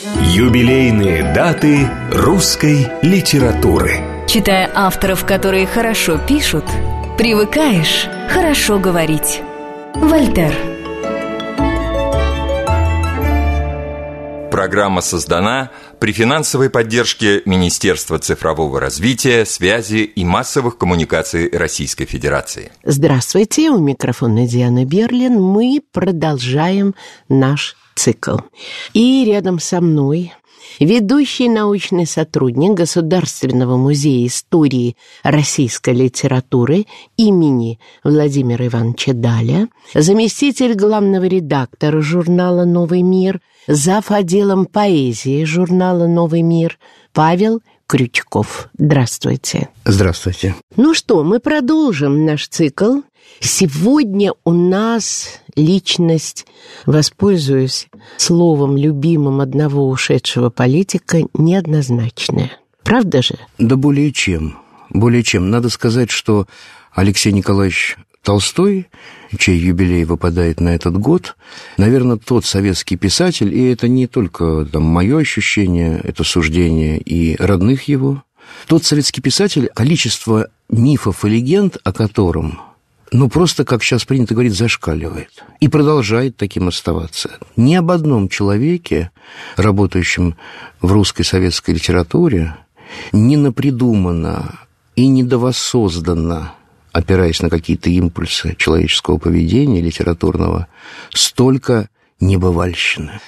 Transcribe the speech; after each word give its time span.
Юбилейные 0.00 1.34
даты 1.34 1.90
русской 2.12 2.86
литературы. 3.02 3.96
Читая 4.28 4.70
авторов, 4.72 5.24
которые 5.24 5.66
хорошо 5.66 6.18
пишут, 6.18 6.64
привыкаешь 7.16 8.06
хорошо 8.30 8.78
говорить. 8.78 9.42
Вольтер. 9.96 10.54
Программа 14.52 15.00
создана 15.00 15.72
при 15.98 16.12
финансовой 16.12 16.70
поддержке 16.70 17.42
Министерства 17.44 18.20
цифрового 18.20 18.78
развития, 18.78 19.44
связи 19.44 20.04
и 20.04 20.24
массовых 20.24 20.78
коммуникаций 20.78 21.50
Российской 21.50 22.04
Федерации. 22.04 22.70
Здравствуйте, 22.84 23.70
у 23.70 23.80
микрофона 23.80 24.46
Диана 24.46 24.84
Берлин. 24.84 25.42
Мы 25.42 25.80
продолжаем 25.92 26.94
наш 27.28 27.74
цикл. 27.98 28.36
И 28.94 29.24
рядом 29.26 29.58
со 29.58 29.80
мной 29.80 30.32
ведущий 30.80 31.48
научный 31.48 32.06
сотрудник 32.06 32.72
Государственного 32.72 33.76
музея 33.76 34.26
истории 34.26 34.96
российской 35.22 35.94
литературы 35.94 36.86
имени 37.16 37.78
Владимира 38.04 38.66
Ивановича 38.66 39.12
Даля, 39.12 39.68
заместитель 39.94 40.74
главного 40.74 41.24
редактора 41.24 42.00
журнала 42.00 42.64
«Новый 42.64 43.02
мир», 43.02 43.40
зав. 43.66 44.10
отделом 44.10 44.66
поэзии 44.66 45.44
журнала 45.44 46.06
«Новый 46.06 46.42
мир» 46.42 46.78
Павел 47.12 47.60
Крючков. 47.86 48.68
Здравствуйте. 48.78 49.70
Здравствуйте. 49.84 50.54
Ну 50.76 50.94
что, 50.94 51.24
мы 51.24 51.40
продолжим 51.40 52.26
наш 52.26 52.46
цикл. 52.48 53.00
Сегодня 53.40 54.32
у 54.44 54.52
нас 54.52 55.40
личность, 55.54 56.46
воспользуюсь 56.86 57.88
словом 58.16 58.76
любимым 58.76 59.40
одного 59.40 59.88
ушедшего 59.88 60.50
политика, 60.50 61.22
неоднозначная. 61.34 62.52
Правда 62.82 63.22
же? 63.22 63.36
Да 63.58 63.76
более 63.76 64.12
чем. 64.12 64.58
Более 64.90 65.22
чем. 65.22 65.50
Надо 65.50 65.68
сказать, 65.68 66.10
что 66.10 66.46
Алексей 66.92 67.32
Николаевич 67.32 67.96
Толстой, 68.22 68.88
чей 69.38 69.58
юбилей 69.58 70.04
выпадает 70.04 70.60
на 70.60 70.74
этот 70.74 70.98
год, 70.98 71.36
наверное, 71.76 72.16
тот 72.16 72.44
советский 72.44 72.96
писатель, 72.96 73.54
и 73.54 73.70
это 73.70 73.88
не 73.88 74.06
только 74.06 74.66
там, 74.70 74.82
мое 74.82 75.18
ощущение, 75.18 76.00
это 76.02 76.24
суждение 76.24 76.98
и 76.98 77.36
родных 77.36 77.84
его, 77.84 78.22
тот 78.66 78.84
советский 78.84 79.20
писатель, 79.20 79.70
количество 79.74 80.48
мифов 80.68 81.24
и 81.24 81.28
легенд, 81.28 81.78
о 81.84 81.92
котором 81.92 82.60
ну, 83.10 83.28
просто, 83.28 83.64
как 83.64 83.82
сейчас 83.82 84.04
принято 84.04 84.34
говорить, 84.34 84.54
зашкаливает. 84.54 85.44
И 85.60 85.68
продолжает 85.68 86.36
таким 86.36 86.68
оставаться. 86.68 87.30
Ни 87.56 87.74
об 87.74 87.90
одном 87.90 88.28
человеке, 88.28 89.10
работающем 89.56 90.36
в 90.80 90.92
русской 90.92 91.22
советской 91.22 91.72
литературе, 91.72 92.56
не 93.12 93.36
напридумано 93.36 94.58
и 94.96 95.06
не 95.08 95.22
довоссоздано, 95.22 96.52
опираясь 96.92 97.40
на 97.40 97.50
какие-то 97.50 97.90
импульсы 97.90 98.54
человеческого 98.56 99.18
поведения 99.18 99.80
литературного, 99.80 100.66
столько 101.10 101.88
небывальщины. 102.20 103.20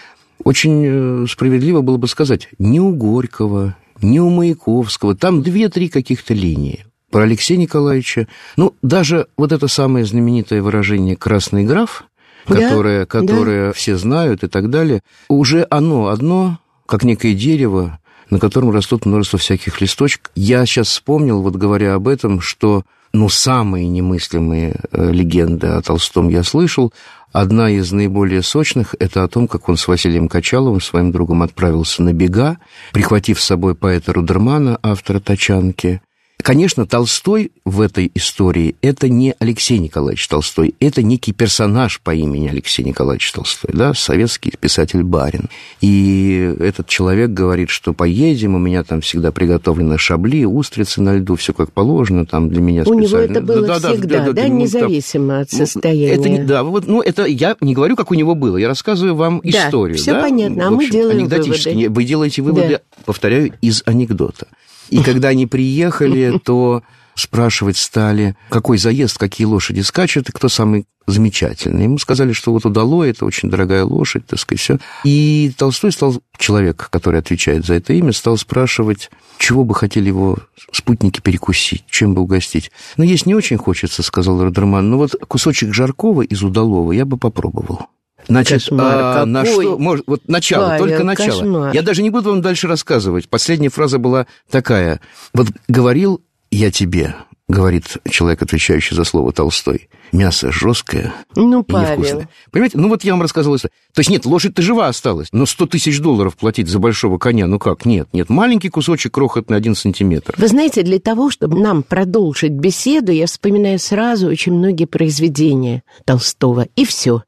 Очень 0.42 0.84
э, 0.84 1.26
справедливо 1.28 1.80
было 1.80 1.96
бы 1.96 2.08
сказать, 2.08 2.48
не 2.58 2.80
у 2.80 2.94
Горького, 2.94 3.76
не 4.00 4.20
у 4.20 4.30
Маяковского, 4.30 5.14
там 5.14 5.42
две-три 5.42 5.88
каких-то 5.88 6.34
линии 6.34 6.86
про 7.10 7.22
Алексея 7.22 7.58
Николаевича. 7.58 8.28
Ну, 8.56 8.74
даже 8.82 9.26
вот 9.36 9.52
это 9.52 9.68
самое 9.68 10.04
знаменитое 10.04 10.62
выражение 10.62 11.16
«красный 11.16 11.64
граф», 11.64 12.04
которое, 12.46 13.00
да, 13.00 13.06
которое 13.06 13.66
да. 13.68 13.72
все 13.72 13.96
знают 13.96 14.42
и 14.42 14.48
так 14.48 14.70
далее, 14.70 15.02
уже 15.28 15.66
оно 15.70 16.08
одно, 16.08 16.58
как 16.86 17.04
некое 17.04 17.34
дерево, 17.34 17.98
на 18.30 18.38
котором 18.38 18.70
растут 18.70 19.06
множество 19.06 19.38
всяких 19.38 19.80
листочков. 19.80 20.30
Я 20.34 20.64
сейчас 20.66 20.88
вспомнил, 20.88 21.42
вот 21.42 21.56
говоря 21.56 21.94
об 21.94 22.08
этом, 22.08 22.40
что 22.40 22.84
ну, 23.12 23.28
самые 23.28 23.88
немыслимые 23.88 24.76
э, 24.92 25.10
легенды 25.10 25.66
о 25.66 25.82
Толстом 25.82 26.28
я 26.28 26.44
слышал. 26.44 26.92
Одна 27.32 27.70
из 27.70 27.92
наиболее 27.92 28.42
сочных– 28.42 28.94
это 28.98 29.24
о 29.24 29.28
том, 29.28 29.48
как 29.48 29.68
он 29.68 29.76
с 29.76 29.86
Василием 29.86 30.28
Качаловым, 30.28 30.80
своим 30.80 31.12
другом, 31.12 31.42
отправился 31.42 32.02
на 32.02 32.12
бега, 32.12 32.58
прихватив 32.92 33.40
с 33.40 33.44
собой 33.44 33.74
поэта 33.74 34.12
Рудермана, 34.12 34.78
автора 34.82 35.20
«Тачанки», 35.20 36.02
Конечно, 36.42 36.86
Толстой 36.86 37.52
в 37.64 37.80
этой 37.80 38.10
истории– 38.14 38.76
это 38.82 39.08
не 39.08 39.34
Алексей 39.38 39.78
Николаевич 39.78 40.26
Толстой, 40.28 40.74
это 40.80 41.02
некий 41.02 41.32
персонаж 41.32 42.00
по 42.00 42.14
имени 42.14 42.48
Алексей 42.48 42.82
Николаевич 42.84 43.30
Толстой, 43.32 43.70
да, 43.74 43.94
советский 43.94 44.52
писатель 44.58 45.02
Барин. 45.02 45.48
И 45.80 46.54
этот 46.60 46.86
человек 46.86 47.30
говорит, 47.30 47.70
что 47.70 47.92
поедем, 47.92 48.54
у 48.54 48.58
меня 48.58 48.84
там 48.84 49.00
всегда 49.00 49.32
приготовлены 49.32 49.98
шабли, 49.98 50.44
устрицы 50.44 51.00
на 51.02 51.16
льду, 51.16 51.36
все 51.36 51.52
как 51.52 51.72
положено, 51.72 52.26
там 52.26 52.48
для 52.48 52.60
меня 52.60 52.82
специально. 52.82 53.04
У 53.04 53.08
него 53.08 53.18
это 53.18 53.40
было 53.40 53.66
да, 53.66 53.78
всегда, 53.78 54.18
да, 54.18 54.24
да, 54.26 54.32
да, 54.32 54.42
да 54.42 54.48
независимо 54.48 55.28
там, 55.28 55.42
от 55.42 55.50
состояния. 55.50 56.14
Это, 56.14 56.28
не, 56.28 56.44
да, 56.44 56.62
вот, 56.62 56.86
ну, 56.86 57.00
это 57.00 57.24
я 57.24 57.56
не 57.60 57.74
говорю, 57.74 57.96
как 57.96 58.10
у 58.10 58.14
него 58.14 58.34
было, 58.34 58.56
я 58.56 58.68
рассказываю 58.68 59.14
вам 59.14 59.40
да, 59.44 59.66
историю. 59.66 59.98
все 59.98 60.12
да? 60.12 60.22
понятно, 60.22 60.64
а 60.64 60.66
общем, 60.68 60.76
мы 60.76 60.90
делаем 60.90 61.28
выводы. 61.28 61.88
Вы 61.90 62.04
делаете 62.04 62.42
выводы, 62.42 62.68
да. 62.68 62.80
повторяю, 63.04 63.52
из 63.60 63.82
анекдота. 63.86 64.46
И 64.90 65.02
когда 65.02 65.28
они 65.28 65.46
приехали, 65.46 66.38
то 66.44 66.82
спрашивать 67.14 67.76
стали, 67.76 68.36
какой 68.48 68.78
заезд, 68.78 69.18
какие 69.18 69.46
лошади 69.46 69.80
скачут, 69.80 70.28
и 70.28 70.32
кто 70.32 70.48
самый 70.48 70.86
замечательный. 71.06 71.84
Ему 71.84 71.98
сказали, 71.98 72.32
что 72.32 72.52
вот 72.52 72.64
удало, 72.64 73.04
это 73.04 73.24
очень 73.24 73.50
дорогая 73.50 73.84
лошадь, 73.84 74.26
так 74.26 74.38
сказать, 74.38 74.60
все. 74.60 74.78
И 75.04 75.52
Толстой 75.56 75.92
стал, 75.92 76.22
человек, 76.38 76.88
который 76.90 77.20
отвечает 77.20 77.66
за 77.66 77.74
это 77.74 77.92
имя, 77.92 78.12
стал 78.12 78.36
спрашивать, 78.36 79.10
чего 79.38 79.64
бы 79.64 79.74
хотели 79.74 80.08
его 80.08 80.38
спутники 80.72 81.20
перекусить, 81.20 81.84
чем 81.90 82.14
бы 82.14 82.22
угостить. 82.22 82.70
Но 82.96 83.04
«Ну, 83.04 83.10
есть 83.10 83.26
не 83.26 83.34
очень 83.34 83.56
хочется, 83.56 84.02
сказал 84.02 84.42
Родерман, 84.42 84.88
но 84.88 84.98
вот 84.98 85.16
кусочек 85.26 85.74
жаркого 85.74 86.22
из 86.22 86.42
удалого 86.42 86.92
я 86.92 87.04
бы 87.04 87.16
попробовал. 87.16 87.86
Значит, 88.30 88.60
кошмар, 88.60 88.96
а, 88.98 89.26
на 89.26 89.44
что, 89.44 89.78
может, 89.78 90.04
вот 90.06 90.22
начало, 90.28 90.68
Павел, 90.68 90.86
только 90.86 91.04
начало. 91.04 91.40
Кошмар. 91.40 91.74
Я 91.74 91.82
даже 91.82 92.02
не 92.02 92.10
буду 92.10 92.30
вам 92.30 92.42
дальше 92.42 92.68
рассказывать. 92.68 93.28
Последняя 93.28 93.68
фраза 93.68 93.98
была 93.98 94.26
такая. 94.50 95.00
Вот 95.34 95.48
говорил 95.68 96.22
я 96.50 96.70
тебе, 96.70 97.14
говорит 97.50 97.98
человек, 98.08 98.42
отвечающий 98.42 98.96
за 98.96 99.04
слово 99.04 99.32
Толстой, 99.32 99.88
мясо 100.12 100.50
жесткое 100.50 101.12
ну, 101.36 101.60
и 101.60 101.64
Павел. 101.64 101.90
невкусное. 101.90 102.28
Понимаете? 102.50 102.78
Ну, 102.78 102.88
вот 102.88 103.04
я 103.04 103.12
вам 103.12 103.22
рассказывал 103.22 103.56
это. 103.56 103.68
То 103.92 104.00
есть, 104.00 104.10
нет, 104.10 104.24
лошадь-то 104.24 104.62
жива 104.62 104.88
осталась, 104.88 105.28
но 105.32 105.46
100 105.46 105.66
тысяч 105.66 106.00
долларов 106.00 106.36
платить 106.36 106.68
за 106.68 106.78
большого 106.78 107.18
коня, 107.18 107.46
ну 107.46 107.58
как? 107.58 107.84
Нет, 107.84 108.08
нет, 108.12 108.30
маленький 108.30 108.68
кусочек 108.68 109.14
крохотный, 109.14 109.56
один 109.56 109.74
сантиметр. 109.74 110.34
Вы 110.36 110.48
знаете, 110.48 110.82
для 110.82 110.98
того, 110.98 111.30
чтобы 111.30 111.58
нам 111.60 111.82
продолжить 111.82 112.52
беседу, 112.52 113.12
я 113.12 113.26
вспоминаю 113.26 113.78
сразу 113.78 114.28
очень 114.28 114.52
многие 114.52 114.86
произведения 114.86 115.82
Толстого, 116.04 116.66
и 116.76 116.84
все. 116.84 117.22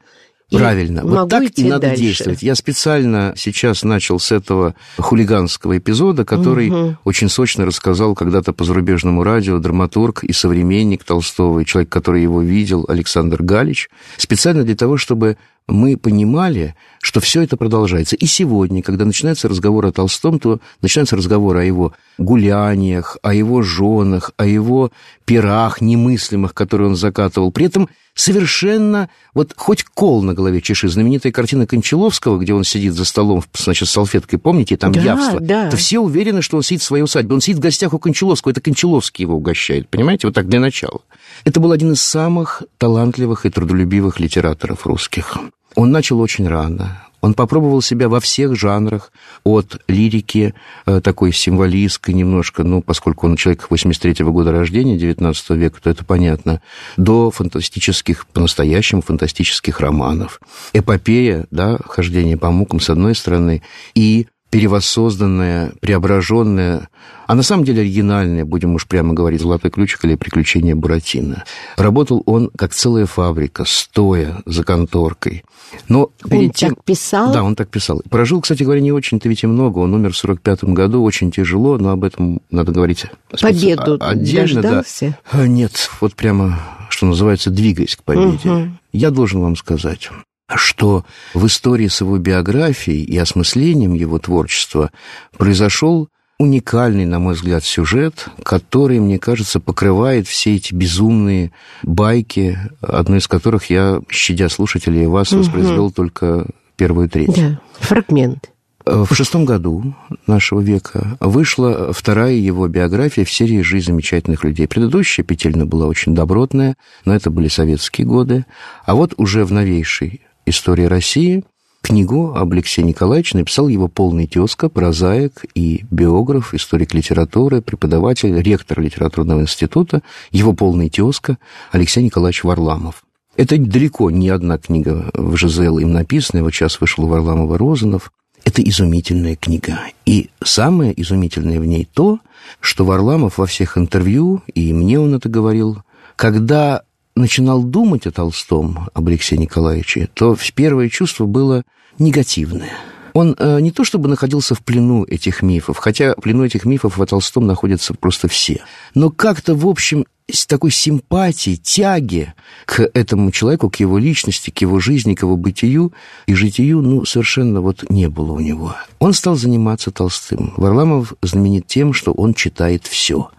Правильно. 0.58 1.02
вот 1.04 1.28
так 1.28 1.44
и 1.56 1.64
надо 1.64 1.88
дальше. 1.88 2.02
действовать. 2.02 2.42
Я 2.42 2.54
специально 2.54 3.34
сейчас 3.36 3.82
начал 3.84 4.18
с 4.18 4.32
этого 4.32 4.74
хулиганского 4.98 5.78
эпизода, 5.78 6.24
который 6.24 6.70
угу. 6.70 6.96
очень 7.04 7.28
сочно 7.28 7.64
рассказал 7.64 8.14
когда-то 8.14 8.52
по 8.52 8.64
зарубежному 8.64 9.22
радио 9.22 9.58
драматург 9.58 10.24
и 10.24 10.32
современник 10.32 11.04
Толстого, 11.04 11.60
и 11.60 11.64
человек, 11.64 11.90
который 11.90 12.22
его 12.22 12.42
видел, 12.42 12.84
Александр 12.88 13.42
Галич, 13.42 13.90
специально 14.16 14.64
для 14.64 14.76
того, 14.76 14.96
чтобы 14.96 15.36
мы 15.68 15.96
понимали, 15.96 16.74
что 17.00 17.20
все 17.20 17.42
это 17.42 17.56
продолжается. 17.56 18.16
И 18.16 18.26
сегодня, 18.26 18.82
когда 18.82 19.04
начинается 19.04 19.48
разговор 19.48 19.86
о 19.86 19.92
Толстом, 19.92 20.38
то 20.38 20.60
начинается 20.80 21.16
разговор 21.16 21.56
о 21.56 21.64
его 21.64 21.92
гуляниях, 22.18 23.16
о 23.22 23.34
его 23.34 23.62
женах, 23.62 24.32
о 24.36 24.46
его 24.46 24.92
пирах 25.24 25.80
немыслимых, 25.80 26.54
которые 26.54 26.88
он 26.88 26.96
закатывал. 26.96 27.52
При 27.52 27.66
этом 27.66 27.88
совершенно, 28.14 29.08
вот 29.34 29.52
хоть 29.56 29.84
кол 29.84 30.22
на 30.22 30.34
голове 30.34 30.60
чеши, 30.60 30.88
знаменитая 30.88 31.32
картина 31.32 31.66
Кончаловского, 31.66 32.38
где 32.38 32.52
он 32.52 32.64
сидит 32.64 32.94
за 32.94 33.04
столом, 33.04 33.42
значит, 33.54 33.88
с 33.88 33.92
салфеткой, 33.92 34.38
помните, 34.38 34.76
там 34.76 34.92
да, 34.92 35.00
явство, 35.00 35.40
да. 35.40 35.70
то 35.70 35.76
все 35.76 35.98
уверены, 35.98 36.42
что 36.42 36.56
он 36.56 36.62
сидит 36.62 36.82
в 36.82 36.84
своей 36.84 37.04
усадьбе. 37.04 37.34
Он 37.34 37.40
сидит 37.40 37.58
в 37.58 37.60
гостях 37.60 37.94
у 37.94 37.98
Кончаловского, 37.98 38.52
это 38.52 38.60
Кончаловский 38.60 39.22
его 39.22 39.36
угощает, 39.36 39.88
понимаете, 39.88 40.26
вот 40.26 40.34
так 40.34 40.48
для 40.48 40.60
начала. 40.60 41.00
Это 41.44 41.60
был 41.60 41.72
один 41.72 41.92
из 41.92 42.02
самых 42.02 42.62
талантливых 42.78 43.46
и 43.46 43.50
трудолюбивых 43.50 44.20
литераторов 44.20 44.86
русских. 44.86 45.36
Он 45.74 45.90
начал 45.90 46.20
очень 46.20 46.46
рано. 46.46 47.02
Он 47.22 47.34
попробовал 47.34 47.80
себя 47.82 48.08
во 48.08 48.18
всех 48.18 48.56
жанрах, 48.56 49.12
от 49.44 49.80
лирики 49.86 50.54
э, 50.86 51.00
такой 51.00 51.32
символистской 51.32 52.14
немножко, 52.14 52.64
ну, 52.64 52.82
поскольку 52.82 53.26
он 53.28 53.36
человек 53.36 53.68
83-го 53.70 54.32
года 54.32 54.50
рождения, 54.50 54.98
19 54.98 55.50
века, 55.50 55.80
то 55.80 55.88
это 55.88 56.04
понятно, 56.04 56.60
до 56.96 57.30
фантастических, 57.30 58.26
по-настоящему 58.26 59.02
фантастических 59.02 59.78
романов. 59.78 60.40
Эпопея, 60.72 61.46
да, 61.52 61.78
хождение 61.86 62.36
по 62.36 62.50
мукам, 62.50 62.80
с 62.80 62.90
одной 62.90 63.14
стороны, 63.14 63.62
и 63.94 64.26
перевоссозданная, 64.52 65.72
преображенная, 65.80 66.90
а 67.26 67.34
на 67.34 67.42
самом 67.42 67.64
деле 67.64 67.80
оригинальная, 67.80 68.44
будем 68.44 68.74
уж 68.74 68.86
прямо 68.86 69.14
говорить, 69.14 69.40
«Золотой 69.40 69.70
ключик» 69.70 70.04
или 70.04 70.14
«Приключения 70.14 70.76
Буратино». 70.76 71.44
Работал 71.78 72.22
он 72.26 72.50
как 72.54 72.74
целая 72.74 73.06
фабрика, 73.06 73.64
стоя 73.66 74.42
за 74.44 74.62
конторкой. 74.62 75.42
Но 75.88 76.10
он 76.30 76.50
тем... 76.50 76.74
так 76.74 76.84
писал? 76.84 77.32
Да, 77.32 77.42
он 77.42 77.56
так 77.56 77.70
писал. 77.70 78.02
Прожил, 78.10 78.42
кстати 78.42 78.62
говоря, 78.62 78.82
не 78.82 78.92
очень-то 78.92 79.26
ведь 79.26 79.42
и 79.42 79.46
много. 79.46 79.78
Он 79.78 79.94
умер 79.94 80.12
в 80.12 80.18
45 80.18 80.64
году, 80.64 81.02
очень 81.02 81.30
тяжело, 81.30 81.78
но 81.78 81.88
об 81.88 82.04
этом 82.04 82.42
надо 82.50 82.72
говорить 82.72 83.06
Победу 83.40 83.96
отдельно. 84.00 84.60
Дождался? 84.60 85.16
Да. 85.32 85.46
Нет, 85.46 85.88
вот 86.02 86.14
прямо, 86.14 86.60
что 86.90 87.06
называется, 87.06 87.48
двигаясь 87.48 87.96
к 87.96 88.02
победе. 88.02 88.50
Угу. 88.50 88.68
Я 88.92 89.10
должен 89.10 89.40
вам 89.40 89.56
сказать, 89.56 90.10
что 90.48 91.04
в 91.34 91.46
истории 91.46 91.88
с 91.88 92.00
его 92.00 92.18
биографией 92.18 93.02
и 93.04 93.16
осмыслением 93.16 93.94
его 93.94 94.18
творчества 94.18 94.90
произошел 95.36 96.08
уникальный, 96.38 97.06
на 97.06 97.18
мой 97.18 97.34
взгляд, 97.34 97.64
сюжет, 97.64 98.28
который, 98.42 98.98
мне 98.98 99.18
кажется, 99.18 99.60
покрывает 99.60 100.26
все 100.26 100.56
эти 100.56 100.74
безумные 100.74 101.52
байки, 101.82 102.58
одну 102.80 103.16
из 103.16 103.28
которых 103.28 103.70
я, 103.70 104.00
щадя 104.10 104.48
слушателей, 104.48 105.06
вас 105.06 105.32
угу. 105.32 105.40
воспроизвел 105.40 105.90
только 105.90 106.46
первую 106.76 107.08
треть. 107.08 107.34
Да, 107.34 107.60
фрагмент. 107.78 108.50
В 108.84 109.14
шестом 109.14 109.44
году 109.44 109.94
нашего 110.26 110.60
века 110.60 111.16
вышла 111.20 111.92
вторая 111.92 112.34
его 112.34 112.66
биография 112.66 113.24
в 113.24 113.30
серии 113.30 113.62
«Жизнь 113.62 113.86
замечательных 113.86 114.42
людей». 114.42 114.66
Предыдущая 114.66 115.24
петельна 115.24 115.66
была 115.66 115.86
очень 115.86 116.16
добротная, 116.16 116.74
но 117.04 117.14
это 117.14 117.30
были 117.30 117.46
советские 117.46 118.08
годы. 118.08 118.44
А 118.84 118.96
вот 118.96 119.14
уже 119.18 119.44
в 119.44 119.52
новейшей 119.52 120.22
истории 120.46 120.84
России 120.84 121.44
книгу 121.82 122.32
об 122.34 122.52
Алексее 122.52 122.86
Николаевиче 122.86 123.36
написал 123.36 123.68
его 123.68 123.88
полный 123.88 124.26
тезка, 124.26 124.68
прозаик 124.68 125.44
и 125.54 125.84
биограф, 125.90 126.54
историк 126.54 126.94
литературы, 126.94 127.60
преподаватель, 127.60 128.40
ректор 128.40 128.80
литературного 128.80 129.42
института, 129.42 130.02
его 130.30 130.54
полный 130.54 130.88
тезка 130.88 131.38
Алексей 131.72 132.02
Николаевич 132.02 132.44
Варламов. 132.44 133.04
Это 133.36 133.58
далеко 133.58 134.10
не 134.10 134.28
одна 134.28 134.58
книга 134.58 135.10
в 135.14 135.36
ЖЗЛ 135.36 135.78
им 135.78 135.92
написанная, 135.92 136.42
вот 136.42 136.54
сейчас 136.54 136.80
вышел 136.80 137.04
у 137.04 137.08
Варламова 137.08 137.58
Розанов. 137.58 138.12
Это 138.44 138.62
изумительная 138.62 139.36
книга. 139.36 139.80
И 140.04 140.30
самое 140.42 141.00
изумительное 141.00 141.60
в 141.60 141.66
ней 141.66 141.88
то, 141.92 142.18
что 142.60 142.84
Варламов 142.84 143.38
во 143.38 143.46
всех 143.46 143.78
интервью, 143.78 144.42
и 144.52 144.72
мне 144.72 144.98
он 144.98 145.14
это 145.14 145.28
говорил, 145.28 145.82
когда 146.16 146.82
начинал 147.14 147.62
думать 147.62 148.06
о 148.06 148.12
Толстом, 148.12 148.88
об 148.94 149.08
Алексее 149.08 149.38
Николаевиче, 149.38 150.08
то 150.14 150.36
первое 150.54 150.88
чувство 150.88 151.26
было 151.26 151.64
негативное. 151.98 152.72
Он 153.14 153.36
э, 153.38 153.60
не 153.60 153.70
то 153.70 153.84
чтобы 153.84 154.08
находился 154.08 154.54
в 154.54 154.62
плену 154.62 155.04
этих 155.04 155.42
мифов, 155.42 155.76
хотя 155.78 156.14
в 156.16 156.22
плену 156.22 156.44
этих 156.44 156.64
мифов 156.64 156.96
во 156.96 157.06
Толстом 157.06 157.46
находятся 157.46 157.94
просто 157.94 158.28
все, 158.28 158.62
но 158.94 159.10
как-то, 159.10 159.54
в 159.54 159.66
общем, 159.66 160.06
с 160.30 160.46
такой 160.46 160.70
симпатией, 160.70 161.56
тяги 161.58 162.32
к 162.64 162.88
этому 162.94 163.30
человеку, 163.32 163.68
к 163.68 163.76
его 163.76 163.98
личности, 163.98 164.50
к 164.50 164.58
его 164.62 164.80
жизни, 164.80 165.14
к 165.14 165.22
его 165.22 165.36
бытию 165.36 165.92
и 166.26 166.34
житию, 166.34 166.80
ну, 166.80 167.04
совершенно 167.04 167.60
вот 167.60 167.84
не 167.90 168.08
было 168.08 168.32
у 168.32 168.40
него. 168.40 168.74
Он 168.98 169.12
стал 169.12 169.34
заниматься 169.34 169.90
Толстым. 169.90 170.54
Варламов 170.56 171.12
знаменит 171.22 171.66
тем, 171.66 171.92
что 171.92 172.12
он 172.12 172.32
читает 172.32 172.86
все. 172.86 173.30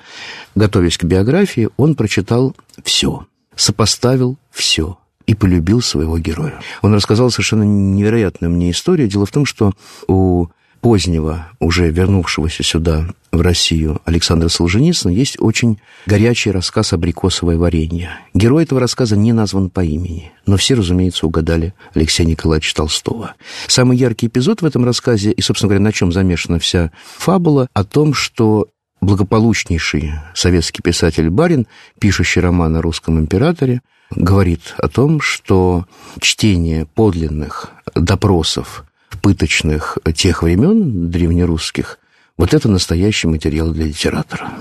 Готовясь 0.56 0.98
к 0.98 1.04
биографии, 1.04 1.70
он 1.78 1.96
прочитал 1.96 2.56
все 2.84 3.26
сопоставил 3.56 4.38
все 4.52 4.98
и 5.26 5.36
полюбил 5.36 5.82
своего 5.82 6.18
героя. 6.20 6.60
Он 6.82 6.94
рассказал 6.94 7.32
совершенно 7.32 7.64
невероятную 7.64 8.52
мне 8.52 8.72
историю. 8.72 9.08
Дело 9.08 9.26
в 9.26 9.32
том, 9.32 9.46
что 9.46 9.74
у 10.08 10.48
позднего, 10.82 11.48
уже 11.62 11.90
вернувшегося 11.90 12.62
сюда, 12.62 13.08
в 13.32 13.42
Россию, 13.42 14.02
Александра 14.06 14.50
Солженицына, 14.50 15.12
есть 15.12 15.38
очень 15.40 15.80
горячий 16.06 16.52
рассказ 16.52 16.94
«Абрикосовое 16.94 17.58
варенье». 17.58 18.12
Герой 18.34 18.64
этого 18.64 18.82
рассказа 18.82 19.16
не 19.16 19.32
назван 19.32 19.70
по 19.70 19.84
имени, 19.84 20.32
но 20.46 20.58
все, 20.58 20.76
разумеется, 20.76 21.26
угадали 21.26 21.74
Алексея 21.96 22.28
Николаевича 22.28 22.76
Толстого. 22.76 23.34
Самый 23.68 23.98
яркий 23.98 24.28
эпизод 24.28 24.62
в 24.62 24.66
этом 24.66 24.86
рассказе, 24.86 25.32
и, 25.32 25.42
собственно 25.42 25.70
говоря, 25.70 25.84
на 25.84 25.94
чем 25.94 26.12
замешана 26.12 26.60
вся 26.60 26.92
фабула, 27.18 27.68
о 27.74 27.86
том, 27.86 28.14
что 28.14 28.68
благополучнейший 29.04 30.14
советский 30.34 30.82
писатель 30.82 31.30
Барин, 31.30 31.68
пишущий 32.00 32.42
роман 32.42 32.76
о 32.76 32.82
русском 32.82 33.20
императоре, 33.20 33.82
говорит 34.12 34.76
о 34.78 34.88
том, 34.88 35.22
что 35.22 35.86
чтение 36.20 36.86
подлинных 36.86 37.72
допросов 37.96 38.86
пыточных 39.22 39.98
тех 40.16 40.44
времен 40.44 41.10
древнерусских, 41.10 42.00
вот 42.38 42.54
это 42.54 42.68
настоящий 42.70 43.28
материал 43.28 43.72
для 43.72 43.86
литератора. 43.86 44.52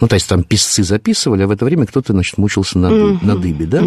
Ну, 0.00 0.08
то 0.08 0.14
есть 0.14 0.28
там 0.28 0.42
писцы 0.42 0.82
записывали, 0.82 1.42
а 1.42 1.46
в 1.46 1.50
это 1.50 1.64
время 1.64 1.86
кто-то, 1.86 2.12
значит, 2.12 2.38
мучился 2.38 2.78
на, 2.78 2.86
uh 2.86 3.18
на 3.22 3.36
дыбе, 3.36 3.66
да? 3.66 3.82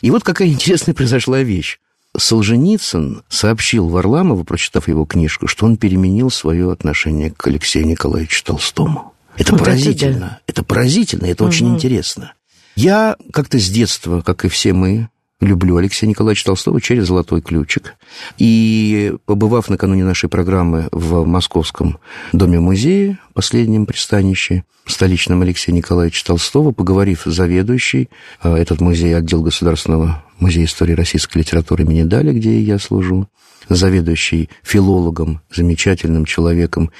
И 0.00 0.10
вот 0.10 0.24
какая 0.24 0.48
интересная 0.48 0.94
произошла 0.94 1.40
вещь. 1.40 1.78
Солженицын 2.16 3.22
сообщил 3.28 3.88
Варламову, 3.88 4.44
прочитав 4.44 4.88
его 4.88 5.04
книжку, 5.04 5.46
что 5.46 5.66
он 5.66 5.76
переменил 5.76 6.30
свое 6.30 6.72
отношение 6.72 7.30
к 7.30 7.46
Алексею 7.46 7.86
Николаевичу 7.86 8.44
Толстому. 8.44 9.09
Это 9.36 9.52
вот 9.52 9.60
поразительно. 9.60 10.10
Это, 10.10 10.20
да. 10.20 10.40
это 10.46 10.64
поразительно, 10.64 11.26
это 11.26 11.44
угу. 11.44 11.50
очень 11.50 11.74
интересно. 11.74 12.34
Я 12.76 13.16
как-то 13.32 13.58
с 13.58 13.68
детства, 13.68 14.20
как 14.20 14.44
и 14.44 14.48
все 14.48 14.72
мы, 14.72 15.08
люблю 15.40 15.76
Алексея 15.76 16.08
Николаевича 16.08 16.44
Толстого 16.44 16.80
через 16.80 17.06
«Золотой 17.06 17.40
ключик». 17.40 17.94
И 18.38 19.14
побывав 19.24 19.68
накануне 19.68 20.04
нашей 20.04 20.28
программы 20.28 20.88
в 20.92 21.24
Московском 21.24 21.98
доме-музее, 22.32 23.18
последнем 23.32 23.86
пристанище, 23.86 24.64
столичном 24.86 25.42
Алексея 25.42 25.74
Николаевича 25.74 26.24
Толстого, 26.26 26.72
поговорив 26.72 27.22
с 27.24 27.32
заведующей, 27.32 28.10
а, 28.40 28.56
этот 28.56 28.80
музей, 28.80 29.16
отдел 29.16 29.42
Государственного 29.42 30.22
музея 30.38 30.64
истории 30.64 30.92
российской 30.92 31.38
литературы 31.38 31.84
имени 31.84 32.02
Дали, 32.02 32.32
где 32.32 32.60
я 32.60 32.78
служу, 32.78 33.28
заведующий 33.68 34.50
филологом, 34.62 35.40
замечательным 35.54 36.24
человеком 36.24 36.90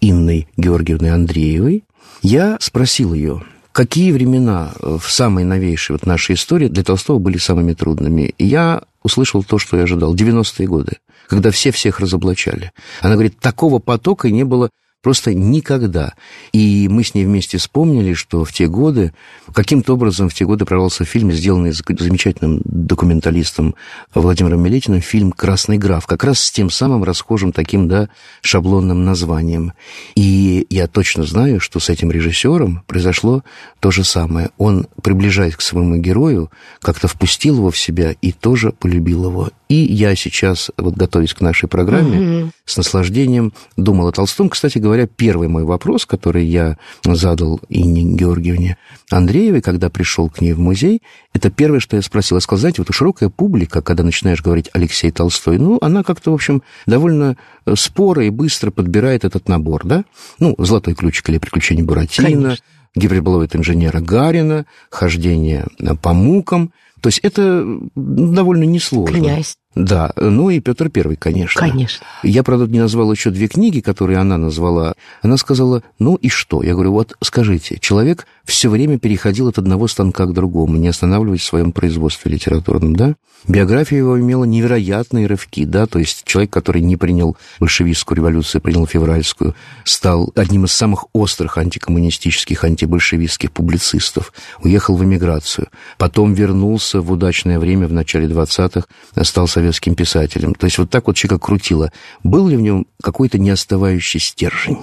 Инной 0.00 0.48
Георгиевной 0.56 1.10
Андреевой, 1.10 1.84
я 2.22 2.56
спросил 2.60 3.14
ее, 3.14 3.42
какие 3.72 4.12
времена 4.12 4.72
в 4.80 5.02
самой 5.08 5.44
новейшей 5.44 5.94
вот 5.94 6.06
нашей 6.06 6.34
истории 6.34 6.68
для 6.68 6.82
Толстого 6.82 7.18
были 7.18 7.38
самыми 7.38 7.72
трудными. 7.72 8.34
И 8.38 8.44
я 8.44 8.82
услышал 9.02 9.42
то, 9.42 9.58
что 9.58 9.76
я 9.76 9.84
ожидал. 9.84 10.14
90-е 10.14 10.66
годы, 10.66 10.98
когда 11.28 11.50
все 11.50 11.70
всех 11.70 12.00
разоблачали. 12.00 12.72
Она 13.00 13.14
говорит, 13.14 13.38
такого 13.38 13.78
потока 13.78 14.30
не 14.30 14.44
было 14.44 14.70
Просто 15.02 15.32
никогда. 15.32 16.12
И 16.52 16.86
мы 16.90 17.04
с 17.04 17.14
ней 17.14 17.24
вместе 17.24 17.56
вспомнили, 17.56 18.12
что 18.12 18.44
в 18.44 18.52
те 18.52 18.66
годы, 18.66 19.14
каким-то 19.54 19.94
образом 19.94 20.28
в 20.28 20.34
те 20.34 20.44
годы 20.44 20.66
прорвался 20.66 21.06
фильм, 21.06 21.32
сделанный 21.32 21.72
замечательным 21.72 22.60
документалистом 22.64 23.74
Владимиром 24.14 24.62
Милетиным, 24.62 25.00
фильм 25.00 25.32
«Красный 25.32 25.78
граф», 25.78 26.06
как 26.06 26.22
раз 26.22 26.40
с 26.40 26.52
тем 26.52 26.68
самым 26.68 27.02
расхожим 27.02 27.52
таким, 27.52 27.88
да, 27.88 28.10
шаблонным 28.42 29.06
названием. 29.06 29.72
И 30.16 30.66
я 30.68 30.86
точно 30.86 31.24
знаю, 31.24 31.60
что 31.60 31.80
с 31.80 31.88
этим 31.88 32.10
режиссером 32.10 32.82
произошло 32.86 33.42
то 33.80 33.90
же 33.90 34.04
самое. 34.04 34.50
Он, 34.58 34.86
приближаясь 35.02 35.56
к 35.56 35.62
своему 35.62 35.96
герою, 35.96 36.50
как-то 36.80 37.08
впустил 37.08 37.56
его 37.56 37.70
в 37.70 37.78
себя 37.78 38.14
и 38.20 38.32
тоже 38.32 38.72
полюбил 38.72 39.30
его. 39.30 39.50
И 39.70 39.76
я 39.76 40.16
сейчас, 40.16 40.72
вот 40.76 40.94
готовясь 40.96 41.32
к 41.32 41.40
нашей 41.40 41.68
программе, 41.68 42.18
mm-hmm. 42.18 42.50
с 42.64 42.76
наслаждением 42.76 43.52
думал 43.76 44.08
о 44.08 44.12
Толстом. 44.12 44.48
Кстати 44.48 44.78
говоря, 44.78 45.06
первый 45.06 45.46
мой 45.46 45.62
вопрос, 45.62 46.06
который 46.06 46.44
я 46.44 46.76
задал 47.04 47.60
Инне 47.68 48.02
Георгиевне 48.02 48.78
Андреевой, 49.12 49.62
когда 49.62 49.88
пришел 49.88 50.28
к 50.28 50.40
ней 50.40 50.54
в 50.54 50.58
музей, 50.58 51.02
это 51.34 51.52
первое, 51.52 51.78
что 51.78 51.94
я 51.94 52.02
спросил. 52.02 52.36
Я 52.36 52.40
сказал, 52.40 52.62
знаете, 52.62 52.82
вот 52.82 52.92
широкая 52.92 53.28
публика, 53.28 53.80
когда 53.80 54.02
начинаешь 54.02 54.42
говорить 54.42 54.68
Алексей 54.72 55.12
Толстой, 55.12 55.58
ну, 55.58 55.78
она 55.80 56.02
как-то, 56.02 56.32
в 56.32 56.34
общем, 56.34 56.64
довольно 56.86 57.36
э, 57.64 57.76
споро 57.76 58.24
и 58.24 58.30
быстро 58.30 58.72
подбирает 58.72 59.24
этот 59.24 59.48
набор, 59.48 59.82
да? 59.84 60.04
Ну, 60.40 60.56
«Золотой 60.58 60.94
ключик» 60.94 61.28
или 61.28 61.38
«Приключения 61.38 61.84
Буратино», 61.84 62.26
Конечно. 62.26 62.56
гиперболоид 62.96 63.54
инженера 63.54 64.00
Гарина, 64.00 64.66
хождение 64.90 65.68
по 66.02 66.12
мукам. 66.12 66.72
То 67.00 67.06
есть 67.08 67.20
это 67.20 67.64
довольно 67.94 68.64
несложно. 68.64 69.16
Князь. 69.16 69.56
Да, 69.76 70.10
ну 70.16 70.50
и 70.50 70.58
Петр 70.58 70.90
Первый, 70.90 71.16
конечно. 71.16 71.60
Конечно. 71.60 72.04
Я, 72.24 72.42
правда, 72.42 72.66
не 72.66 72.80
назвал 72.80 73.12
еще 73.12 73.30
две 73.30 73.46
книги, 73.46 73.80
которые 73.80 74.18
она 74.18 74.36
назвала. 74.36 74.94
Она 75.22 75.36
сказала, 75.36 75.84
ну 76.00 76.16
и 76.16 76.28
что? 76.28 76.62
Я 76.62 76.74
говорю, 76.74 76.92
вот 76.92 77.16
скажите, 77.22 77.78
человек 77.78 78.26
все 78.44 78.68
время 78.68 78.98
переходил 78.98 79.46
от 79.46 79.58
одного 79.58 79.86
станка 79.86 80.26
к 80.26 80.32
другому, 80.32 80.76
не 80.76 80.88
останавливаясь 80.88 81.42
в 81.42 81.46
своем 81.46 81.70
производстве 81.70 82.32
литературном, 82.32 82.96
да? 82.96 83.14
Биография 83.48 83.98
его 83.98 84.20
имела 84.20 84.44
невероятные 84.44 85.26
рывки, 85.26 85.64
да, 85.64 85.86
то 85.86 85.98
есть 85.98 86.24
человек, 86.24 86.50
который 86.50 86.82
не 86.82 86.96
принял 86.96 87.38
большевистскую 87.58 88.16
революцию, 88.16 88.60
принял 88.60 88.86
февральскую, 88.86 89.54
стал 89.84 90.30
одним 90.34 90.66
из 90.66 90.72
самых 90.72 91.06
острых 91.14 91.56
антикоммунистических, 91.56 92.64
антибольшевистских 92.64 93.50
публицистов, 93.50 94.34
уехал 94.62 94.96
в 94.96 95.04
эмиграцию, 95.04 95.68
потом 95.96 96.34
вернулся 96.34 97.00
в 97.00 97.10
удачное 97.10 97.58
время, 97.58 97.88
в 97.88 97.94
начале 97.94 98.26
20-х, 98.26 98.84
стал 99.24 99.48
советским 99.60 99.94
писателем. 99.94 100.54
То 100.54 100.64
есть 100.64 100.78
вот 100.78 100.90
так 100.90 101.06
вот 101.06 101.16
человека 101.16 101.44
крутило. 101.44 101.92
Был 102.24 102.48
ли 102.48 102.56
в 102.56 102.62
нем 102.62 102.86
какой-то 103.02 103.38
неостывающий 103.38 104.18
стержень? 104.18 104.78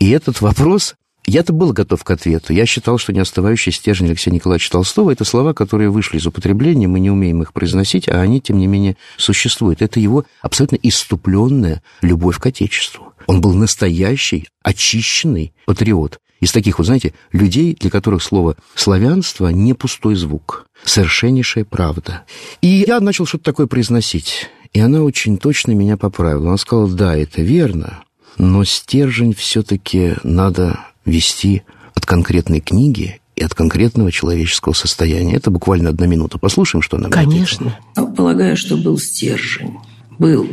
И 0.00 0.10
этот 0.10 0.40
вопрос 0.40 0.96
я-то 1.26 1.52
был 1.52 1.72
готов 1.72 2.02
к 2.02 2.10
ответу. 2.10 2.52
Я 2.52 2.66
считал, 2.66 2.98
что 2.98 3.12
неостывающий 3.12 3.72
стержень 3.72 4.08
Алексея 4.08 4.34
Николаевича 4.34 4.70
Толстого– 4.72 5.10
это 5.12 5.24
слова, 5.24 5.54
которые 5.54 5.90
вышли 5.90 6.18
из 6.18 6.26
употребления, 6.26 6.88
мы 6.88 6.98
не 6.98 7.10
умеем 7.10 7.42
их 7.42 7.52
произносить, 7.52 8.08
а 8.08 8.20
они, 8.20 8.40
тем 8.40 8.58
не 8.58 8.66
менее, 8.66 8.96
существуют. 9.16 9.80
Это 9.80 10.00
его 10.00 10.24
абсолютно 10.42 10.76
иступленная 10.82 11.82
любовь 12.02 12.38
к 12.38 12.46
Отечеству. 12.46 13.12
Он 13.26 13.40
был 13.40 13.54
настоящий, 13.54 14.48
очищенный 14.62 15.52
патриот. 15.66 16.20
Из 16.40 16.52
таких, 16.52 16.78
вот 16.78 16.84
знаете, 16.86 17.14
людей, 17.32 17.76
для 17.78 17.90
которых 17.90 18.22
слово 18.22 18.56
«славянство» 18.74 19.48
не 19.48 19.72
пустой 19.72 20.16
звук, 20.16 20.66
совершеннейшая 20.84 21.64
правда. 21.64 22.24
И 22.60 22.84
я 22.86 23.00
начал 23.00 23.24
что-то 23.24 23.44
такое 23.44 23.66
произносить, 23.66 24.50
и 24.72 24.80
она 24.80 25.02
очень 25.02 25.38
точно 25.38 25.72
меня 25.72 25.96
поправила. 25.96 26.48
Она 26.48 26.56
сказала, 26.58 26.88
да, 26.90 27.16
это 27.16 27.40
верно, 27.40 28.04
но 28.36 28.64
стержень 28.64 29.34
все-таки 29.34 30.14
надо 30.22 30.80
вести 31.06 31.62
от 31.94 32.04
конкретной 32.04 32.60
книги 32.60 33.20
и 33.34 33.42
от 33.42 33.54
конкретного 33.54 34.12
человеческого 34.12 34.74
состояния. 34.74 35.36
Это 35.36 35.50
буквально 35.50 35.90
одна 35.90 36.06
минута. 36.06 36.38
Послушаем, 36.38 36.82
что 36.82 36.98
она 36.98 37.08
Конечно. 37.08 37.78
Ответила. 37.94 38.14
Полагаю, 38.14 38.56
что 38.56 38.76
был 38.76 38.98
стержень. 38.98 39.78
Был. 40.18 40.46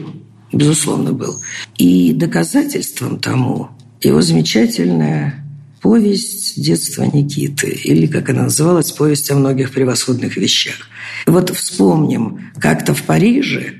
Безусловно, 0.53 1.13
был. 1.13 1.41
И 1.77 2.13
доказательством 2.13 3.19
тому 3.19 3.69
его 4.01 4.21
замечательная 4.21 5.43
повесть 5.83 6.59
детства 6.59 7.03
Никиты, 7.03 7.67
или, 7.67 8.07
как 8.07 8.29
она 8.29 8.43
называлась, 8.43 8.93
повесть 8.93 9.29
о 9.29 9.35
многих 9.35 9.71
превосходных 9.71 10.37
вещах. 10.37 10.87
Вот 11.27 11.49
вспомним, 11.49 12.39
как-то 12.57 12.95
в 12.95 13.03
Париже 13.03 13.73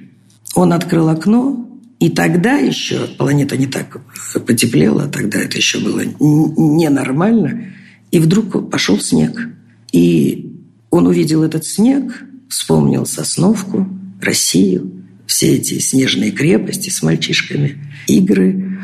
он 0.53 0.73
открыл 0.73 1.07
окно, 1.07 1.65
и 1.99 2.09
тогда 2.09 2.57
еще 2.57 3.07
планета 3.17 3.55
не 3.55 3.67
так 3.67 4.01
потеплела, 4.45 5.07
тогда 5.07 5.39
это 5.39 5.55
еще 5.55 5.79
было 5.79 6.01
ненормально. 6.19 7.67
И 8.11 8.19
вдруг 8.19 8.69
пошел 8.69 8.99
снег. 8.99 9.49
И 9.93 10.51
он 10.89 11.07
увидел 11.07 11.41
этот 11.41 11.65
снег, 11.65 12.21
вспомнил 12.49 13.05
Сосновку, 13.05 13.87
Россию, 14.21 15.05
все 15.25 15.55
эти 15.55 15.79
снежные 15.79 16.31
крепости 16.31 16.89
с 16.89 17.01
мальчишками, 17.01 17.77
игры, 18.07 18.77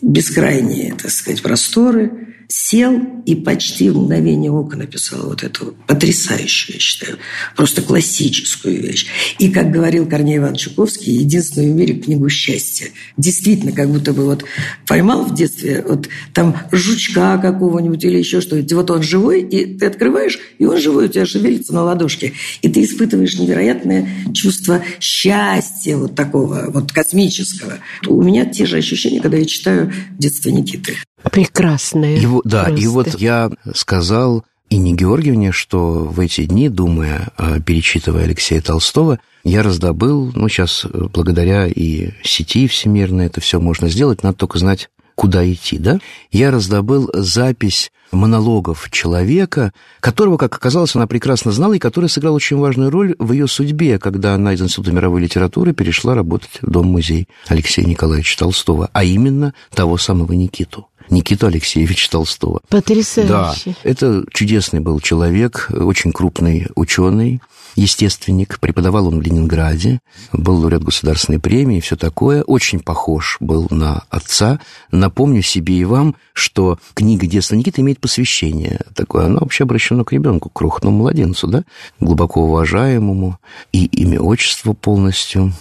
бескрайние, 0.00 0.94
так 0.94 1.10
сказать, 1.10 1.42
просторы– 1.42 2.12
сел 2.48 3.00
и 3.26 3.34
почти 3.34 3.90
в 3.90 3.98
мгновение 3.98 4.50
ока 4.50 4.76
написал 4.76 5.28
вот 5.28 5.42
эту 5.42 5.74
потрясающую, 5.86 6.74
я 6.74 6.80
считаю, 6.80 7.18
просто 7.56 7.82
классическую 7.82 8.80
вещь. 8.80 9.06
И, 9.38 9.50
как 9.50 9.70
говорил 9.70 10.06
Корней 10.06 10.38
Иванович 10.38 10.62
Чуковский, 10.62 11.14
единственную 11.14 11.72
в 11.72 11.76
мире 11.76 11.94
книгу 11.94 12.28
счастья. 12.28 12.88
Действительно, 13.16 13.72
как 13.72 13.90
будто 13.90 14.12
бы 14.12 14.24
вот 14.24 14.44
поймал 14.86 15.24
в 15.24 15.34
детстве 15.34 15.84
вот 15.86 16.08
там 16.32 16.56
жучка 16.70 17.38
какого-нибудь 17.38 18.04
или 18.04 18.18
еще 18.18 18.40
что-нибудь. 18.40 18.72
Вот 18.72 18.90
он 18.90 19.02
живой, 19.02 19.42
и 19.42 19.78
ты 19.78 19.86
открываешь, 19.86 20.38
и 20.58 20.64
он 20.64 20.78
живой, 20.78 21.06
у 21.06 21.08
тебя 21.08 21.26
шевелится 21.26 21.74
на 21.74 21.82
ладошке. 21.82 22.32
И 22.62 22.68
ты 22.68 22.82
испытываешь 22.84 23.38
невероятное 23.38 24.08
чувство 24.32 24.82
счастья 25.00 25.96
вот 25.96 26.14
такого, 26.14 26.66
вот 26.68 26.92
космического. 26.92 27.78
У 28.06 28.22
меня 28.22 28.44
те 28.46 28.66
же 28.66 28.76
ощущения, 28.78 29.20
когда 29.20 29.36
я 29.36 29.44
читаю 29.44 29.92
«Детство 30.18 30.50
Никиты». 30.50 30.96
Прекрасное. 31.30 32.16
Его, 32.16 32.42
да, 32.44 32.64
просто. 32.64 32.82
и 32.84 32.86
вот 32.88 33.20
я 33.20 33.50
сказал 33.74 34.44
Инне 34.70 34.92
Георгиевне, 34.92 35.52
что 35.52 36.04
в 36.04 36.18
эти 36.20 36.44
дни, 36.46 36.68
думая, 36.68 37.28
перечитывая 37.64 38.24
Алексея 38.24 38.60
Толстого, 38.60 39.18
я 39.44 39.62
раздобыл, 39.62 40.32
ну, 40.34 40.48
сейчас 40.48 40.86
благодаря 40.86 41.66
и 41.66 42.10
сети 42.22 42.66
всемирной 42.68 43.26
это 43.26 43.40
все 43.40 43.60
можно 43.60 43.88
сделать, 43.88 44.22
надо 44.22 44.36
только 44.38 44.58
знать, 44.58 44.88
куда 45.14 45.50
идти, 45.50 45.78
да? 45.78 45.98
Я 46.30 46.50
раздобыл 46.50 47.10
запись 47.12 47.92
монологов 48.12 48.88
человека, 48.90 49.72
которого, 50.00 50.36
как 50.36 50.54
оказалось, 50.54 50.94
она 50.94 51.06
прекрасно 51.06 51.50
знала 51.50 51.74
и 51.74 51.78
который 51.78 52.08
сыграл 52.08 52.34
очень 52.34 52.58
важную 52.58 52.90
роль 52.90 53.14
в 53.18 53.32
ее 53.32 53.46
судьбе, 53.46 53.98
когда 53.98 54.34
она 54.34 54.52
из 54.52 54.62
Института 54.62 54.92
мировой 54.92 55.22
литературы 55.22 55.72
перешла 55.72 56.14
работать 56.14 56.58
в 56.60 56.70
Дом-музей 56.70 57.28
Алексея 57.48 57.86
Николаевича 57.86 58.38
Толстого, 58.38 58.90
а 58.92 59.04
именно 59.04 59.54
того 59.74 59.96
самого 59.96 60.32
Никиту. 60.32 60.86
Никиту 61.10 61.46
Алексеевича 61.46 62.10
Толстого. 62.10 62.60
Потрясающе. 62.68 63.28
Да, 63.28 63.54
это 63.82 64.24
чудесный 64.32 64.80
был 64.80 65.00
человек, 65.00 65.68
очень 65.70 66.12
крупный 66.12 66.68
ученый, 66.74 67.40
естественник, 67.76 68.58
преподавал 68.60 69.08
он 69.08 69.18
в 69.18 69.22
Ленинграде, 69.22 70.00
был 70.32 70.56
лауреат 70.56 70.84
государственной 70.84 71.38
премии 71.38 71.78
и 71.78 71.80
все 71.80 71.96
такое, 71.96 72.42
очень 72.42 72.80
похож 72.80 73.36
был 73.40 73.66
на 73.70 74.04
отца. 74.10 74.60
Напомню 74.90 75.42
себе 75.42 75.74
и 75.76 75.84
вам, 75.84 76.16
что 76.32 76.78
книга 76.94 77.26
«Детство 77.26 77.54
Никиты» 77.54 77.80
имеет 77.80 78.00
посвящение 78.00 78.80
такое, 78.94 79.26
оно 79.26 79.40
вообще 79.40 79.64
обращено 79.64 80.04
к 80.04 80.12
ребенку, 80.12 80.48
к 80.48 80.54
крохотному 80.54 80.98
младенцу, 80.98 81.46
да, 81.46 81.64
глубоко 82.00 82.42
уважаемому, 82.42 83.38
и 83.72 83.86
имя, 83.86 84.20
отчество 84.20 84.72
полностью 84.72 85.52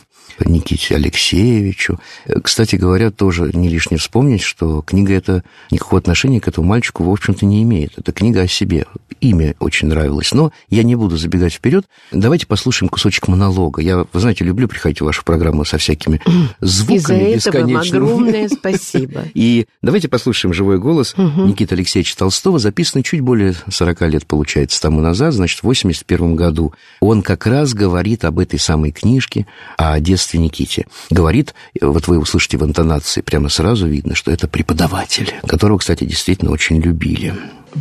Никите 0.45 0.95
Алексеевичу. 0.95 1.99
Кстати 2.43 2.75
говоря, 2.75 3.11
тоже 3.11 3.51
не 3.53 3.69
лишне 3.69 3.97
вспомнить, 3.97 4.41
что 4.41 4.81
книга 4.81 5.13
эта 5.13 5.43
никакого 5.69 5.99
отношения 5.99 6.39
к 6.39 6.47
этому 6.47 6.67
мальчику, 6.67 7.03
в 7.03 7.09
общем-то, 7.09 7.45
не 7.45 7.63
имеет. 7.63 7.97
Это 7.97 8.11
книга 8.11 8.41
о 8.41 8.47
себе. 8.47 8.85
Имя 9.19 9.55
очень 9.59 9.87
нравилось. 9.87 10.33
Но 10.33 10.51
я 10.69 10.83
не 10.83 10.95
буду 10.95 11.17
забегать 11.17 11.53
вперед. 11.53 11.85
Давайте 12.11 12.47
послушаем 12.47 12.89
кусочек 12.89 13.27
монолога. 13.27 13.81
Я, 13.81 14.05
вы 14.11 14.19
знаете, 14.19 14.43
люблю 14.43 14.67
приходить 14.67 15.01
в 15.01 15.05
вашу 15.05 15.23
программу 15.23 15.65
со 15.65 15.77
всякими 15.77 16.21
звуками 16.61 16.95
И 16.95 17.39
за 17.39 17.49
этого 17.49 17.67
вам 17.67 17.77
огромное 17.77 18.49
спасибо. 18.61 19.23
И 19.33 19.67
давайте 19.81 20.07
послушаем 20.07 20.53
живой 20.53 20.79
голос. 20.79 21.15
Никиты 21.17 21.75
Алексеевича 21.75 22.17
Толстого, 22.17 22.59
записанный 22.59 23.03
чуть 23.03 23.21
более 23.21 23.55
40 23.69 24.01
лет, 24.01 24.25
получается, 24.25 24.81
тому 24.81 25.01
назад, 25.01 25.33
значит, 25.33 25.59
в 25.59 25.63
81 25.63 26.35
году. 26.35 26.73
Он 26.99 27.21
как 27.21 27.45
раз 27.45 27.73
говорит 27.73 28.25
об 28.25 28.39
этой 28.39 28.59
самой 28.59 28.91
книжке, 28.91 29.45
о 29.77 29.99
детстве 29.99 30.20
детстве 30.21 30.39
Никите. 30.39 30.85
Говорит, 31.09 31.55
вот 31.81 32.07
вы 32.07 32.19
услышите 32.19 32.57
в 32.57 32.63
интонации, 32.63 33.21
прямо 33.21 33.49
сразу 33.49 33.87
видно, 33.87 34.13
что 34.15 34.31
это 34.31 34.47
преподаватель, 34.47 35.33
которого, 35.47 35.79
кстати, 35.79 36.03
действительно 36.03 36.51
очень 36.51 36.79
любили. 36.79 37.33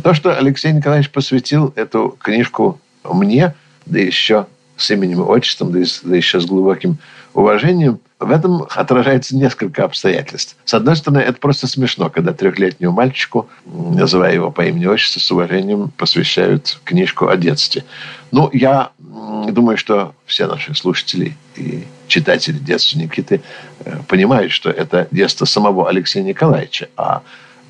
То, 0.03 0.13
что 0.13 0.35
Алексей 0.35 0.71
Николаевич 0.71 1.11
посвятил 1.11 1.71
эту 1.75 2.17
книжку 2.19 2.79
мне, 3.03 3.53
да 3.85 3.99
еще 3.99 4.47
с 4.81 4.91
именем 4.91 5.21
и 5.21 5.25
отчеством, 5.25 5.71
да 5.71 6.15
еще 6.15 6.39
с 6.39 6.45
глубоким 6.45 6.97
уважением, 7.33 7.99
в 8.19 8.29
этом 8.29 8.67
отражается 8.69 9.35
несколько 9.35 9.83
обстоятельств. 9.83 10.55
С 10.65 10.73
одной 10.73 10.95
стороны, 10.95 11.19
это 11.19 11.39
просто 11.39 11.67
смешно, 11.67 12.09
когда 12.09 12.33
трехлетнему 12.33 12.93
мальчику, 12.93 13.49
называя 13.65 14.33
его 14.33 14.51
по 14.51 14.63
имени 14.65 14.83
и 14.83 14.87
отчеству, 14.87 15.19
с 15.19 15.31
уважением 15.31 15.91
посвящают 15.97 16.79
книжку 16.83 17.27
о 17.27 17.37
детстве. 17.37 17.83
Ну, 18.31 18.49
я 18.53 18.91
думаю, 18.99 19.77
что 19.77 20.13
все 20.25 20.45
наши 20.47 20.75
слушатели 20.75 21.35
и 21.55 21.85
читатели 22.07 22.57
детства 22.57 22.99
Никиты 22.99 23.41
э, 23.79 23.97
понимают, 24.07 24.51
что 24.51 24.69
это 24.69 25.07
детство 25.11 25.45
самого 25.45 25.89
Алексея 25.89 26.23
Николаевича, 26.23 26.89
а 26.97 27.21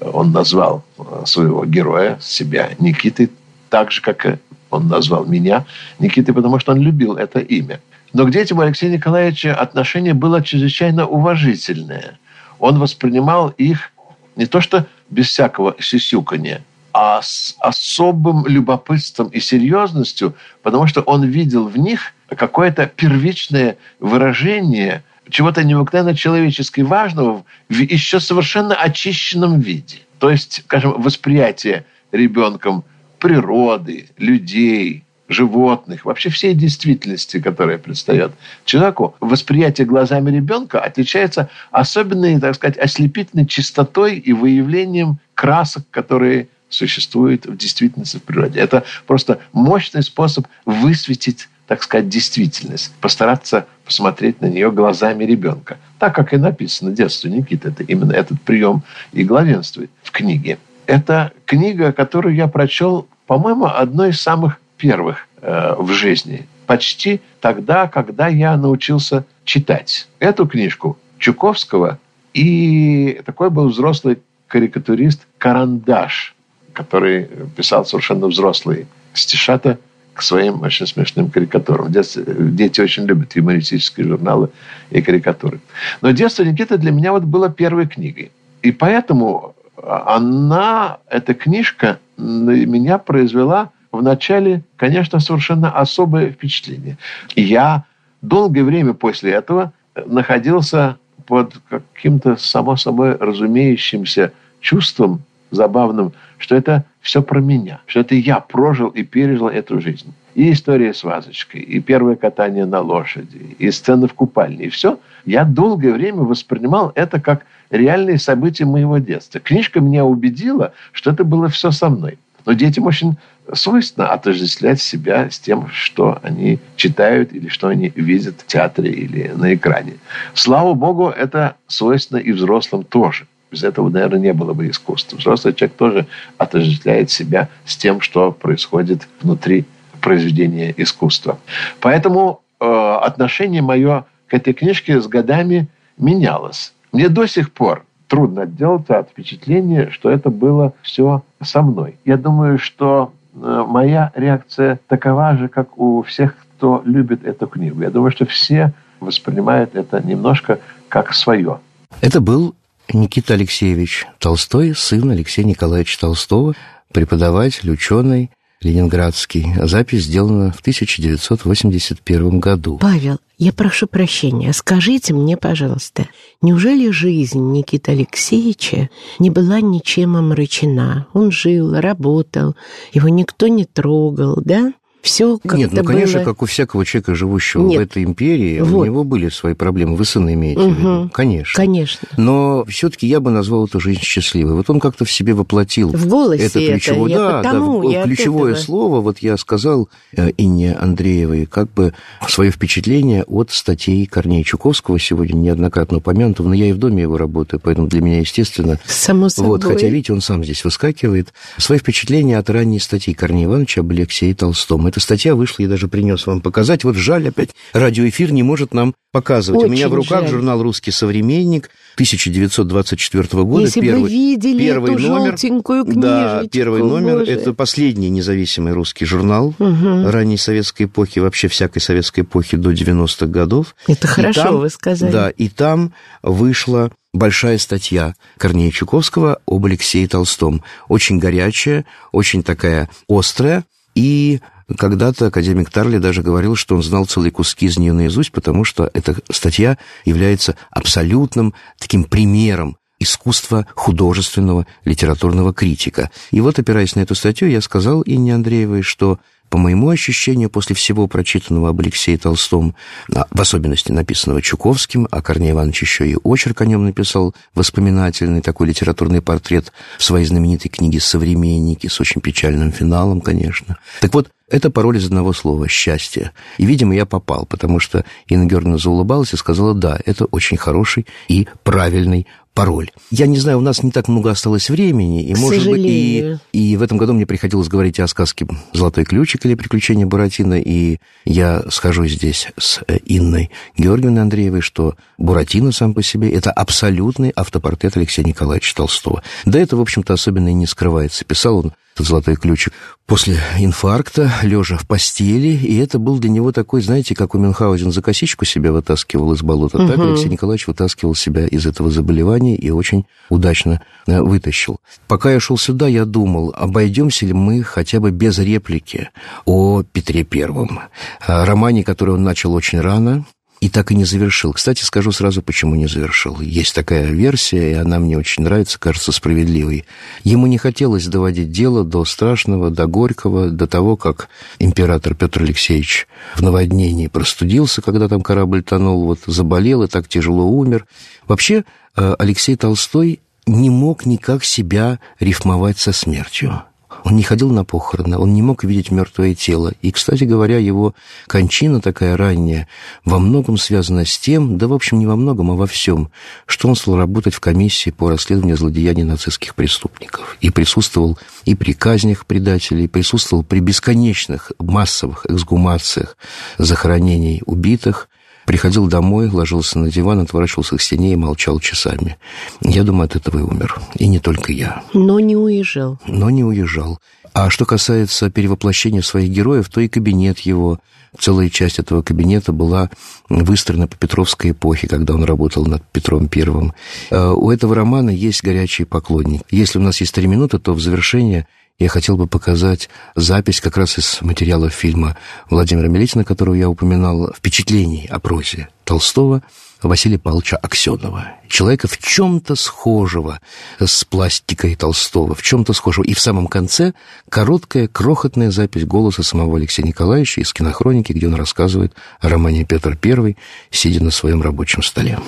он 0.02 0.32
назвал 0.32 0.84
э, 0.98 1.24
своего 1.26 1.66
героя, 1.66 2.18
себя 2.22 2.72
Никитой, 2.80 3.30
так 3.70 3.92
же, 3.92 4.02
как 4.02 4.40
он 4.72 4.88
назвал 4.88 5.26
меня 5.26 5.66
Никитой, 6.00 6.34
потому 6.34 6.60
что 6.60 6.72
он 6.72 6.80
любил 6.80 7.16
это 7.16 7.40
имя. 7.40 7.80
Но 8.14 8.26
к 8.26 8.32
детям 8.32 8.60
Алексея 8.60 8.92
Николаевича 8.92 9.54
отношение 9.54 10.14
было 10.14 10.42
чрезвычайно 10.42 11.06
уважительное. 11.06 12.18
Он 12.60 12.80
воспринимал 12.80 13.50
их 13.50 13.92
не 14.36 14.46
то 14.46 14.62
что 14.62 14.86
без 15.10 15.28
всякого 15.28 15.76
сисюканья, 15.80 16.64
а 16.94 17.22
с 17.22 17.56
особым 17.60 18.46
любопытством 18.48 19.28
и 19.28 19.40
серьезностью, 19.40 20.36
потому 20.62 20.88
что 20.88 21.02
он 21.02 21.24
видел 21.24 21.68
в 21.68 21.78
них 21.78 22.14
какое-то 22.28 22.86
первичное 22.88 23.78
выражение 24.00 25.04
чего-то 25.30 25.64
необыкновенно 25.64 26.16
человечески 26.16 26.82
важного 26.82 27.44
в 27.70 27.74
еще 27.74 28.20
совершенно 28.20 28.76
очищенном 28.76 29.60
виде. 29.60 30.00
То 30.20 30.30
есть, 30.30 30.64
скажем, 30.66 31.02
восприятие 31.02 31.86
ребенком 32.12 32.84
природы, 33.22 34.10
людей, 34.18 35.04
животных, 35.30 36.04
вообще 36.06 36.30
всей 36.30 36.54
действительности, 36.54 37.40
которая 37.40 37.78
предстает 37.78 38.34
человеку, 38.66 39.16
восприятие 39.22 39.88
глазами 39.88 40.36
ребенка 40.36 40.82
отличается 40.82 41.50
особенной, 41.70 42.40
так 42.42 42.56
сказать, 42.56 42.78
ослепительной 42.78 43.46
чистотой 43.46 44.18
и 44.18 44.34
выявлением 44.34 45.20
красок, 45.36 45.84
которые 45.92 46.50
существуют 46.68 47.46
в 47.46 47.56
действительности 47.56 48.18
в 48.18 48.24
природе. 48.24 48.60
Это 48.60 48.84
просто 49.06 49.40
мощный 49.54 50.04
способ 50.04 50.48
высветить 50.66 51.48
так 51.68 51.84
сказать, 51.84 52.10
действительность, 52.10 52.92
постараться 53.00 53.66
посмотреть 53.86 54.42
на 54.42 54.48
нее 54.48 54.74
глазами 54.74 55.24
ребенка. 55.24 55.78
Так, 56.00 56.14
как 56.14 56.34
и 56.34 56.38
написано 56.38 56.92
«Детство 56.92 57.30
Никиты». 57.30 57.70
Это 57.70 57.84
именно 57.84 58.12
этот 58.12 58.42
прием 58.42 58.84
и 59.14 59.24
главенствует 59.24 59.90
в 60.04 60.12
книге. 60.12 60.58
Это 60.92 61.32
книга, 61.46 61.94
которую 61.94 62.36
я 62.36 62.50
прочел, 62.50 63.08
по-моему, 63.26 63.66
одной 63.66 64.10
из 64.10 64.20
самых 64.20 64.60
первых 64.76 65.26
э, 65.42 65.76
в 65.78 65.90
жизни. 65.94 66.50
Почти 66.68 67.22
тогда, 67.40 67.88
когда 67.88 68.28
я 68.28 68.58
научился 68.58 69.24
читать 69.46 70.10
эту 70.20 70.46
книжку 70.46 70.98
Чуковского 71.18 71.98
и 72.34 73.22
такой 73.26 73.50
был 73.52 73.70
взрослый 73.70 74.20
карикатурист 74.48 75.26
Карандаш, 75.38 76.36
который 76.74 77.30
писал 77.56 77.86
совершенно 77.86 78.28
взрослые 78.28 78.86
стишата 79.14 79.78
к 80.14 80.22
своим 80.22 80.62
очень 80.62 80.88
смешным 80.88 81.32
карикатурам. 81.32 81.90
Дети 81.90 82.82
очень 82.82 83.06
любят 83.06 83.34
юмористические 83.34 84.08
журналы 84.08 84.50
и 84.90 85.02
карикатуры. 85.02 85.62
Но 86.02 86.12
«Детство 86.12 86.44
Никиты» 86.44 86.78
для 86.78 86.92
меня 86.92 87.14
вот 87.14 87.24
было 87.24 87.50
первой 87.50 87.88
книгой. 87.88 88.34
И 88.62 88.74
поэтому 88.74 89.56
она, 89.84 90.98
эта 91.10 91.34
книжка, 91.34 92.00
на 92.18 92.52
меня 92.52 92.98
произвела 92.98 93.72
вначале, 93.92 94.64
конечно, 94.78 95.20
совершенно 95.20 95.72
особое 95.72 96.32
впечатление. 96.32 96.98
Я 97.36 97.86
долгое 98.22 98.64
время 98.64 98.94
после 98.94 99.32
этого 99.32 99.74
находился 100.06 100.98
под 101.26 101.56
каким-то 101.70 102.36
само 102.38 102.76
собой 102.76 103.16
разумеющимся 103.16 104.34
чувством 104.60 105.22
забавным, 105.50 106.14
что 106.38 106.56
это 106.56 106.86
все 107.02 107.22
про 107.22 107.40
меня, 107.40 107.82
что 107.86 108.00
это 108.00 108.16
я 108.16 108.40
прожил 108.40 108.90
и 108.90 109.04
пережил 109.04 109.48
эту 109.48 109.82
жизнь. 109.82 110.14
И 110.34 110.52
история 110.52 110.94
с 110.94 111.04
вазочкой, 111.04 111.62
и 111.62 111.80
первое 111.80 112.16
катание 112.16 112.66
на 112.66 112.80
лошади, 112.80 113.56
и 113.60 113.70
сцена 113.72 114.08
в 114.08 114.14
купальне, 114.14 114.66
и 114.66 114.70
все. 114.70 115.00
Я 115.26 115.44
долгое 115.44 115.92
время 115.92 116.22
воспринимал 116.22 116.92
это 116.96 117.20
как 117.20 117.46
реальные 117.70 118.18
события 118.18 118.66
моего 118.66 118.98
детства. 118.98 119.40
Книжка 119.40 119.82
меня 119.82 120.06
убедила, 120.06 120.74
что 120.94 121.12
это 121.12 121.24
было 121.24 121.50
все 121.50 121.72
со 121.72 121.90
мной. 121.90 122.18
Но 122.46 122.54
детям 122.54 122.86
очень 122.86 123.18
свойственно 123.54 124.08
отождествлять 124.08 124.82
себя 124.82 125.30
с 125.30 125.40
тем, 125.40 125.68
что 125.70 126.20
они 126.24 126.60
читают 126.76 127.34
или 127.34 127.50
что 127.50 127.68
они 127.68 127.92
видят 127.96 128.42
в 128.42 128.48
театре 128.48 128.92
или 128.92 129.32
на 129.36 129.54
экране. 129.54 129.96
Слава 130.34 130.74
богу, 130.74 131.10
это 131.10 131.56
свойственно 131.68 132.20
и 132.20 132.32
взрослым 132.32 132.84
тоже. 132.84 133.28
Без 133.52 133.64
этого, 133.64 133.90
наверное, 133.90 134.20
не 134.20 134.34
было 134.34 134.54
бы 134.54 134.70
искусства. 134.70 135.18
Взрослый 135.18 135.54
человек 135.54 135.76
тоже 135.76 136.08
отождествляет 136.38 137.12
себя 137.12 137.50
с 137.66 137.76
тем, 137.76 138.00
что 138.00 138.32
происходит 138.32 139.08
внутри 139.22 139.66
произведения 140.02 140.74
искусства. 140.78 141.40
Поэтому 141.80 142.42
э, 142.60 142.66
отношение 142.66 143.62
мое 143.62 144.06
к 144.28 144.34
этой 144.34 144.54
книжке 144.54 145.00
с 145.00 145.08
годами 145.08 145.68
менялось. 145.98 146.74
Мне 146.92 147.10
до 147.10 147.26
сих 147.26 147.52
пор 147.52 147.86
трудно 148.08 148.42
отделаться 148.42 149.00
от 149.00 149.10
впечатления, 149.10 149.90
что 149.92 150.10
это 150.10 150.30
было 150.30 150.74
все 150.82 151.24
со 151.42 151.62
мной. 151.62 151.96
Я 152.04 152.18
думаю, 152.18 152.58
что 152.60 153.14
э, 153.34 153.66
моя 153.68 154.12
реакция 154.16 154.80
такова 154.88 155.38
же, 155.38 155.48
как 155.48 155.78
у 155.78 156.02
всех, 156.02 156.36
кто 156.58 156.82
любит 156.84 157.24
эту 157.24 157.48
книгу. 157.48 157.82
Я 157.82 157.90
думаю, 157.90 158.12
что 158.12 158.26
все 158.26 158.74
воспринимают 159.00 159.76
это 159.76 160.06
немножко 160.06 160.60
как 160.90 161.14
свое. 161.14 161.60
Это 162.02 162.20
был 162.22 162.54
Никита 162.94 163.34
Алексеевич 163.34 164.06
Толстой, 164.20 164.76
сын 164.76 165.10
Алексея 165.10 165.46
Николаевича 165.46 166.00
Толстого, 166.00 166.54
преподаватель, 166.92 167.72
ученый, 167.72 168.32
ленинградский. 168.62 169.54
Запись 169.64 170.04
сделана 170.04 170.52
в 170.52 170.60
1981 170.60 172.40
году. 172.40 172.78
Павел, 172.80 173.18
я 173.38 173.54
прошу 173.54 173.88
прощения, 173.88 174.54
скажите 174.54 175.14
мне, 175.14 175.36
пожалуйста, 175.36 176.08
неужели 176.42 176.92
жизнь 176.92 177.52
Никиты 177.52 177.92
Алексеевича 177.92 178.90
не 179.20 179.30
была 179.30 179.62
ничем 179.62 180.16
омрачена? 180.16 181.08
Он 181.14 181.32
жил, 181.32 181.74
работал, 181.74 182.56
его 182.94 183.10
никто 183.10 183.48
не 183.48 183.66
трогал, 183.66 184.38
да? 184.44 184.74
Все 185.02 185.40
как 185.40 185.58
Нет, 185.58 185.72
ну, 185.74 185.84
конечно, 185.84 186.20
было... 186.20 186.26
как 186.26 186.44
у 186.44 186.46
всякого 186.46 186.86
человека, 186.86 187.16
живущего 187.16 187.66
Нет. 187.66 187.80
в 187.80 187.84
этой 187.84 188.04
империи, 188.04 188.60
вот. 188.60 188.82
у 188.82 188.86
него 188.86 189.04
были 189.04 189.30
свои 189.30 189.54
проблемы. 189.54 189.96
Вы 189.96 190.06
сына 190.06 190.34
имеете 190.34 190.62
угу. 190.62 190.70
в 190.70 190.78
виду? 190.78 191.10
Конечно. 191.12 191.56
Конечно. 191.56 192.08
Но 192.18 192.64
все-таки 192.66 193.08
я 193.08 193.20
бы 193.20 193.32
назвал 193.32 193.66
эту 193.66 193.80
жизнь 193.80 194.02
счастливой. 194.02 194.54
Вот 194.54 194.70
он 194.70 194.80
как-то 194.80 195.06
в 195.06 195.12
себе 195.12 195.34
воплотил 195.34 195.90
в 195.90 196.08
голосе 196.08 196.46
это 196.46 196.60
ключевое, 196.60 197.12
это. 197.12 197.20
да, 197.20 197.42
потому, 197.42 197.92
да, 197.92 198.04
ключевое 198.04 198.56
слово. 198.56 199.02
Вот 199.02 199.20
я 199.20 199.38
сказал 199.38 199.90
э, 200.16 200.32
Инне 200.38 200.74
Андреевой 200.74 201.48
как 201.48 201.72
бы 201.74 201.94
свое 202.28 202.52
впечатление 202.52 203.24
от 203.24 203.52
статей 203.52 204.06
Корнея 204.06 204.44
Чуковского 204.44 205.00
сегодня 205.00 205.36
неоднократно 205.36 205.98
упомянутого, 205.98 206.50
но 206.50 206.54
я 206.54 206.68
и 206.68 206.74
в 206.74 206.78
доме 206.78 207.04
его 207.04 207.18
работаю, 207.18 207.60
поэтому 207.64 207.88
для 207.88 208.02
меня, 208.02 208.20
естественно... 208.20 208.80
Само 208.86 209.30
собой. 209.30 209.52
Вот, 209.52 209.64
хотя, 209.64 209.88
видите, 209.88 210.14
он 210.14 210.22
сам 210.22 210.44
здесь 210.44 210.64
выскакивает. 210.64 211.34
Свои 211.58 211.80
впечатления 211.80 212.38
от 212.38 212.50
ранней 212.50 212.80
статьи 212.80 213.14
Корнея 213.14 213.46
Ивановича 213.46 213.82
об 213.82 213.92
Алексее 213.92 214.34
Толстом. 214.36 214.91
Эта 214.92 215.00
статья 215.00 215.36
вышла, 215.36 215.64
я 215.64 215.70
даже 215.70 215.88
принес 215.88 216.28
вам 216.28 216.42
показать. 216.42 216.84
Вот 216.84 216.98
жаль, 216.98 217.30
опять 217.30 217.52
радиоэфир 217.72 218.34
не 218.34 218.44
может 218.44 218.74
нам 218.74 218.94
показывать. 219.14 219.62
Очень 219.62 219.70
У 219.70 219.72
меня 219.74 219.88
в 219.88 219.94
руках 219.94 220.24
жаль. 220.24 220.32
журнал 220.32 220.62
«Русский 220.62 220.92
современник» 220.92 221.70
1924 221.94 223.44
года. 223.46 223.64
Если 223.64 223.80
первый, 223.80 224.02
бы 224.02 224.10
видели 224.10 224.60
первый 224.60 224.94
эту 224.96 225.02
номер, 225.04 225.28
желтенькую 225.28 225.86
книжечку. 225.86 226.02
Да, 226.02 226.44
первый 226.52 226.82
номер. 226.82 227.20
Боже. 227.20 227.32
Это 227.32 227.54
последний 227.54 228.10
независимый 228.10 228.74
русский 228.74 229.06
журнал 229.06 229.56
угу. 229.58 230.12
ранней 230.12 230.36
советской 230.36 230.84
эпохи, 230.84 231.20
вообще 231.20 231.48
всякой 231.48 231.80
советской 231.80 232.22
эпохи 232.22 232.58
до 232.58 232.72
90-х 232.72 233.28
годов. 233.28 233.78
Это 233.88 234.08
хорошо, 234.08 234.44
там, 234.44 234.58
вы 234.58 234.70
сказали. 234.70 235.10
Да, 235.10 235.30
и 235.30 235.48
там 235.48 235.94
вышла 236.22 236.92
большая 237.14 237.60
статья 237.60 238.16
Корнея 238.38 238.72
Чуковского 238.72 239.40
об 239.48 239.66
Алексее 239.66 240.10
Толстом. 240.10 240.62
Очень 240.90 241.18
горячая, 241.18 241.86
очень 242.12 242.44
такая 242.44 242.90
острая. 243.08 243.64
И 243.96 244.40
когда-то 244.78 245.28
академик 245.28 245.70
Тарли 245.70 245.98
даже 245.98 246.22
говорил, 246.22 246.56
что 246.56 246.76
он 246.76 246.84
знал 246.84 247.06
целые 247.06 247.32
куски 247.32 247.66
из 247.66 247.78
нее 247.78 247.94
наизусть, 247.94 248.32
потому 248.32 248.64
что 248.64 248.90
эта 248.94 249.16
статья 249.32 249.78
является 250.06 250.56
абсолютным 250.72 251.54
таким 251.78 252.04
примером 252.04 252.78
искусства 253.00 253.66
художественного 253.76 254.68
литературного 254.86 255.54
критика. 255.54 256.12
И 256.30 256.40
вот, 256.40 256.60
опираясь 256.60 256.96
на 256.96 257.00
эту 257.00 257.16
статью, 257.16 257.50
я 257.50 257.62
сказал 257.62 258.04
Инне 258.06 258.36
Андреевой, 258.36 258.84
что 258.84 259.20
по 259.52 259.58
моему 259.58 259.90
ощущению, 259.90 260.50
после 260.50 260.78
всего 260.78 261.08
прочитанного 261.08 261.70
об 261.70 261.82
Алексее 261.82 262.18
Толстом, 262.18 262.74
а, 263.14 263.26
в 263.30 263.42
особенности 263.42 263.92
написанного 263.92 264.42
Чуковским, 264.42 265.10
а 265.12 265.22
Корней 265.22 265.52
Иванович 265.52 265.82
еще 265.82 266.10
и 266.10 266.16
очерк 266.24 266.62
о 266.62 266.66
нем 266.66 266.86
написал, 266.86 267.36
воспоминательный 267.54 268.40
такой 268.40 268.68
литературный 268.68 269.22
портрет 269.22 269.74
в 269.98 270.04
своей 270.04 270.26
знаменитой 270.26 270.72
книге 270.72 271.02
«Современники» 271.02 271.88
с 271.88 272.00
очень 272.00 272.22
печальным 272.22 272.72
финалом, 272.72 273.20
конечно. 273.20 273.78
Так 274.00 274.14
вот, 274.14 274.30
это 274.52 274.70
пароль 274.70 274.98
из 274.98 275.06
одного 275.06 275.34
слова– 275.34 275.68
счастье. 275.70 276.32
И, 276.58 276.66
видимо, 276.66 276.96
я 276.96 277.06
попал, 277.06 277.46
потому 277.46 277.80
что 277.80 278.06
Инна 278.28 278.46
Георгиевна 278.46 278.78
заулыбалась 278.78 279.34
и 279.34 279.38
сказала, 279.38 279.74
да, 279.74 280.00
это 280.06 280.26
очень 280.26 280.58
хороший 280.58 281.08
и 281.28 281.48
правильный 281.64 282.28
пароль. 282.54 282.92
Я 283.12 283.28
не 283.28 283.38
знаю, 283.38 283.60
у 283.60 283.62
нас 283.62 283.82
не 283.82 283.92
так 283.92 284.08
много 284.10 284.30
осталось 284.32 284.70
времени, 284.70 285.24
и, 285.24 285.34
К 285.34 285.38
может 285.38 285.64
сожалению. 285.64 286.34
быть, 286.34 286.42
и, 286.52 286.74
и 286.74 286.78
в 286.78 286.82
этом 286.82 286.98
году 286.98 287.14
мне 287.14 287.26
приходилось 287.26 287.70
говорить 287.70 288.00
о 288.00 288.08
сказке 288.08 288.46
«Золотой 288.74 289.06
ключик» 289.06 289.46
или 289.46 289.56
«Приключения 289.56 290.06
Буратино», 290.06 290.60
и 290.60 290.98
я 291.24 291.64
схожу 291.70 292.06
здесь 292.08 292.50
с 292.58 292.82
Инной 293.06 293.52
Георгиевной 293.78 294.22
Андреевой, 294.22 294.62
что 294.62 294.96
Буратино 295.18 295.72
сам 295.72 295.94
по 295.94 296.04
себе– 296.04 296.30
это 296.34 296.52
абсолютный 296.52 297.32
автопортрет 297.36 297.96
Алексея 297.96 298.26
Николаевича 298.26 298.76
Толстого. 298.76 299.24
Да 299.46 299.58
это, 299.58 299.78
в 299.78 299.82
общем-то, 299.82 300.14
особенно 300.14 300.50
и 300.50 300.54
не 300.54 300.66
скрывается. 300.66 301.24
Писал 301.24 301.60
он 301.60 301.74
золотой 301.98 302.36
ключик 302.36 302.74
после 303.06 303.38
инфаркта, 303.60 304.32
лежа 304.42 304.78
в 304.78 304.88
постели, 304.88 305.50
и 305.50 305.78
это 305.80 306.00
был 306.00 306.18
для 306.18 306.30
него 306.30 306.52
такой, 306.52 306.82
знаете, 306.82 307.14
как 307.14 307.36
у 307.36 307.38
Мюнхгаузен 307.38 307.92
за 307.92 308.02
косичку 308.02 308.46
себя 308.46 308.72
вытаскивал 308.72 309.34
из 309.34 309.42
болота, 309.42 309.78
угу. 309.80 309.88
так 309.88 310.00
Алексей 310.00 310.30
Николаевич 310.30 310.68
вытаскивал 310.68 311.14
себя 311.14 311.46
из 311.46 311.66
этого 311.66 311.92
заболевания 311.92 312.56
и 312.56 312.70
очень 312.70 313.06
удачно 313.30 313.82
э, 314.08 314.22
вытащил. 314.22 314.78
Пока 315.08 315.32
я 315.34 315.40
шел 315.42 315.58
сюда, 315.58 315.88
я 315.88 316.06
думал, 316.06 316.54
обойдемся 316.56 317.26
ли 317.26 317.34
мы 317.34 317.64
хотя 317.64 318.00
бы 318.00 318.12
без 318.12 318.40
реплики 318.40 319.10
о 319.46 319.84
Петре 319.84 320.24
Первом, 320.24 320.80
романе, 321.28 321.84
который 321.84 322.16
он 322.16 322.24
начал 322.24 322.54
очень 322.54 322.80
рано, 322.80 323.26
и 323.62 323.70
так 323.70 323.92
и 323.92 323.96
не 323.96 324.06
завершил. 324.06 324.54
Кстати, 324.54 324.84
скажу 324.84 325.12
сразу, 325.12 325.44
почему 325.44 325.76
не 325.76 325.88
завершил. 325.88 326.42
Есть 326.42 326.74
такая 326.74 327.06
версия, 327.12 327.72
и 327.72 327.76
она 327.76 328.00
мне 328.00 328.18
очень 328.18 328.44
нравится, 328.44 328.80
кажется 328.80 329.12
справедливой. 329.12 329.86
Ему 330.24 330.48
не 330.48 330.58
хотелось 330.58 331.06
доводить 331.06 331.52
дело 331.52 331.84
до 331.84 332.04
страшного, 332.04 332.72
до 332.72 332.88
горького, 332.88 333.52
до 333.52 333.68
того, 333.68 333.98
как 333.98 334.30
император 334.58 335.14
Петр 335.14 335.44
Алексеевич 335.44 336.08
в 336.36 336.42
наводнении 336.42 337.06
простудился, 337.06 337.84
когда 337.84 338.10
там 338.10 338.22
корабль 338.22 338.64
тонул, 338.64 339.06
вот 339.06 339.20
заболел 339.28 339.84
и 339.84 339.88
так 339.88 340.08
тяжело 340.08 340.46
умер. 340.46 340.88
Вообще, 341.28 341.64
э, 341.96 342.16
Алексей 342.18 342.56
Толстой 342.56 343.22
не 343.46 343.70
мог 343.70 344.08
никак 344.08 344.44
себя 344.44 345.00
рифмовать 345.20 345.78
со 345.78 345.94
смертью. 345.94 346.64
Он 347.04 347.16
не 347.16 347.24
ходил 347.24 347.52
на 347.52 347.64
похороны, 347.64 348.18
он 348.18 348.34
не 348.34 348.42
мог 348.42 348.64
видеть 348.64 348.92
мертвое 348.92 349.34
тело. 349.34 349.74
И, 349.82 349.92
кстати 349.92 350.24
говоря, 350.24 350.58
его 350.58 350.94
кончина 351.28 351.82
такая 351.82 352.18
ранняя 352.18 352.68
во 353.06 353.20
многом 353.20 353.58
связана 353.58 354.06
с 354.06 354.18
тем, 354.18 354.58
да, 354.58 354.68
в 354.68 354.74
общем, 354.74 355.00
не 355.00 355.08
во 355.08 355.16
многом, 355.16 355.52
а 355.52 355.56
во 355.56 355.68
всем, 355.68 356.12
что 356.46 356.68
он 356.68 356.76
стал 356.76 356.98
работать 356.98 357.34
в 357.34 357.40
комиссии 357.40 357.90
по 357.90 358.10
расследованию 358.10 358.58
злодеяний 358.58 359.04
нацистских 359.04 359.56
преступников. 359.56 360.38
И 360.42 360.50
присутствовал 360.50 361.18
и 361.46 361.56
при 361.56 361.74
казнях 361.74 362.26
предателей, 362.26 362.88
присутствовал 362.88 363.44
при 363.44 363.60
бесконечных 363.60 364.52
массовых 364.60 365.26
эксгумациях 365.26 366.18
захоронений 366.58 367.42
убитых, 367.46 368.10
приходил 368.46 368.88
домой, 368.88 369.30
ложился 369.30 369.80
на 369.80 369.92
диван, 369.92 370.20
отворачивался 370.20 370.78
к 370.78 370.82
стене 370.82 371.14
и 371.14 371.18
молчал 371.18 371.60
часами. 371.60 372.18
Я 372.62 372.84
думаю, 372.84 373.06
от 373.06 373.16
этого 373.16 373.40
и 373.40 373.42
умер. 373.42 373.80
И 373.96 374.08
не 374.08 374.20
только 374.20 374.52
я. 374.52 374.84
Но 374.94 375.20
не 375.20 375.36
уезжал. 375.36 376.00
Но 376.08 376.30
не 376.30 376.44
уезжал. 376.44 377.00
А 377.34 377.50
что 377.50 377.66
касается 377.66 378.30
перевоплощения 378.30 379.02
своих 379.02 379.30
героев, 379.30 379.70
то 379.70 379.80
и 379.80 379.88
кабинет 379.88 380.40
его, 380.40 380.80
целая 381.18 381.50
часть 381.50 381.80
этого 381.80 382.02
кабинета 382.02 382.52
была 382.52 382.90
выстроена 383.30 383.88
по 383.88 383.96
Петровской 383.96 384.52
эпохе, 384.52 384.88
когда 384.88 385.14
он 385.14 385.24
работал 385.24 385.66
над 385.66 385.84
Петром 385.92 386.28
Первым. 386.28 386.74
А 387.10 387.34
у 387.34 387.50
этого 387.50 387.74
романа 387.74 388.10
есть 388.10 388.44
горячий 388.44 388.84
поклонник. 388.84 389.44
Если 389.50 389.80
у 389.80 389.82
нас 389.82 390.02
есть 390.02 390.14
три 390.14 390.28
минуты, 390.28 390.60
то 390.60 390.74
в 390.74 390.82
завершение 390.82 391.48
я 391.82 391.90
хотел 391.90 392.18
бы 392.18 392.28
показать 392.28 392.90
запись 393.16 393.62
как 393.62 393.78
раз 393.78 393.98
из 393.98 394.22
материалов 394.22 394.74
фильма 394.74 395.18
Владимира 395.50 395.88
Мелетина, 395.88 396.24
которого 396.24 396.54
я 396.54 396.70
упоминал, 396.70 397.34
впечатлений 397.34 398.08
о 398.10 398.20
прозе 398.20 398.70
Толстого– 398.84 399.42
Василия 399.88 400.20
Павловича 400.20 400.58
Аксенова. 400.58 401.34
Человека 401.48 401.88
в 401.88 401.98
чем-то 401.98 402.56
схожего 402.56 403.40
с 403.80 404.04
пластикой 404.04 404.76
Толстого, 404.76 405.34
в 405.34 405.42
чем-то 405.42 405.74
схожего. 405.74 406.04
И 406.04 406.14
в 406.14 406.20
самом 406.20 406.48
конце 406.48 406.94
короткая, 407.30 407.88
крохотная 407.88 408.52
запись 408.52 408.86
голоса 408.86 409.24
самого 409.24 409.58
Алексея 409.58 409.86
Николаевича 409.86 410.42
из 410.42 410.54
кинохроники, 410.54 411.14
где 411.14 411.28
он 411.28 411.36
рассказывает 411.36 411.94
о 412.20 412.30
романе 412.30 412.64
«Петр 412.64 412.98
I», 413.04 413.38
сидя 413.72 414.04
на 414.04 414.12
своем 414.12 414.42
рабочем 414.42 414.84
столе. 414.84 415.20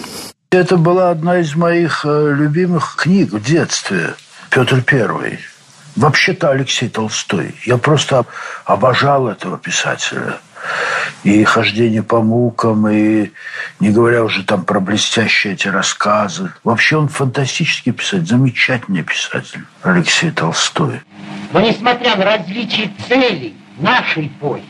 Это 0.52 0.78
была 0.78 1.10
одна 1.10 1.40
из 1.40 1.56
моих 1.56 2.06
э, 2.06 2.36
любимых 2.36 2.96
книг 2.96 3.32
в 3.32 3.44
детстве. 3.44 4.14
«Петр 4.52 4.84
I». 4.92 5.40
Вообще-то 5.96 6.50
Алексей 6.50 6.90
Толстой. 6.90 7.56
Я 7.66 7.78
просто 7.78 8.26
обожал 8.66 9.28
этого 9.28 9.58
писателя– 9.58 10.40
и 11.24 11.44
хождение 11.44 12.04
по 12.04 12.22
мукам, 12.22 12.88
и 12.88 13.32
не 13.80 13.90
говоря 13.90 14.24
уже 14.24 14.44
там 14.44 14.66
про 14.66 14.80
блестящие 14.80 15.54
эти 15.54 15.68
рассказы. 15.68 16.52
Вообще 16.64 16.98
он 16.98 17.08
фантастический 17.08 17.92
писатель, 17.92 18.26
замечательный 18.26 19.04
писатель 19.04 19.62
Алексей 19.84 20.32
Толстой. 20.32 21.02
Но 21.54 21.62
несмотря 21.62 22.16
на 22.16 22.26
различие 22.26 22.92
целей 23.08 23.56
нашей 23.78 24.28
эпохи 24.28 24.64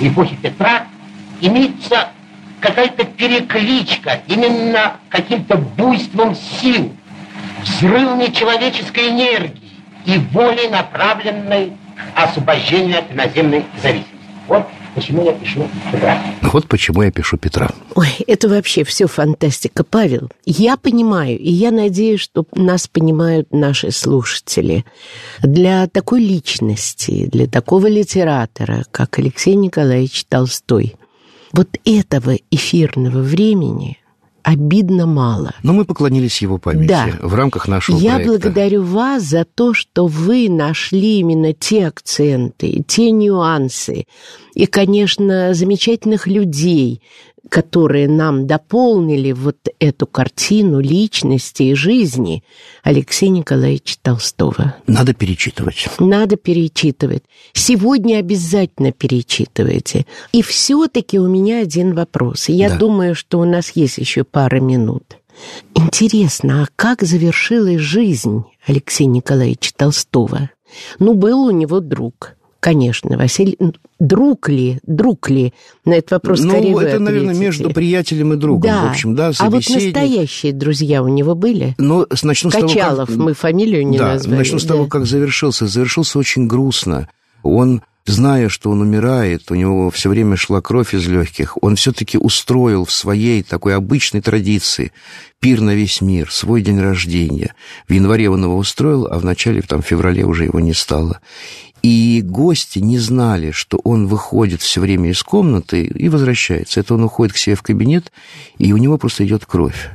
эпохи 0.00 0.36
Петра, 0.36 0.86
имеется 1.40 2.08
какая-то 2.60 3.04
перекличка 3.04 4.20
именно 4.26 4.96
каким-то 5.08 5.56
буйством 5.56 6.34
сил, 6.34 6.94
взрывами 7.62 8.26
человеческой 8.26 9.10
энергии 9.10 9.63
и 10.06 10.18
волей, 10.18 10.68
направленной 10.68 11.72
освобождению 12.14 12.98
от 12.98 13.12
иноземной 13.12 13.64
зависимости. 13.82 14.14
Вот 14.46 14.66
почему 14.94 15.24
я 15.24 15.32
пишу 15.32 15.68
Петра. 15.90 16.22
Вот 16.42 16.68
почему 16.68 17.02
я 17.02 17.10
пишу 17.10 17.36
Петра. 17.36 17.70
Ой, 17.94 18.08
это 18.26 18.48
вообще 18.48 18.84
все 18.84 19.06
фантастика, 19.06 19.84
Павел. 19.84 20.30
Я 20.44 20.76
понимаю, 20.76 21.38
и 21.38 21.50
я 21.50 21.70
надеюсь, 21.70 22.20
что 22.20 22.44
нас 22.54 22.86
понимают 22.86 23.52
наши 23.52 23.90
слушатели. 23.90 24.84
Для 25.42 25.88
такой 25.88 26.20
личности, 26.20 27.26
для 27.26 27.46
такого 27.46 27.88
литератора, 27.88 28.84
как 28.90 29.18
Алексей 29.18 29.54
Николаевич 29.54 30.24
Толстой, 30.28 30.94
вот 31.52 31.68
этого 31.84 32.36
эфирного 32.50 33.20
времени– 33.20 33.98
обидно 34.44 35.06
мало. 35.06 35.52
Но 35.62 35.72
мы 35.72 35.84
поклонились 35.84 36.40
его 36.42 36.58
памяти 36.58 36.88
да. 36.88 37.08
в 37.20 37.34
рамках 37.34 37.66
нашего 37.66 37.98
Я 37.98 38.16
проекта. 38.16 38.30
благодарю 38.32 38.82
вас 38.82 39.22
за 39.24 39.44
то, 39.44 39.74
что 39.74 40.06
вы 40.06 40.48
нашли 40.48 41.18
именно 41.18 41.52
те 41.52 41.86
акценты, 41.88 42.84
те 42.86 43.10
нюансы 43.10 44.06
и, 44.54 44.66
конечно, 44.66 45.54
замечательных 45.54 46.26
людей, 46.26 47.00
которые 47.48 48.08
нам 48.08 48.46
дополнили 48.46 49.32
вот 49.32 49.56
эту 49.78 50.06
картину 50.06 50.80
личности 50.80 51.64
и 51.64 51.74
жизни 51.74 52.42
Алексея 52.82 53.30
Николаевича 53.30 53.96
Толстого. 54.00 54.74
Надо 54.86 55.14
перечитывать. 55.14 55.88
Надо 55.98 56.36
перечитывать. 56.36 57.24
Сегодня 57.52 58.18
обязательно 58.18 58.92
перечитывайте. 58.92 60.06
И 60.32 60.42
все-таки 60.42 61.18
у 61.18 61.28
меня 61.28 61.60
один 61.60 61.94
вопрос. 61.94 62.48
Я 62.48 62.70
да. 62.70 62.78
думаю, 62.78 63.14
что 63.14 63.40
у 63.40 63.44
нас 63.44 63.72
есть 63.74 63.98
еще 63.98 64.24
пара 64.24 64.60
минут. 64.60 65.16
Интересно, 65.74 66.62
а 66.62 66.66
как 66.76 67.02
завершилась 67.02 67.80
жизнь 67.80 68.44
Алексея 68.66 69.08
Николаевича 69.08 69.72
Толстого? 69.76 70.50
Ну, 70.98 71.14
был 71.14 71.42
у 71.44 71.50
него 71.50 71.80
друг– 71.80 72.36
Конечно, 72.64 73.18
Василий... 73.18 73.58
Друг 74.00 74.48
ли, 74.48 74.78
друг 74.86 75.28
ли? 75.28 75.52
На 75.84 75.96
этот 75.96 76.12
вопрос 76.12 76.40
ну, 76.40 76.48
скорее 76.48 76.74
это, 76.80 76.98
наверное, 76.98 77.34
между 77.34 77.68
приятелем 77.68 78.32
и 78.32 78.36
другом, 78.36 78.62
да. 78.62 78.86
в 78.86 78.90
общем, 78.90 79.14
да, 79.14 79.32
А 79.38 79.50
вот 79.50 79.68
настоящие 79.68 80.54
друзья 80.54 81.02
у 81.02 81.08
него 81.08 81.34
были? 81.34 81.74
Ну, 81.76 82.06
начну 82.22 82.50
Качалов, 82.50 82.70
с 82.70 82.74
того, 82.74 83.06
как... 83.06 83.16
мы 83.16 83.34
фамилию 83.34 83.86
не 83.86 83.98
да, 83.98 84.14
назвали. 84.14 84.38
начну 84.38 84.58
с 84.58 84.64
того, 84.64 84.86
как 84.86 85.04
завершился. 85.04 85.66
Завершился 85.66 86.18
очень 86.18 86.46
грустно. 86.46 87.10
Он 87.42 87.82
зная, 88.06 88.48
что 88.48 88.70
он 88.70 88.80
умирает, 88.80 89.50
у 89.50 89.54
него 89.54 89.90
все 89.90 90.08
время 90.08 90.38
шла 90.38 90.62
кровь 90.62 90.94
из 90.94 91.06
легких, 91.06 91.62
он 91.62 91.76
все-таки 91.76 92.16
устроил 92.16 92.86
в 92.86 92.92
своей 92.92 93.42
такой 93.42 93.74
обычной 93.74 94.22
традиции 94.22 94.92
пир 95.38 95.60
на 95.60 95.74
весь 95.74 96.00
мир, 96.00 96.32
свой 96.32 96.62
день 96.62 96.80
рождения. 96.80 97.54
В 97.88 97.92
январе 97.92 98.30
он 98.30 98.44
его 98.44 98.56
устроил, 98.56 99.06
а 99.06 99.18
в 99.18 99.24
начале, 99.24 99.60
там, 99.60 99.82
в 99.82 99.86
феврале 99.86 100.24
уже 100.24 100.44
его 100.44 100.60
не 100.60 100.72
стало. 100.72 101.20
И 101.84 102.22
гости 102.22 102.78
не 102.78 102.98
знали, 102.98 103.50
что 103.50 103.78
он 103.84 104.06
выходит 104.06 104.62
все 104.62 104.80
время 104.80 105.10
из 105.10 105.22
комнаты 105.22 105.84
и 105.84 106.08
возвращается. 106.08 106.80
Это 106.80 106.94
он 106.94 107.04
уходит 107.04 107.34
к 107.34 107.36
себе 107.36 107.56
в 107.56 107.62
кабинет, 107.62 108.10
и 108.56 108.72
у 108.72 108.78
него 108.78 108.96
просто 108.96 109.26
идет 109.26 109.44
кровь. 109.44 109.90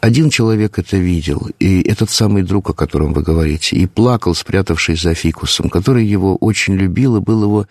Один 0.00 0.30
человек 0.30 0.80
это 0.80 0.96
видел, 0.96 1.48
и 1.60 1.80
этот 1.82 2.10
самый 2.10 2.42
друг, 2.42 2.70
о 2.70 2.72
котором 2.72 3.12
вы 3.12 3.22
говорите, 3.22 3.76
и 3.76 3.86
плакал, 3.86 4.34
спрятавшись 4.34 5.00
за 5.00 5.14
фикусом, 5.14 5.70
который 5.70 6.04
его 6.04 6.34
очень 6.34 6.74
любил 6.74 7.18
и 7.18 7.20
был 7.20 7.44
его 7.44 7.66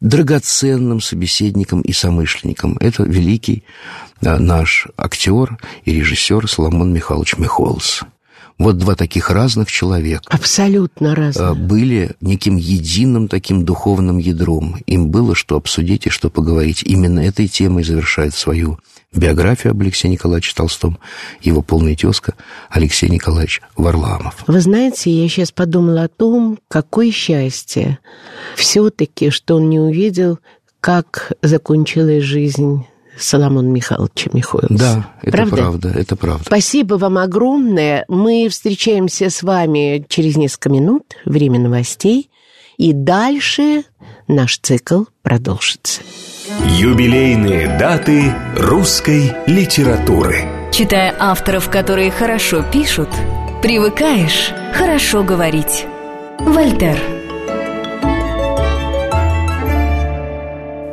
драгоценным 0.00 1.00
собеседником 1.00 1.82
и 1.82 1.92
somышленником. 1.92 2.78
Это 2.80 3.04
великий 3.04 3.62
наш 4.20 4.88
актер 4.96 5.56
и 5.84 5.92
режиссер 5.92 6.48
Соломон 6.48 6.92
Михайлович 6.92 7.38
Михолс. 7.38 8.02
Вот 8.58 8.76
два 8.76 8.96
таких 8.96 9.30
разных 9.30 9.70
человека. 9.70 10.24
Абсолютно 10.28 11.14
разных. 11.14 11.56
Были 11.56 12.16
неким 12.20 12.56
единым 12.56 13.28
таким 13.28 13.64
духовным 13.64 14.18
ядром. 14.18 14.76
Им 14.86 15.10
было 15.10 15.34
что 15.34 15.56
обсудить 15.56 16.06
и 16.06 16.10
что 16.10 16.28
поговорить. 16.28 16.82
Именно 16.82 17.20
этой 17.20 17.46
темой 17.46 17.84
завершает 17.84 18.34
свою 18.34 18.78
биографию 19.14 19.70
об 19.70 19.80
Алексее 19.80 20.10
Николаевиче 20.10 20.54
Толстом 20.54 20.98
его 21.40 21.62
полная 21.62 21.94
тезка 21.94 22.34
Алексей 22.68 23.08
Николаевич 23.08 23.62
Варламов. 23.76 24.44
Вы 24.46 24.60
знаете, 24.60 25.10
я 25.10 25.28
сейчас 25.28 25.52
подумала 25.52 26.02
о 26.02 26.08
том, 26.08 26.58
какое 26.68 27.10
счастье 27.10 27.98
все-таки, 28.56 29.30
что 29.30 29.56
он 29.56 29.70
не 29.70 29.78
увидел, 29.78 30.40
как 30.80 31.32
закончилась 31.42 32.24
жизнь 32.24 32.84
Соломон 33.18 33.72
Михайловича 33.72 34.30
Михоэлса. 34.32 34.74
Да, 34.76 35.10
это 35.22 35.32
правда? 35.36 35.56
правда, 35.56 35.88
это 35.90 36.16
правда. 36.16 36.44
Спасибо 36.46 36.94
вам 36.94 37.18
огромное. 37.18 38.04
Мы 38.08 38.48
встречаемся 38.48 39.30
с 39.30 39.42
вами 39.42 40.04
через 40.08 40.36
несколько 40.36 40.70
минут, 40.70 41.16
время 41.24 41.58
новостей, 41.58 42.30
и 42.76 42.92
дальше 42.92 43.84
наш 44.28 44.58
цикл 44.58 45.04
продолжится. 45.22 46.02
Юбилейные 46.64 47.78
даты 47.78 48.32
русской 48.56 49.32
литературы. 49.46 50.44
Читая 50.72 51.14
авторов, 51.18 51.68
которые 51.68 52.10
хорошо 52.10 52.64
пишут, 52.72 53.08
привыкаешь 53.62 54.52
хорошо 54.72 55.24
говорить. 55.24 55.86
Вольтер. 56.38 57.27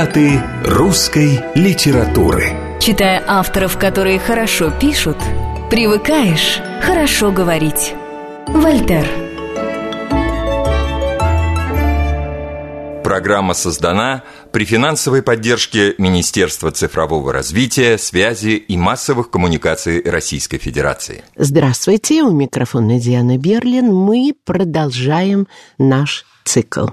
Даты 0.00 0.42
русской 0.64 1.40
литературы. 1.54 2.78
Читая 2.80 3.22
авторов, 3.26 3.76
которые 3.76 4.18
хорошо 4.18 4.72
пишут, 4.80 5.18
привыкаешь 5.70 6.58
хорошо 6.80 7.30
говорить. 7.30 7.92
Вольтер. 8.46 9.06
Программа 13.04 13.52
создана 13.52 14.24
при 14.52 14.64
финансовой 14.64 15.22
поддержке 15.22 15.94
Министерства 15.98 16.70
цифрового 16.70 17.30
развития, 17.30 17.98
связи 17.98 18.56
и 18.56 18.78
массовых 18.78 19.28
коммуникаций 19.30 20.00
Российской 20.02 20.56
Федерации. 20.56 21.24
Здравствуйте, 21.36 22.22
у 22.22 22.30
микрофона 22.30 22.98
Диана 22.98 23.36
Берлин. 23.36 23.94
Мы 23.94 24.32
продолжаем 24.46 25.46
наш 25.76 26.24
цикл. 26.44 26.86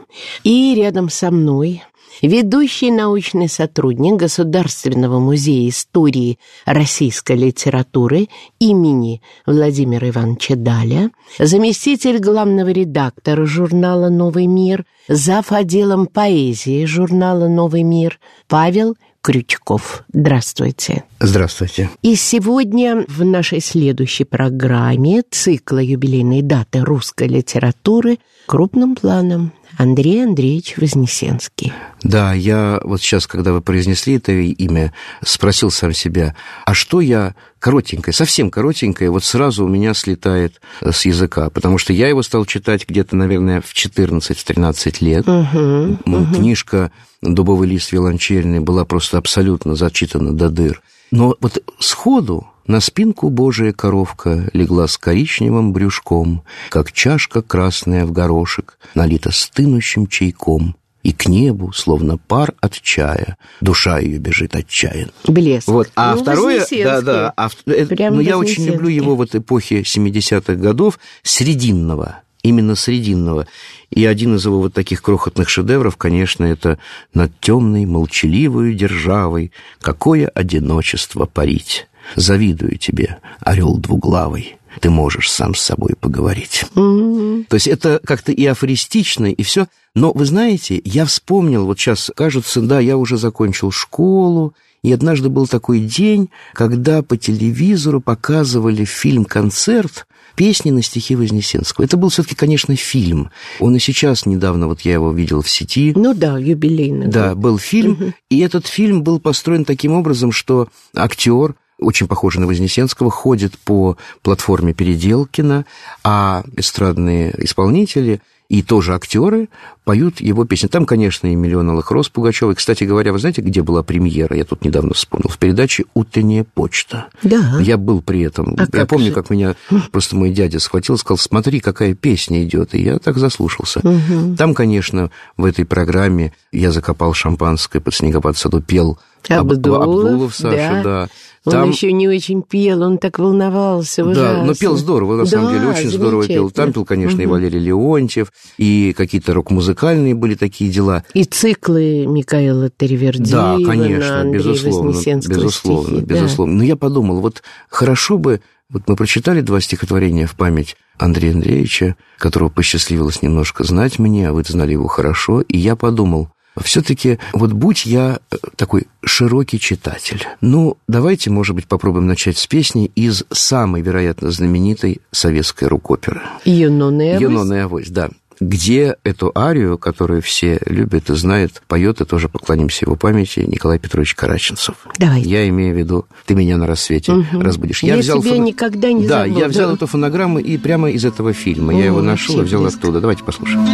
И 0.44 0.76
рядом 0.76 1.10
со 1.10 1.32
мной 1.32 1.84
ведущий 2.22 2.92
научный 2.92 3.50
сотрудник 3.50 4.16
Государственного 4.16 5.20
музея 5.20 5.70
истории 5.70 6.40
российской 6.66 7.36
литературы 7.38 8.28
имени 8.60 9.22
Владимира 9.46 10.10
Ивановича 10.10 10.56
Даля, 10.56 11.12
заместитель 11.40 12.20
главного 12.20 12.70
редактора 12.70 13.46
журнала 13.46 14.10
«Новый 14.10 14.48
мир», 14.48 14.86
зав. 15.08 15.52
отделом 15.52 16.08
поэзии 16.08 16.86
журнала 16.86 17.48
«Новый 17.48 17.84
мир» 17.84 18.20
Павел 18.48 18.96
Крючков. 19.28 20.06
Здравствуйте. 20.14 21.04
Здравствуйте. 21.20 21.90
И 22.02 22.16
сегодня 22.16 23.04
в 23.10 23.26
нашей 23.26 23.60
следующей 23.60 24.24
программе 24.24 25.22
цикла 25.30 25.80
юбилейной 25.80 26.42
даты 26.42 26.80
русской 26.80 27.28
литературы 27.28 28.20
крупным 28.46 28.96
планом 28.96 29.52
Андрей 29.78 30.24
Андреевич 30.24 30.78
Вознесенский. 30.78 31.74
Да, 32.04 32.34
я 32.34 32.80
вот 32.86 33.02
сейчас, 33.02 33.28
когда 33.28 33.52
вы 33.52 33.60
произнесли 33.60 34.16
это 34.16 34.32
имя, 34.32 34.94
спросил 35.22 35.72
сам 35.72 35.92
себя, 35.92 36.34
а 36.66 36.74
что 36.74 37.02
я 37.02 37.36
коротенькое, 37.60 38.14
совсем 38.14 38.50
коротенькое, 38.50 39.10
вот 39.10 39.24
сразу 39.24 39.66
у 39.66 39.68
меня 39.68 39.94
слетает 39.94 40.62
э, 40.82 40.92
с 40.92 41.06
языка, 41.06 41.50
потому 41.50 41.78
что 41.78 41.94
я 41.94 42.08
его 42.08 42.24
стал 42.24 42.46
читать 42.46 42.88
где-то, 42.88 43.16
наверное, 43.16 43.62
в 43.62 43.74
14-13 43.74 44.98
лет. 45.02 45.28
Угу, 45.28 45.98
угу. 46.06 46.36
Книжка 46.36 46.92
«Дубовый 47.22 47.68
лист 47.68 47.92
виолончельный» 47.92 48.60
была 48.60 48.86
просто 48.86 49.18
абсолютно 49.18 49.76
зачитана 49.76 50.34
до 50.34 50.50
дыр. 50.50 50.82
Но 51.12 51.36
вот 51.40 51.64
сходу 51.80 52.48
на 52.68 52.82
спинку 52.82 53.30
Божия 53.30 53.72
коровка 53.72 54.50
легла 54.54 54.88
с 54.88 54.98
коричневым 54.98 55.72
брюшком, 55.72 56.44
Как 56.70 56.92
чашка 56.92 57.42
красная 57.42 58.06
в 58.06 58.12
горошек, 58.12 58.78
налита 58.94 59.32
стынущим 59.32 60.08
чайком. 60.08 60.76
И 61.08 61.14
к 61.14 61.30
небу, 61.30 61.72
словно 61.72 62.18
пар 62.18 62.54
от 62.60 62.74
чая, 62.82 63.38
душа 63.62 63.98
ее 63.98 64.18
бежит 64.18 64.58
отчаян. 64.58 65.10
Блеск. 65.26 65.66
Вот. 65.70 65.90
А 65.96 66.14
ну, 66.14 66.22
второе, 66.22 66.68
да, 66.70 67.00
да, 67.00 67.34
а, 67.38 67.48
это, 67.66 68.12
ну, 68.12 68.20
я 68.20 68.38
очень 68.38 68.66
люблю 68.66 68.90
его 68.90 69.16
вот 69.16 69.34
эпохи 69.34 69.86
70-х 69.86 70.56
годов, 70.56 71.00
срединного, 71.24 72.20
именно 72.44 72.76
срединного. 72.76 73.48
И 73.90 74.04
один 74.04 74.36
из 74.36 74.46
его 74.46 74.60
вот 74.60 74.74
таких 74.74 75.02
крохотных 75.02 75.48
шедевров, 75.48 75.96
конечно, 75.96 76.44
это 76.44 76.78
«Над 77.14 77.32
темной, 77.40 77.86
молчаливой 77.86 78.74
державой 78.74 79.54
какое 79.80 80.28
одиночество 80.28 81.26
парить». 81.26 81.88
Завидую 82.16 82.78
тебе, 82.78 83.20
орел 83.40 83.78
двуглавый. 83.78 84.58
Ты 84.80 84.90
можешь 84.90 85.32
сам 85.32 85.56
с 85.56 85.62
собой 85.62 85.96
поговорить. 86.00 86.66
Mm-hmm. 86.76 87.46
То 87.50 87.56
есть 87.56 87.68
это 87.68 88.00
как-то 88.04 88.32
и 88.32 88.46
афористично, 88.46 89.26
и 89.26 89.44
все. 89.44 89.68
Но 89.96 90.12
вы 90.14 90.26
знаете, 90.26 90.82
я 90.84 91.06
вспомнил, 91.06 91.66
вот 91.66 91.80
сейчас 91.80 92.12
кажется, 92.16 92.62
да, 92.62 92.80
я 92.80 92.98
уже 92.98 93.18
закончил 93.18 93.72
школу, 93.72 94.54
и 94.84 94.92
однажды 94.92 95.30
был 95.30 95.48
такой 95.48 95.80
день, 95.80 96.30
когда 96.54 97.02
по 97.02 97.18
телевизору 97.18 98.00
показывали 98.00 98.86
фильм-концерт 98.86 100.08
песни 100.36 100.70
на 100.70 100.84
стихи 100.84 101.16
Вознесенского. 101.16 101.84
Это 101.84 101.98
был 101.98 102.10
все-таки, 102.10 102.36
конечно, 102.36 102.76
фильм. 102.76 103.32
Он 103.60 103.76
и 103.76 103.80
сейчас 103.80 104.28
недавно, 104.28 104.68
вот 104.68 104.82
я 104.82 104.94
его 104.94 105.12
видел 105.12 105.42
в 105.42 105.50
сети. 105.50 105.94
Ну 105.96 106.14
да, 106.14 106.38
юбилейный. 106.38 107.08
Да, 107.08 107.34
был 107.34 107.58
фильм. 107.58 107.94
Угу. 107.94 108.14
И 108.30 108.40
этот 108.40 108.68
фильм 108.68 109.02
был 109.02 109.20
построен 109.20 109.66
таким 109.66 109.94
образом, 109.94 110.32
что 110.32 110.70
актер 110.96 111.56
очень 111.80 112.08
похожий 112.08 112.42
на 112.42 112.48
Вознесенского, 112.48 113.12
ходит 113.12 113.58
по 113.60 113.98
платформе 114.22 114.74
Переделкина, 114.74 115.66
а 116.04 116.44
эстрадные 116.56 117.34
исполнители 117.44 118.22
и 118.50 118.62
тоже 118.62 118.96
актеры 118.96 119.50
поют 119.84 120.22
его 120.22 120.46
песни. 120.46 120.68
Там, 120.68 120.86
конечно, 120.86 121.28
и 121.28 121.36
«Миллион 121.36 121.70
алых 121.70 121.92
роз» 121.92 122.10
Пугачёвой. 122.10 122.56
Кстати 122.56 122.86
говоря, 122.86 123.12
вы 123.12 123.20
знаете, 123.20 123.42
где 123.42 123.62
была 123.62 123.84
премьера? 123.84 124.38
Я 124.38 124.46
тут 124.46 124.64
недавно 124.64 124.94
вспомнил. 124.94 125.30
В 125.30 125.38
передаче 125.38 125.84
«Утренняя 125.94 126.46
почта». 126.46 127.08
Да. 127.24 127.58
Я 127.60 127.78
был 127.78 128.02
при 128.02 128.22
этом. 128.22 128.56
А 128.58 128.66
я 128.72 128.86
помню, 128.86 129.08
же? 129.08 129.14
как 129.14 129.30
меня 129.30 129.56
просто 129.92 130.16
мой 130.16 130.30
дядя 130.30 130.60
схватил 130.60 130.96
и 130.96 130.98
сказал, 130.98 131.18
смотри, 131.18 131.60
какая 131.60 131.94
песня 131.94 132.44
идет. 132.44 132.74
И 132.74 132.82
я 132.82 133.00
так 133.00 133.18
заслушался. 133.18 133.80
Угу. 133.80 134.36
Там, 134.38 134.54
конечно, 134.54 135.12
в 135.36 135.44
этой 135.44 135.66
программе 135.66 136.34
«Я 136.52 136.72
закопал 136.72 137.14
шампанское 137.14 137.82
под 137.82 137.94
снегопад 137.94 138.38
саду» 138.38 138.62
пел 138.62 138.98
Абдулов, 139.30 139.82
Абдулов 139.82 140.36
Саша, 140.36 140.82
да. 140.82 140.84
да. 140.84 141.10
Он 141.48 141.52
Там- 141.54 141.70
еще 141.70 141.94
не 141.94 142.10
очень 142.10 142.42
пел, 142.42 142.82
он 142.82 142.98
так 142.98 143.20
волновался 143.20 144.04
ужасно. 144.04 144.40
Да, 144.40 144.44
но 144.44 144.54
пел 144.54 144.76
здорово, 144.76 145.16
на 145.16 145.26
самом 145.26 145.46
Да, 145.46 145.54
деле, 145.54 145.68
очень 145.70 145.90
здорово 145.90 146.28
пел. 146.28 146.52
Там 146.52 146.74
пел, 146.74 146.84
конечно, 146.84 147.22
и 147.22 147.26
Мгм. 147.26 147.32
Валерий 147.32 147.60
Леонтьев, 147.60 148.34
и 148.58 148.94
какие-то 148.98 149.34
рок-музыкальные 149.34 150.14
были 150.14 150.36
такие 150.36 150.70
дела. 150.70 151.06
И 151.14 151.24
циклы 151.24 152.06
Микаэла 152.06 152.70
Тервердиева 152.70 153.58
Да, 153.60 153.66
конечно, 153.66 154.22
Андрея 154.22 154.44
безусловно, 154.44 154.90
безусловно, 154.92 155.88
стихи, 155.90 156.06
да. 156.06 156.16
безусловно. 156.16 156.54
Но 156.56 156.64
я 156.64 156.76
подумал, 156.76 157.22
вот 157.22 157.44
хорошо 157.70 158.18
бы, 158.18 158.42
вот 158.70 158.84
мы 158.88 158.98
прочитали 158.98 159.40
два 159.40 159.62
стихотворения 159.62 160.28
в 160.28 160.36
память 160.36 160.76
Андрея 161.00 161.32
Андреевича, 161.34 161.96
которого 162.18 162.50
посчастливилось 162.50 163.22
немножко 163.22 163.64
знать 163.64 164.00
мне, 164.00 164.28
а 164.28 164.34
вы 164.34 164.44
знали 164.46 164.74
его 164.74 164.88
хорошо, 164.88 165.40
и 165.42 165.58
я 165.58 165.78
подумал, 165.78 166.28
все-таки 166.64 167.20
вот 167.34 167.52
будь 167.54 167.86
я 167.86 168.20
э, 168.32 168.36
такой 168.56 168.88
широкий 169.04 169.60
читатель. 169.60 170.26
Ну, 170.42 170.78
давайте, 170.88 171.30
может 171.30 171.56
быть, 171.56 171.68
попробуем 171.68 172.08
начать 172.08 172.38
с 172.38 172.48
песни 172.48 172.92
из 172.96 173.24
самой, 173.32 173.82
вероятно, 173.82 174.32
знаменитой 174.32 175.00
советской 175.12 175.66
рок-оперы. 175.68 176.22
Юнона 176.46 177.18
«Юнона 177.20 177.54
и 177.54 177.58
авось», 177.60 177.90
да. 177.90 178.10
Где 178.40 178.98
эту 179.04 179.32
арию, 179.36 179.80
которую 179.80 180.22
все 180.22 180.60
любят 180.68 181.10
и 181.10 181.16
знают, 181.16 181.64
поет, 181.68 182.02
и 182.02 182.06
тоже 182.06 182.30
поклонимся 182.30 182.86
его 182.86 182.96
памяти, 182.96 183.40
Николай 183.40 183.80
Петрович 183.80 184.14
Караченцев. 184.14 184.76
Давайте. 185.00 185.28
Я 185.28 185.50
имею 185.50 185.74
в 185.74 185.78
виду, 185.80 186.06
ты 186.28 186.36
меня 186.36 186.58
на 186.58 186.68
рассвете 186.68 187.14
Мгм. 187.14 187.42
разбудишь. 187.42 187.82
Я 187.82 188.00
тебя 188.00 188.38
никогда 188.38 188.92
не 188.92 189.08
Да, 189.08 189.24
забуду. 189.24 189.40
я 189.40 189.48
взял 189.48 189.74
эту 189.74 189.88
фонограмму 189.88 190.38
и 190.38 190.56
прямо 190.60 190.92
из 190.92 191.04
этого 191.04 191.34
фильма. 191.34 191.74
Я 191.74 191.86
О, 191.86 191.86
его 191.86 192.02
нашел 192.04 192.40
и 192.40 192.44
взял 192.44 192.62
близко. 192.62 192.78
оттуда. 192.80 193.02
Давайте 193.02 193.24
послушаем. 193.24 193.66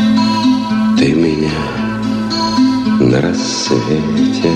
Ты 0.98 1.12
меня 1.13 1.50
на 3.13 3.21
рассвете 3.21 4.52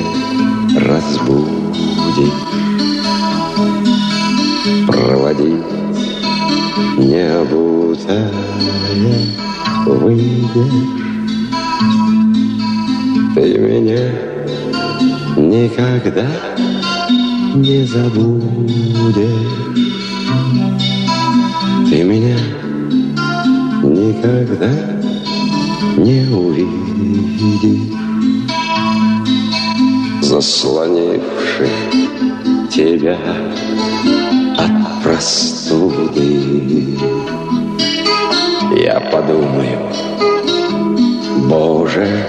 разбудишь 0.78 2.34
Проводить 4.88 5.64
не 6.98 7.22
обутая 7.40 8.32
выйдешь. 9.86 10.88
Ты 13.36 13.58
меня 13.60 14.12
никогда 15.38 16.28
не 17.54 17.86
забудешь. 17.86 19.24
Ты 21.90 22.04
меня 22.04 22.38
никогда 23.84 24.72
не 25.98 26.28
увидишь 26.36 28.07
Заслонивший 30.28 31.70
тебя 32.70 33.18
от 34.58 35.02
простуды. 35.02 36.98
Я 38.76 39.00
подумаю, 39.10 39.90
Боже 41.48 42.28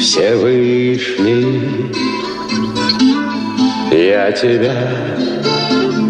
Всевышний 0.00 1.92
Я 3.92 4.32
тебя 4.32 4.74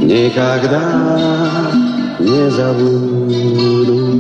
никогда 0.01 1.71
не 2.19 2.51
забуду 2.51 4.17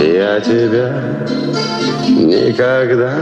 Я 0.00 0.40
тебя 0.40 1.26
никогда 2.08 3.18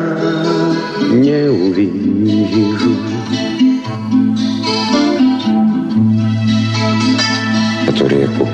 не 1.10 1.48
увижу. 1.48 2.96
Эту 7.88 8.06
реку 8.08 8.46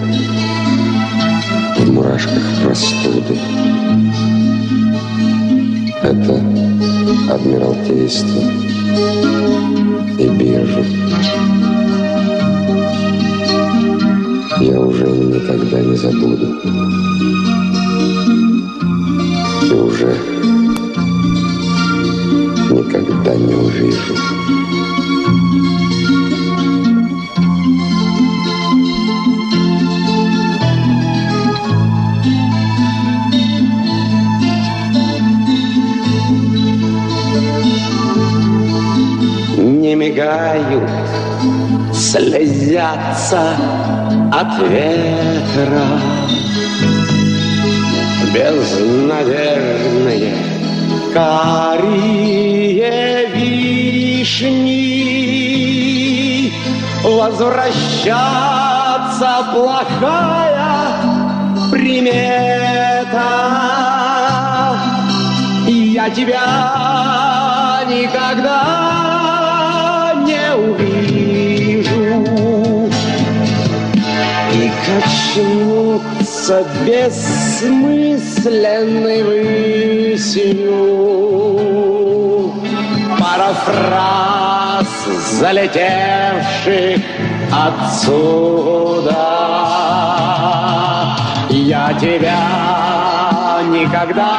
в 1.78 1.92
мурашках 1.92 2.42
простуды 2.62 3.40
Это 6.02 6.40
Адмиралтейство 7.28 8.42
и 10.18 10.28
биржу. 10.28 10.84
Я 14.60 14.78
уже 14.78 15.06
никогда 15.08 15.80
не 15.80 15.96
забуду. 15.96 17.11
Никогда 23.32 23.34
не 23.34 23.54
увижу. 23.54 24.14
Не 39.58 39.94
мигают, 39.94 40.90
слезятся 41.92 43.56
от 44.32 44.58
ветра 44.68 45.86
Безнадежные 48.32 50.34
карие 51.12 52.51
вишни 54.32 55.42
Возвращаться 57.04 58.12
плохая 59.52 60.96
примета. 61.70 63.30
Я 65.66 66.08
тебя 66.10 67.82
никогда 67.88 68.62
не 70.24 70.54
увижу. 70.54 72.24
И 74.54 74.70
качнуться 74.86 76.64
бессмысленной 76.86 79.20
высью 80.14 81.31
Парафраз 83.32 84.90
залетевших 85.40 87.00
отсюда. 87.50 89.24
Я 91.48 91.94
тебя 91.98 92.42
никогда 93.70 94.36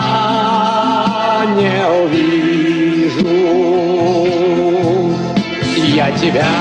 не 1.56 1.88
увижу. 2.04 3.34
Я 5.76 6.12
тебя 6.12 6.54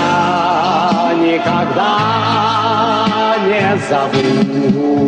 никогда 1.21 1.93
не 3.47 3.77
забуду. 3.91 5.03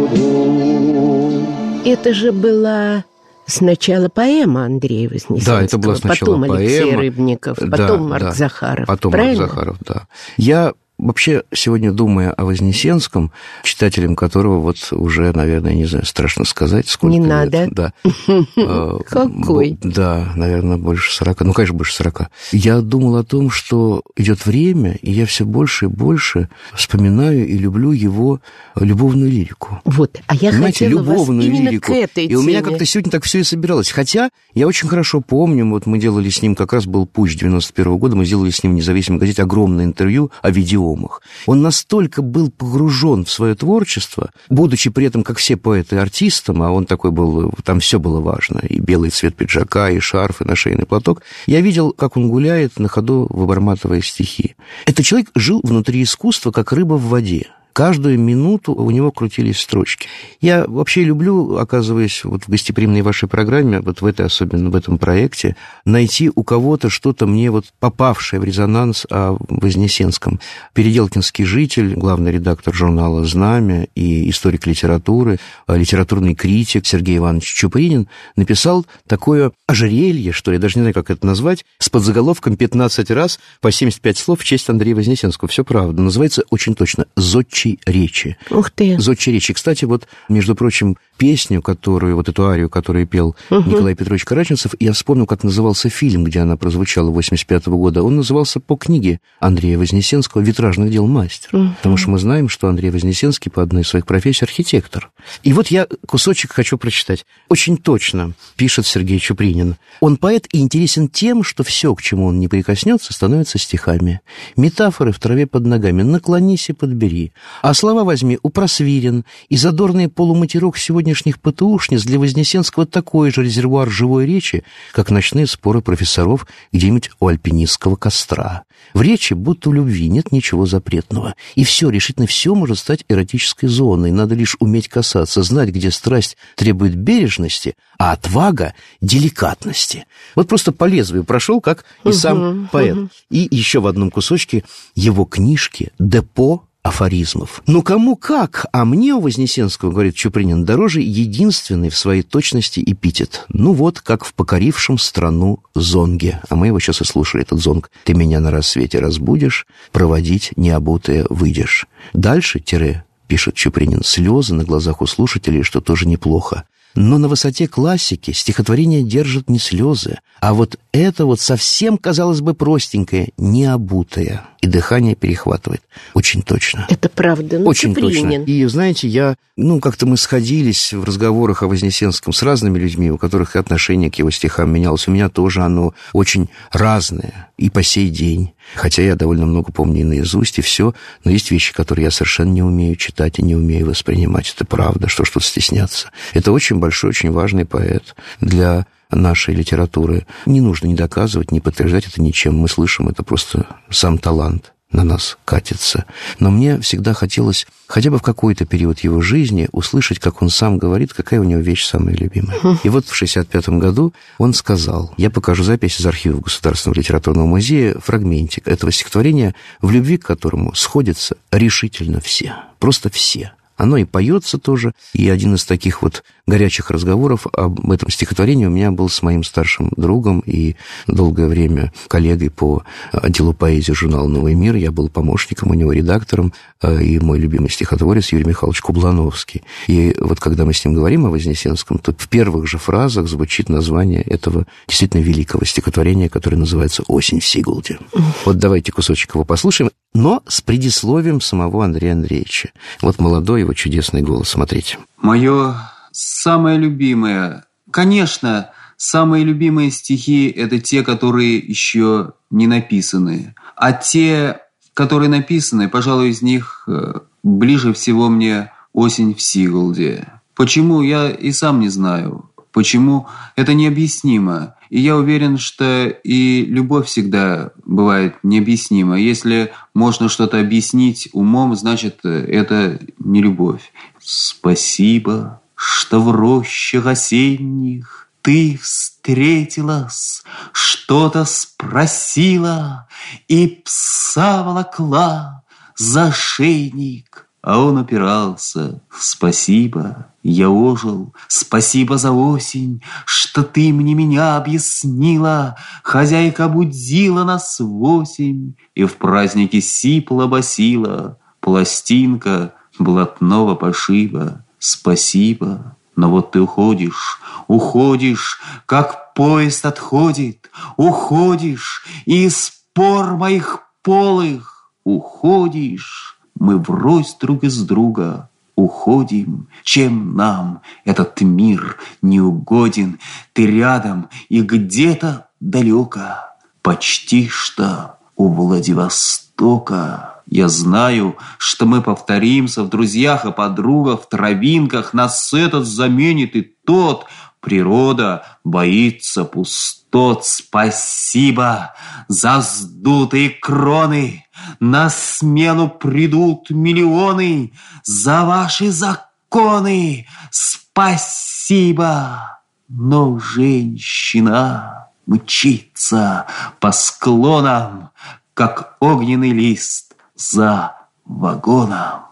Это 1.87 2.13
же 2.13 2.33
была 2.33 3.05
сначала 3.47 4.09
поэма 4.09 4.65
Андрея 4.65 5.09
Вознесенского, 5.09 5.59
Да, 5.59 5.63
это 5.65 5.79
была 5.79 5.97
сначала 5.97 6.39
потом 6.41 6.53
Алексей 6.53 6.83
поэма. 6.83 7.01
Рыбников, 7.01 7.59
Да, 7.61 7.77
потом 7.77 8.09
Марк 8.09 8.23
да. 8.25 8.33
Захаров. 8.33 8.87
Потом 8.87 9.13
правильно? 9.13 9.41
Марк 9.43 9.51
Захаров, 9.55 9.77
да. 9.87 10.07
Я 10.37 10.73
вообще 11.05 11.45
сегодня 11.53 11.93
думая 11.93 12.31
о 12.33 12.45
Вознесенском, 12.45 13.31
читателем 13.63 14.17
которого 14.17 14.59
вот 14.61 14.77
уже, 14.93 15.33
наверное, 15.33 15.75
не 15.75 15.85
знаю, 15.87 16.05
страшно 16.07 16.45
сказать, 16.45 16.89
сколько 16.89 17.13
Не 17.13 17.21
лет. 17.21 17.29
надо. 17.29 17.69
Да. 17.71 17.93
Э, 18.57 18.99
Какой? 19.09 19.77
Да, 19.83 20.33
наверное, 20.37 20.77
больше 20.77 21.13
40. 21.15 21.41
Ну, 21.41 21.53
конечно, 21.53 21.77
больше 21.77 21.95
40. 21.95 22.23
Я 22.53 22.81
думал 22.81 23.17
о 23.17 23.25
том, 23.25 23.51
что 23.51 24.03
идет 24.17 24.47
время, 24.47 24.95
и 25.03 25.13
я 25.13 25.27
все 25.27 25.45
больше 25.45 25.87
и 25.87 25.89
больше 25.89 26.49
вспоминаю 26.75 27.47
и 27.47 27.57
люблю 27.59 27.93
его 27.93 28.41
любовную 28.77 29.31
лирику. 29.31 29.81
Вот, 29.85 30.21
а 30.27 30.35
я 30.35 30.51
Понимаете, 30.51 30.85
хотела 30.87 31.03
вас 31.03 31.09
любовную 31.19 31.49
именно 31.49 31.69
лирику. 31.71 31.93
к 31.93 31.97
этой 31.97 32.27
и 32.27 32.35
у 32.35 32.43
меня 32.43 32.61
теме. 32.61 32.71
как-то 32.71 32.85
сегодня 32.87 33.11
так 33.13 33.25
все 33.25 33.41
и 33.41 33.43
собиралось. 33.45 33.91
Хотя 33.91 34.31
я 34.55 34.67
очень 34.67 34.89
хорошо 34.89 35.21
помню, 35.21 35.69
вот 35.69 35.87
мы 35.87 35.99
делали 35.99 36.29
с 36.29 36.41
ним, 36.43 36.55
как 36.55 36.73
раз 36.73 36.87
был 36.87 37.07
путь 37.07 37.37
91 37.39 37.97
года, 37.99 38.17
мы 38.17 38.25
сделали 38.25 38.51
с 38.51 38.63
ним 38.63 38.73
в 38.73 38.77
независимой 38.77 39.19
газете 39.21 39.43
огромное 39.43 39.85
интервью 39.85 40.31
о 40.43 40.51
видеомах. 40.95 41.23
Он 41.47 41.63
настолько 41.63 42.23
был 42.23 42.51
погружен 42.51 43.25
в 43.25 43.31
свое 43.31 43.55
творчество, 43.55 44.31
будучи 44.49 44.91
при 44.91 45.07
этом, 45.07 45.23
как 45.23 45.39
все 45.39 45.57
поэты, 45.57 45.97
артистом, 45.97 46.63
а 46.63 46.71
он 46.71 46.87
такой 46.87 47.11
был, 47.11 47.53
там 47.63 47.81
все 47.81 47.99
было 47.99 48.21
важно, 48.21 48.59
и 48.59 48.81
белый 48.81 49.11
цвет 49.11 49.37
пиджака, 49.37 49.91
и 49.91 50.01
шарф, 50.01 50.43
и 50.43 50.45
нашейный 50.45 50.87
платок, 50.87 51.23
я 51.47 51.61
видел, 51.61 51.93
как 51.93 52.17
он 52.17 52.29
гуляет 52.29 52.79
на 52.79 52.89
ходу, 52.89 53.27
выборматывая 53.31 54.03
стихи. 54.03 54.55
Этот 54.87 55.05
человек 55.05 55.31
жил 55.35 55.61
внутри 55.63 56.03
искусства, 56.03 56.51
как 56.51 56.73
рыба 56.73 56.95
в 56.95 57.09
воде. 57.09 57.49
Каждую 57.75 58.21
минуту 58.21 58.73
у 58.73 58.89
него 58.93 59.11
крутились 59.11 59.59
строчки. 59.59 60.07
Я 60.41 60.65
вообще 60.65 61.03
люблю, 61.03 61.57
оказываясь 61.57 62.23
вот 62.23 62.45
в 62.45 62.49
гостеприимной 62.49 63.03
вашей 63.03 63.29
программе, 63.29 63.81
вот 63.81 64.01
в 64.01 64.07
этой, 64.07 64.27
особенно 64.27 64.71
в 64.71 64.77
этом 64.77 64.97
проекте, 64.97 65.57
найти 65.85 66.31
у 66.33 66.45
кого-то 66.45 66.89
что-то 66.89 67.27
мне 67.27 67.51
вот 67.51 67.65
попавшее 67.81 68.39
в 68.39 68.45
резонанс 68.45 69.07
о 69.11 69.37
Вознесенском. 69.49 70.39
Переделкинский 70.73 71.45
житель, 71.45 71.95
главный 71.95 72.31
редактор 72.31 72.73
журнала 72.73 73.25
«Знамя» 73.25 73.89
и 73.97 74.31
историк 74.31 74.69
литературы, 74.69 75.41
э, 75.67 75.77
литературный 75.77 76.37
критик 76.37 76.87
Сергей 76.87 77.17
Иванович 77.17 77.55
Чупринин 77.55 78.07
написал 78.37 78.87
такое 79.09 79.51
ожерелье, 79.67 80.31
что 80.31 80.53
я 80.53 80.61
даже 80.61 80.79
не 80.79 80.83
знаю, 80.83 80.95
как 80.95 81.11
это 81.11 81.27
назвать, 81.27 81.65
с 81.81 81.91
подзаголовком 81.91 82.55
«15 82.55 83.13
раз 83.13 83.41
по 83.61 83.73
75 83.73 84.17
слов 84.17 84.43
в 84.43 84.45
честь 84.45 84.71
Андрея 84.71 84.95
Вознесенского». 84.95 85.49
Все 85.49 85.65
правда. 85.65 86.01
Называется 86.01 86.45
очень 86.51 86.77
точно 86.77 87.07
«Зодчий 87.17 87.64
речи». 87.87 88.37
Ух 88.51 88.71
ты. 88.71 88.99
Зодчий 88.99 89.33
речи. 89.33 89.53
Кстати, 89.55 89.85
вот, 89.85 90.07
между 90.29 90.55
прочим, 90.55 90.97
песню, 91.17 91.63
которую, 91.63 92.17
вот 92.17 92.29
эту 92.29 92.47
арию, 92.47 92.69
которую 92.69 93.07
пел 93.07 93.37
Мгм. 93.51 93.71
Николай 93.71 93.95
Петрович 93.95 94.25
Караченцев, 94.25 94.75
я 94.81 94.93
вспомнил, 94.93 95.27
как 95.27 95.45
назывался 95.45 95.89
фильм, 95.89 96.25
где 96.25 96.41
она 96.41 96.57
прозвучала 96.57 97.11
85 97.11 97.67
года. 97.69 98.03
Он 98.03 98.17
назывался 98.17 98.61
по 98.61 98.77
книге 98.77 99.21
Андрея 99.41 99.79
Вознесенского 99.79 100.41
«Витражных 100.43 100.91
дел 100.91 101.07
мастер». 101.07 101.51
Мгм. 101.53 101.75
Потому 101.77 101.97
что 101.97 102.11
мы 102.11 102.19
знаем, 102.19 102.49
что 102.49 102.69
Андрей 102.69 102.91
Вознесенский 102.91 103.51
по 103.51 103.63
одной 103.63 103.83
из 103.83 103.89
своих 103.89 104.07
профессий 104.07 104.45
архитектор. 104.45 105.11
И 105.43 105.53
вот 105.53 105.69
я 105.69 105.87
кусочек 106.07 106.53
хочу 106.53 106.79
прочитать. 106.79 107.25
Очень 107.49 107.77
точно 107.77 108.35
пишет 108.57 108.87
Сергей 108.87 109.19
Чупринин. 109.19 109.77
Он 110.01 110.17
поэт 110.17 110.47
и 110.53 110.61
интересен 110.61 111.09
тем, 111.09 111.43
что 111.43 111.63
все, 111.65 111.95
к 111.95 112.03
чему 112.03 112.27
он 112.27 112.39
не 112.41 112.49
прикоснется, 112.49 113.13
становится 113.13 113.59
стихами. 113.59 114.21
Метафоры 114.57 115.13
в 115.13 115.19
траве 115.19 115.47
под 115.47 115.67
ногами. 115.67 116.03
Наклонись 116.03 116.69
и 116.71 116.73
подбери. 116.73 117.33
А 117.63 117.75
слова 117.75 118.05
возьми 118.05 118.39
у 118.43 118.51
просвирен. 118.51 119.25
И 119.49 119.57
задорный 119.57 120.09
полуматерок 120.09 120.77
сегодняшних 120.77 121.41
ПТУшниц 121.41 122.03
для 122.05 122.19
Вознесенского 122.19 122.87
такой 122.87 123.31
же 123.31 123.43
резервуар 123.43 123.91
живой 123.91 124.27
речи, 124.27 124.65
как 124.93 125.11
ночные 125.11 125.47
споры 125.47 125.81
профессоров 125.81 126.47
где-нибудь 126.73 127.11
у 127.21 127.29
альпинистского 127.29 127.97
костра. 127.97 128.65
В 128.93 129.03
речи, 129.03 129.35
будто 129.35 129.71
в 129.71 129.75
любви, 129.75 130.09
нет 130.09 130.33
ничего 130.33 130.67
запретного. 130.67 131.35
И 131.55 131.65
все, 131.65 131.89
решительно 131.91 132.27
все 132.27 132.55
может 132.55 132.79
стать 132.79 133.05
эротической 133.09 133.69
зоной. 133.69 134.11
Надо 134.11 134.35
лишь 134.35 134.57
уметь 134.61 134.89
касаться, 134.89 135.43
знать, 135.43 135.71
где 135.71 135.91
страсть 135.91 136.37
требует 136.57 136.95
бережности, 136.95 137.75
а 137.99 138.13
отвага— 138.13 138.75
деликатности. 139.01 140.07
Вот 140.35 140.49
просто 140.49 140.73
по 140.73 140.85
лезвию 140.85 141.25
прошел, 141.25 141.61
как 141.61 141.85
и 142.05 142.13
сам 142.13 142.39
Мгм, 142.39 142.69
поэт. 142.71 142.97
мгм. 142.97 143.11
И 143.31 143.49
еще 143.51 143.81
в 143.81 143.87
одном 143.87 144.11
кусочке 144.11 144.65
его 144.95 145.25
книжки 145.25 145.93
«Депо 145.99 146.65
афоризмов. 146.85 147.63
Ну, 147.67 147.83
кому 147.83 148.15
как, 148.15 148.67
а 148.71 148.85
мне 148.85 149.15
у 149.15 149.21
Вознесенского, 149.21 149.91
говорит 149.91 150.15
Чупринин, 150.15 150.65
дороже 150.65 151.01
единственный 151.01 151.89
в 151.89 151.97
своей 151.97 152.23
точности 152.23 152.83
эпитет. 152.87 153.47
Ну 153.49 153.73
вот, 153.73 154.01
как 154.01 154.25
в 154.25 154.35
покорившем 154.35 154.99
страну 154.99 155.61
зонге. 155.75 156.41
А 156.51 156.55
мы 156.55 156.69
его 156.69 156.79
сейчас 156.79 157.01
и 157.01 157.05
слушали, 157.05 157.43
этот 157.43 157.61
зонг. 157.61 157.91
Ты 158.05 158.13
меня 158.13 158.39
на 158.39 158.51
рассвете 158.51 158.99
разбудишь, 159.01 159.67
проводить 159.93 160.53
необутое 160.57 161.27
выйдешь. 161.31 161.87
Дальше, 162.13 162.61
тире, 162.61 163.05
пишет 163.29 163.55
Чупринин, 163.55 164.05
слезы 164.05 164.55
на 164.55 164.65
глазах 164.65 165.01
у 165.01 165.07
слушателей, 165.07 165.63
что 165.63 165.81
тоже 165.81 166.07
неплохо. 166.07 166.65
Но 166.95 167.17
на 167.19 167.29
высоте 167.29 167.67
классики 167.67 168.31
стихотворение 168.31 169.03
держит 169.03 169.49
не 169.49 169.59
слезы, 169.59 170.19
а 170.41 170.55
вот 170.55 170.79
это 170.95 171.27
вот 171.27 171.41
совсем, 171.41 171.99
казалось 171.99 172.41
бы, 172.41 172.55
простенькое, 172.55 173.31
необутое. 173.37 174.45
И 174.61 174.67
дыхание 174.67 175.15
перехватывает. 175.15 175.83
Очень 176.15 176.43
точно. 176.43 176.87
Это 176.89 177.09
правда. 177.09 177.59
Ну, 177.59 177.67
Очень 177.67 177.95
точно. 177.95 178.11
Чупринин. 178.11 178.45
И, 178.45 178.65
знаете, 178.67 179.09
я, 179.09 179.35
ну, 179.57 179.81
как-то 179.81 180.07
мы 180.07 180.17
сходились 180.17 180.93
в 180.93 181.05
разговорах 181.05 181.63
о 181.63 181.69
Вознесенском 181.69 182.33
с 182.33 182.43
разными 182.43 182.79
людьми, 182.79 183.11
у 183.11 183.19
которых 183.19 183.57
отношение 183.57 184.11
к 184.11 184.15
его 184.15 184.31
стихам 184.31 184.73
менялось. 184.73 185.09
У 185.09 185.11
меня 185.11 185.29
тоже 185.29 185.63
оно 185.63 185.95
очень 186.13 186.49
разное 186.71 187.49
и 187.59 187.71
по 187.71 187.83
сей 187.83 188.09
день. 188.09 188.55
Хотя 188.75 189.03
я 189.03 189.17
довольно 189.17 189.47
много 189.47 189.73
помню 189.73 190.01
и 190.01 190.05
наизусть, 190.05 190.59
и 190.59 190.63
все. 190.63 190.95
Но 191.25 191.31
есть 191.31 191.51
вещи, 191.51 191.75
которые 191.75 192.05
я 192.05 192.11
совершенно 192.11 192.51
не 192.51 192.63
умею 192.63 192.97
читать 192.97 193.39
и 193.39 193.43
не 193.43 193.57
умею 193.57 193.87
воспринимать. 193.87 194.53
Это 194.55 194.65
правда, 194.65 195.09
что 195.09 195.25
ж 195.25 195.31
тут 195.31 195.45
стесняться. 195.45 196.11
Это 196.33 196.53
очень 196.53 196.77
большой, 196.77 197.11
очень 197.11 197.33
важный 197.33 197.67
поэт 197.67 198.15
для 198.41 198.87
нашей 199.15 199.55
литературы. 199.55 200.27
Не 200.47 200.61
нужно 200.61 200.87
ни 200.87 200.95
доказывать, 200.95 201.53
ни 201.53 201.61
подтверждать 201.61 202.07
это 202.07 202.23
ничем. 202.23 202.57
Мы 202.57 202.69
слышим, 202.69 203.09
это 203.09 203.23
просто 203.23 203.67
сам 203.91 204.19
талант 204.19 204.75
на 204.95 205.05
нас 205.05 205.37
катится. 205.45 206.05
Но 206.39 206.51
мне 206.51 206.81
всегда 206.81 207.13
хотелось 207.13 207.67
хотя 207.87 208.11
бы 208.11 208.19
в 208.19 208.23
какой-то 208.23 208.65
период 208.65 209.01
его 209.01 209.21
жизни 209.21 209.69
услышать, 209.73 210.21
как 210.21 210.41
он 210.41 210.49
сам 210.49 210.79
говорит, 210.79 211.13
какая 211.13 211.41
у 211.41 211.45
него 211.45 211.61
вещь 211.61 211.85
самая 211.85 212.15
любимая. 212.15 212.59
И 212.85 212.89
вот 212.89 213.07
в 213.07 213.15
65 213.15 213.69
году 213.71 214.15
он 214.39 214.55
сказал, 214.55 215.13
я 215.17 215.31
покажу 215.31 215.65
запись 215.65 216.01
из 216.01 216.07
архива 216.07 216.41
Государственного 216.41 216.99
литературного 216.99 217.47
музея, 217.47 217.97
фрагментик 217.99 218.69
этого 218.69 218.93
стихотворения, 218.93 219.55
в 219.83 219.91
любви 219.91 220.17
к 220.17 220.27
которому 220.27 220.75
сходятся 220.75 221.37
решительно 221.51 222.21
все, 222.21 222.55
просто 222.79 223.11
все. 223.11 223.53
Оно 223.77 223.97
и 223.97 224.05
поется 224.05 224.59
тоже. 224.59 224.93
И 225.13 225.29
один 225.29 225.55
из 225.55 225.65
таких 225.65 226.03
вот 226.03 226.23
горячих 226.47 226.91
разговоров 226.91 227.47
об 227.53 227.91
этом 227.91 228.11
стихотворении 228.11 228.67
у 228.67 228.71
меня 228.71 228.91
был 228.91 229.09
с 229.09 229.23
моим 229.23 229.43
старшим 229.43 229.91
другом 229.97 230.41
и 230.41 230.77
долгое 231.07 231.49
время 231.49 231.93
коллегой 232.09 232.51
по 232.51 232.85
отделу 233.13 233.53
поэзии 233.53 233.93
журнала 233.93 234.29
«Новый 234.29 234.55
мир». 234.55 234.77
Я 234.77 234.93
был 234.93 235.09
помощником 235.09 235.71
у 235.71 235.75
него, 235.75 235.93
редактором, 235.93 236.53
э, 236.83 237.03
и 237.03 237.19
мой 237.19 237.39
любимый 237.39 237.71
стихотворец 237.71 238.33
Юрий 238.33 238.45
Михайлович 238.45 238.81
Кублановский. 238.81 239.63
И 239.87 240.15
вот 240.21 240.39
когда 240.39 240.65
мы 240.65 240.73
с 240.73 240.85
ним 240.85 240.95
говорим 240.95 241.27
о 241.27 241.31
Вознесенском, 241.31 241.99
то 241.99 242.13
в 242.13 242.29
первых 242.29 242.67
же 242.67 242.79
фразах 242.79 243.27
звучит 243.27 243.69
название 243.69 244.23
этого 244.23 244.67
действительно 244.87 245.23
великого 245.23 245.65
стихотворения, 245.65 246.29
которое 246.29 246.59
называется 246.59 247.03
«Осень 247.09 247.41
в 247.41 247.47
Сигулде». 247.47 247.99
Вот 248.45 248.59
давайте 248.59 248.93
кусочек 248.93 249.35
его 249.35 249.45
послушаем, 249.45 249.91
но 250.15 250.43
с 250.47 250.61
предисловием 250.61 251.41
самого 251.41 251.85
Андрея 251.85 252.13
Андреевича. 252.13 252.71
Вот 253.03 253.19
молодой 253.19 253.61
его 253.61 253.75
чудесный 253.75 254.23
голос, 254.23 254.51
смотрите. 254.51 254.99
Мое 255.19 255.75
самое 256.13 256.79
любимое, 256.79 257.65
конечно, 257.91 258.71
самые 258.97 259.45
любимые 259.45 259.91
стихи– 259.91 260.49
это 260.57 260.79
те, 260.79 261.03
которые 261.03 261.59
еще 261.59 262.33
не 262.51 262.67
написаны. 262.67 263.55
А 263.77 263.93
те, 263.93 264.61
которые 264.95 265.29
написаны, 265.29 265.89
пожалуй, 265.89 266.31
из 266.31 266.41
них 266.43 266.85
э, 266.87 267.21
ближе 267.43 267.93
всего 267.93 268.29
мне 268.29 268.71
«Осень 268.93 269.35
в 269.35 269.43
Сиголде». 269.43 270.29
Почему, 270.55 271.03
я 271.03 271.29
и 271.31 271.51
сам 271.51 271.81
не 271.81 271.89
знаю. 271.89 272.49
Почему, 272.73 273.27
это 273.57 273.75
необъяснимо. 273.75 274.77
И 274.95 275.01
я 275.01 275.17
уверен, 275.17 275.59
что 275.59 276.07
и 276.07 276.65
любовь 276.67 277.09
всегда 277.09 277.73
бывает 277.85 278.37
необъяснима. 278.45 279.19
Если 279.19 279.73
можно 279.93 280.29
что-то 280.29 280.61
объяснить 280.61 281.29
умом, 281.33 281.75
значит, 281.75 282.25
это 282.25 283.01
не 283.19 283.43
любовь. 283.43 283.93
Спасибо, 284.21 285.61
что 285.75 286.21
в 286.21 286.31
рощах 286.31 287.07
осенних 287.07 288.29
ты 288.41 288.79
встретилась, 288.81 290.45
что-то 290.71 291.45
спросила 291.45 293.09
и 293.49 293.83
пса 293.85 294.63
волокла 294.63 295.65
за 295.97 296.31
шейник, 296.31 297.49
а 297.63 297.81
он 297.81 297.99
упирался. 297.99 299.03
Спасибо, 299.11 300.29
я 300.45 300.69
ожил, 300.69 301.35
спасибо 301.49 302.19
за 302.19 302.31
осень, 302.31 303.03
что 303.25 303.63
ты 303.63 303.95
мне 303.95 304.13
меня 304.13 304.57
объяснила. 304.59 305.77
Хозяйка 306.03 306.69
будила 306.69 307.45
нас 307.45 307.81
восемь 307.81 308.75
и 308.95 309.05
в 309.05 309.17
празднике 309.17 309.81
сипла 309.81 310.47
басила. 310.47 311.39
Пластинка 311.61 312.75
блатного 312.99 313.75
пошиба. 313.75 314.67
Спасибо, 314.79 315.97
но 316.15 316.29
вот 316.29 316.53
ты 316.53 316.61
уходишь, 316.61 317.41
уходишь, 317.67 318.61
как 318.85 319.33
поезд 319.33 319.87
отходит, 319.87 320.71
уходишь, 320.99 322.05
и 322.27 322.45
из 322.45 322.71
пор 322.93 323.37
моих 323.37 323.81
полых 324.03 324.93
уходишь. 325.05 326.39
Мы 326.55 326.77
врозь 326.77 327.35
друг 327.41 327.65
из 327.65 327.83
друга 327.83 328.51
уходим, 328.77 329.69
чем 329.83 330.37
нам 330.37 330.83
этот 331.05 331.41
мир 331.41 331.99
не 332.23 332.41
угоден. 332.41 333.19
Ты 333.53 333.67
рядом 333.67 334.29
и 334.49 334.63
где-то 334.63 335.49
далеко, 335.61 336.37
почти 336.83 337.49
что 337.49 338.19
у 338.37 338.49
Владивостока. 338.49 340.43
Я 340.47 340.69
знаю, 340.69 341.37
что 341.59 341.87
мы 341.87 342.03
повторимся 342.03 342.83
в 342.83 342.91
друзьях 342.91 343.47
и 343.47 343.53
подругах, 343.53 344.23
в 344.23 344.29
травинках. 344.29 345.15
Нас 345.15 345.53
этот 345.53 345.87
заменит 345.87 346.55
и 346.55 346.63
тот. 346.85 347.27
Природа 347.65 348.45
боится 348.63 349.47
пустот. 349.47 350.45
Спасибо 350.45 351.95
за 352.29 352.61
сдутые 352.61 353.49
кроны. 353.49 354.45
На 354.81 355.09
смену 355.09 355.89
придут 355.89 356.69
миллионы 356.69 357.73
за 358.05 358.45
ваши 358.45 358.91
законы. 358.91 360.27
Спасибо. 360.51 362.61
Но 362.89 363.39
женщина 363.39 365.09
мчится 365.25 366.45
по 366.81 366.93
склонам, 366.93 368.11
как 368.53 368.99
огненный 369.01 369.53
лист 369.53 370.15
за 370.37 370.97
вагоном. 371.25 372.24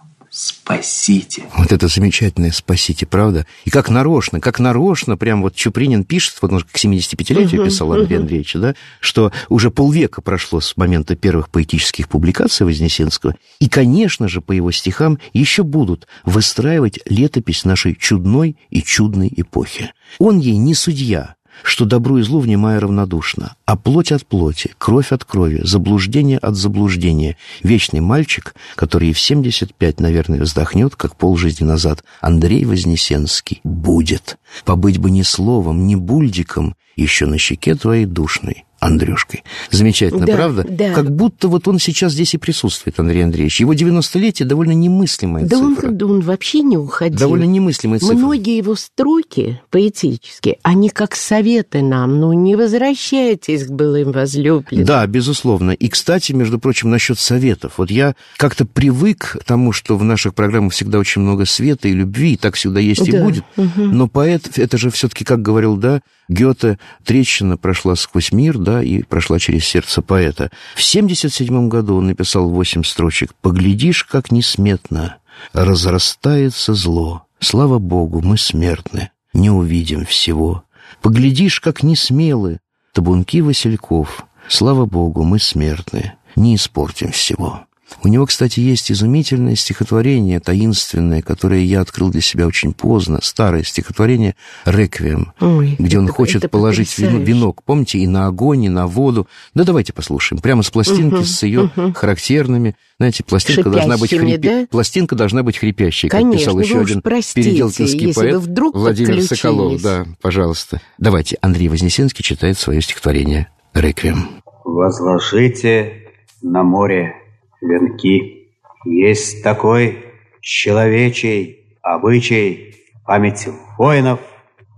Спасите. 0.42 1.44
Вот 1.56 1.70
это 1.70 1.86
замечательное 1.86 2.50
«спасите», 2.50 3.06
правда? 3.06 3.46
И 3.64 3.70
как 3.70 3.88
нарочно, 3.88 4.40
как 4.40 4.58
нарочно, 4.58 5.16
прям 5.16 5.40
вот 5.40 5.54
Чупринин 5.54 6.02
пишет, 6.02 6.38
вот 6.42 6.52
он 6.52 6.62
к 6.62 6.76
75-летию 6.76 7.62
uh-huh, 7.62 7.66
писал 7.66 7.92
Андрея 7.92 8.18
uh-huh. 8.18 8.22
Андреевича, 8.22 8.58
да, 8.58 8.74
что 8.98 9.30
уже 9.48 9.70
полвека 9.70 10.20
прошло 10.20 10.60
с 10.60 10.76
момента 10.76 11.14
первых 11.14 11.48
поэтических 11.48 12.08
публикаций 12.08 12.66
Вознесенского, 12.66 13.36
и, 13.60 13.68
конечно 13.68 14.26
же, 14.26 14.40
по 14.40 14.50
его 14.50 14.72
стихам 14.72 15.20
еще 15.32 15.62
будут 15.62 16.08
выстраивать 16.24 16.98
летопись 17.06 17.64
нашей 17.64 17.94
чудной 17.94 18.56
и 18.70 18.82
чудной 18.82 19.32
эпохи. 19.36 19.92
Он 20.18 20.40
ей 20.40 20.56
не 20.56 20.74
судья, 20.74 21.36
что 21.62 21.84
добру 21.84 22.18
и 22.18 22.22
злу 22.22 22.40
внимая 22.40 22.80
равнодушно, 22.80 23.56
а 23.66 23.76
плоть 23.76 24.12
от 24.12 24.26
плоти, 24.26 24.74
кровь 24.78 25.12
от 25.12 25.24
крови, 25.24 25.60
заблуждение 25.62 26.38
от 26.38 26.56
заблуждения. 26.56 27.36
Вечный 27.62 28.00
мальчик, 28.00 28.54
который 28.74 29.10
и 29.10 29.12
в 29.12 29.20
75, 29.20 30.00
наверное, 30.00 30.40
вздохнет, 30.40 30.96
как 30.96 31.16
полжизни 31.16 31.64
назад, 31.64 32.04
Андрей 32.20 32.64
Вознесенский, 32.64 33.60
будет. 33.64 34.38
Побыть 34.64 34.98
бы 34.98 35.10
ни 35.10 35.22
словом, 35.22 35.86
ни 35.86 35.94
бульдиком, 35.94 36.74
еще 36.96 37.26
на 37.26 37.38
щеке 37.38 37.74
твоей 37.74 38.06
душной. 38.06 38.64
Андрюшкой. 38.82 39.44
Замечательно, 39.70 40.26
да, 40.26 40.34
правда? 40.34 40.66
Да. 40.68 40.92
Как 40.92 41.14
будто 41.14 41.46
вот 41.46 41.68
он 41.68 41.78
сейчас 41.78 42.12
здесь 42.12 42.34
и 42.34 42.38
присутствует, 42.38 42.98
Андрей 42.98 43.22
Андреевич. 43.22 43.60
Его 43.60 43.74
90-летие 43.74 44.44
довольно 44.44 44.72
немыслимая 44.72 45.44
да 45.44 45.56
цифра. 45.56 45.88
Он, 45.88 45.96
да 45.96 46.06
он 46.06 46.20
вообще 46.20 46.62
не 46.62 46.76
уходил. 46.76 47.16
Довольно 47.16 47.44
немыслимая 47.44 48.00
цифра. 48.00 48.16
Многие 48.16 48.56
его 48.56 48.74
строки 48.74 49.60
поэтические, 49.70 50.58
они 50.62 50.88
как 50.88 51.14
советы 51.14 51.80
нам, 51.80 52.18
ну 52.18 52.32
не 52.32 52.56
возвращайтесь 52.56 53.66
к 53.66 53.70
былым 53.70 54.10
возлюбленным. 54.10 54.84
Да, 54.84 55.06
безусловно. 55.06 55.70
И, 55.70 55.88
кстати, 55.88 56.32
между 56.32 56.58
прочим, 56.58 56.90
насчет 56.90 57.20
советов. 57.20 57.74
Вот 57.76 57.88
я 57.88 58.16
как-то 58.36 58.64
привык 58.66 59.38
к 59.38 59.44
тому, 59.44 59.72
что 59.72 59.96
в 59.96 60.02
наших 60.02 60.34
программах 60.34 60.72
всегда 60.72 60.98
очень 60.98 61.22
много 61.22 61.46
света 61.46 61.86
и 61.86 61.92
любви, 61.92 62.32
и 62.32 62.36
так 62.36 62.56
всегда 62.56 62.80
есть 62.80 63.08
да. 63.08 63.16
и 63.16 63.22
будет. 63.22 63.44
Угу. 63.56 63.80
Но 63.80 64.08
поэт, 64.08 64.58
это 64.58 64.76
же 64.76 64.90
все-таки, 64.90 65.24
как 65.24 65.40
говорил, 65.40 65.76
да, 65.76 66.00
Гёте, 66.28 66.78
трещина 67.04 67.56
прошла 67.56 67.96
сквозь 67.96 68.32
мир, 68.32 68.58
да, 68.58 68.82
и 68.82 69.02
прошла 69.02 69.38
через 69.38 69.64
сердце 69.64 70.02
поэта. 70.02 70.50
В 70.74 70.82
77 70.82 71.68
году 71.68 71.96
он 71.96 72.06
написал 72.06 72.48
восемь 72.48 72.84
строчек 72.84 73.34
«Поглядишь, 73.40 74.04
как 74.04 74.30
несметно 74.30 75.18
разрастается 75.52 76.74
зло. 76.74 77.26
Слава 77.40 77.78
Богу, 77.78 78.20
мы 78.22 78.38
смертны, 78.38 79.10
не 79.34 79.50
увидим 79.50 80.06
всего. 80.06 80.64
Поглядишь, 81.00 81.60
как 81.60 81.82
несмелы 81.82 82.60
табунки 82.92 83.42
васильков. 83.42 84.24
Слава 84.48 84.86
Богу, 84.86 85.24
мы 85.24 85.38
смертны, 85.38 86.14
не 86.36 86.54
испортим 86.54 87.10
всего». 87.10 87.66
У 88.02 88.08
него, 88.08 88.26
кстати, 88.26 88.60
есть 88.60 88.90
изумительное 88.90 89.54
стихотворение, 89.56 90.40
таинственное, 90.40 91.22
которое 91.22 91.62
я 91.62 91.80
открыл 91.80 92.10
для 92.10 92.20
себя 92.20 92.46
очень 92.46 92.72
поздно, 92.72 93.20
старое 93.22 93.62
стихотворение 93.62 94.34
«Реквием», 94.64 95.32
Ой, 95.40 95.76
где 95.78 95.98
он 95.98 96.04
это, 96.04 96.12
хочет 96.14 96.36
это 96.36 96.48
положить 96.48 96.96
вино, 96.98 97.10
потрясающе. 97.18 97.32
венок, 97.32 97.62
помните, 97.64 97.98
и 97.98 98.06
на 98.06 98.26
огонь, 98.26 98.64
и 98.64 98.68
на 98.68 98.86
воду. 98.86 99.28
Да 99.54 99.64
давайте 99.64 99.92
послушаем. 99.92 100.40
Прямо 100.40 100.62
с 100.62 100.70
пластинки, 100.70 101.14
Мгм, 101.14 101.24
с 101.24 101.42
ее 101.42 101.70
мгм. 101.76 101.94
характерными, 101.94 102.76
знаете, 102.98 103.24
пластинка 103.24 103.70
должна 103.70 103.96
быть 103.98 104.10
хрипи... 104.10 104.36
да? 104.38 104.66
пластинка 104.70 105.14
должна 105.16 105.42
быть 105.42 105.58
хрипящей, 105.58 106.08
как 106.08 106.20
Конечно, 106.20 106.38
писал 106.38 106.54
вы 106.54 106.62
еще 106.62 106.80
один 106.80 107.02
простите, 107.02 107.50
переделкинский 107.50 108.06
если 108.08 108.20
поэт 108.20 108.34
вы 108.34 108.40
вдруг 108.40 108.74
Владимир. 108.74 109.22
Соколов. 109.22 109.82
Да, 109.82 110.06
пожалуйста. 110.20 110.80
Давайте, 110.98 111.36
Андрей 111.40 111.68
Вознесенский 111.68 112.22
читает 112.24 112.58
свое 112.58 112.80
стихотворение 112.80 113.48
«Реквием». 113.74 114.28
Возложите 114.64 115.94
на 116.42 116.62
море 116.62 117.14
венки. 117.62 118.50
Есть 118.84 119.42
такой 119.42 120.04
человечий 120.40 121.78
обычай, 121.82 122.74
память 123.06 123.48
воинов, 123.78 124.20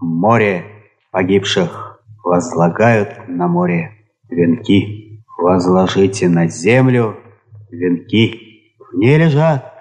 море 0.01 0.64
погибших 1.11 2.03
возлагают 2.22 3.28
на 3.28 3.49
море 3.49 3.93
венки. 4.28 5.22
Возложите 5.39 6.28
на 6.28 6.49
землю 6.49 7.16
венки. 7.70 8.76
В 8.78 8.97
ней 8.97 9.18
лежат 9.18 9.72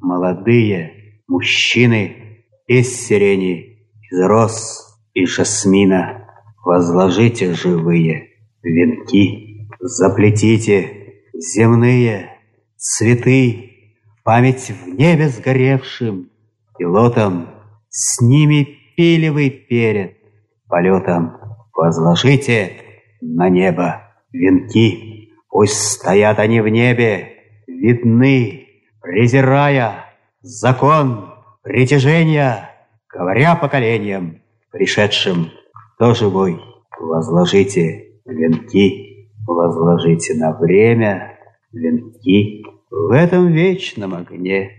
молодые 0.00 1.22
мужчины 1.28 2.44
из 2.66 3.06
сирени, 3.06 3.86
из 4.10 4.20
роз 4.20 4.98
и 5.14 5.26
жасмина. 5.26 6.26
Возложите 6.64 7.54
живые 7.54 8.30
венки. 8.62 9.68
Заплетите 9.80 11.14
земные 11.34 12.39
цветы, 12.80 13.70
память 14.24 14.70
в 14.70 14.88
небе 14.88 15.28
сгоревшим 15.28 16.30
пилотам. 16.78 17.48
С 17.90 18.22
ними 18.22 18.66
пили 18.96 19.48
перед 19.50 20.16
полетом. 20.66 21.36
Возложите 21.74 22.72
на 23.20 23.48
небо 23.48 24.02
венки. 24.32 25.28
Пусть 25.48 25.92
стоят 25.92 26.38
они 26.38 26.60
в 26.60 26.68
небе, 26.68 27.36
видны, 27.66 28.66
презирая 29.02 30.06
закон 30.40 31.34
притяжения, 31.62 32.70
говоря 33.12 33.56
поколениям, 33.56 34.40
пришедшим, 34.70 35.48
кто 35.96 36.14
живой, 36.14 36.60
возложите 36.98 38.20
венки, 38.24 39.28
возложите 39.46 40.34
на 40.34 40.56
время 40.56 41.38
венки. 41.72 42.59
В 42.90 43.12
этом 43.12 43.52
вечном 43.52 44.14
огне 44.14 44.72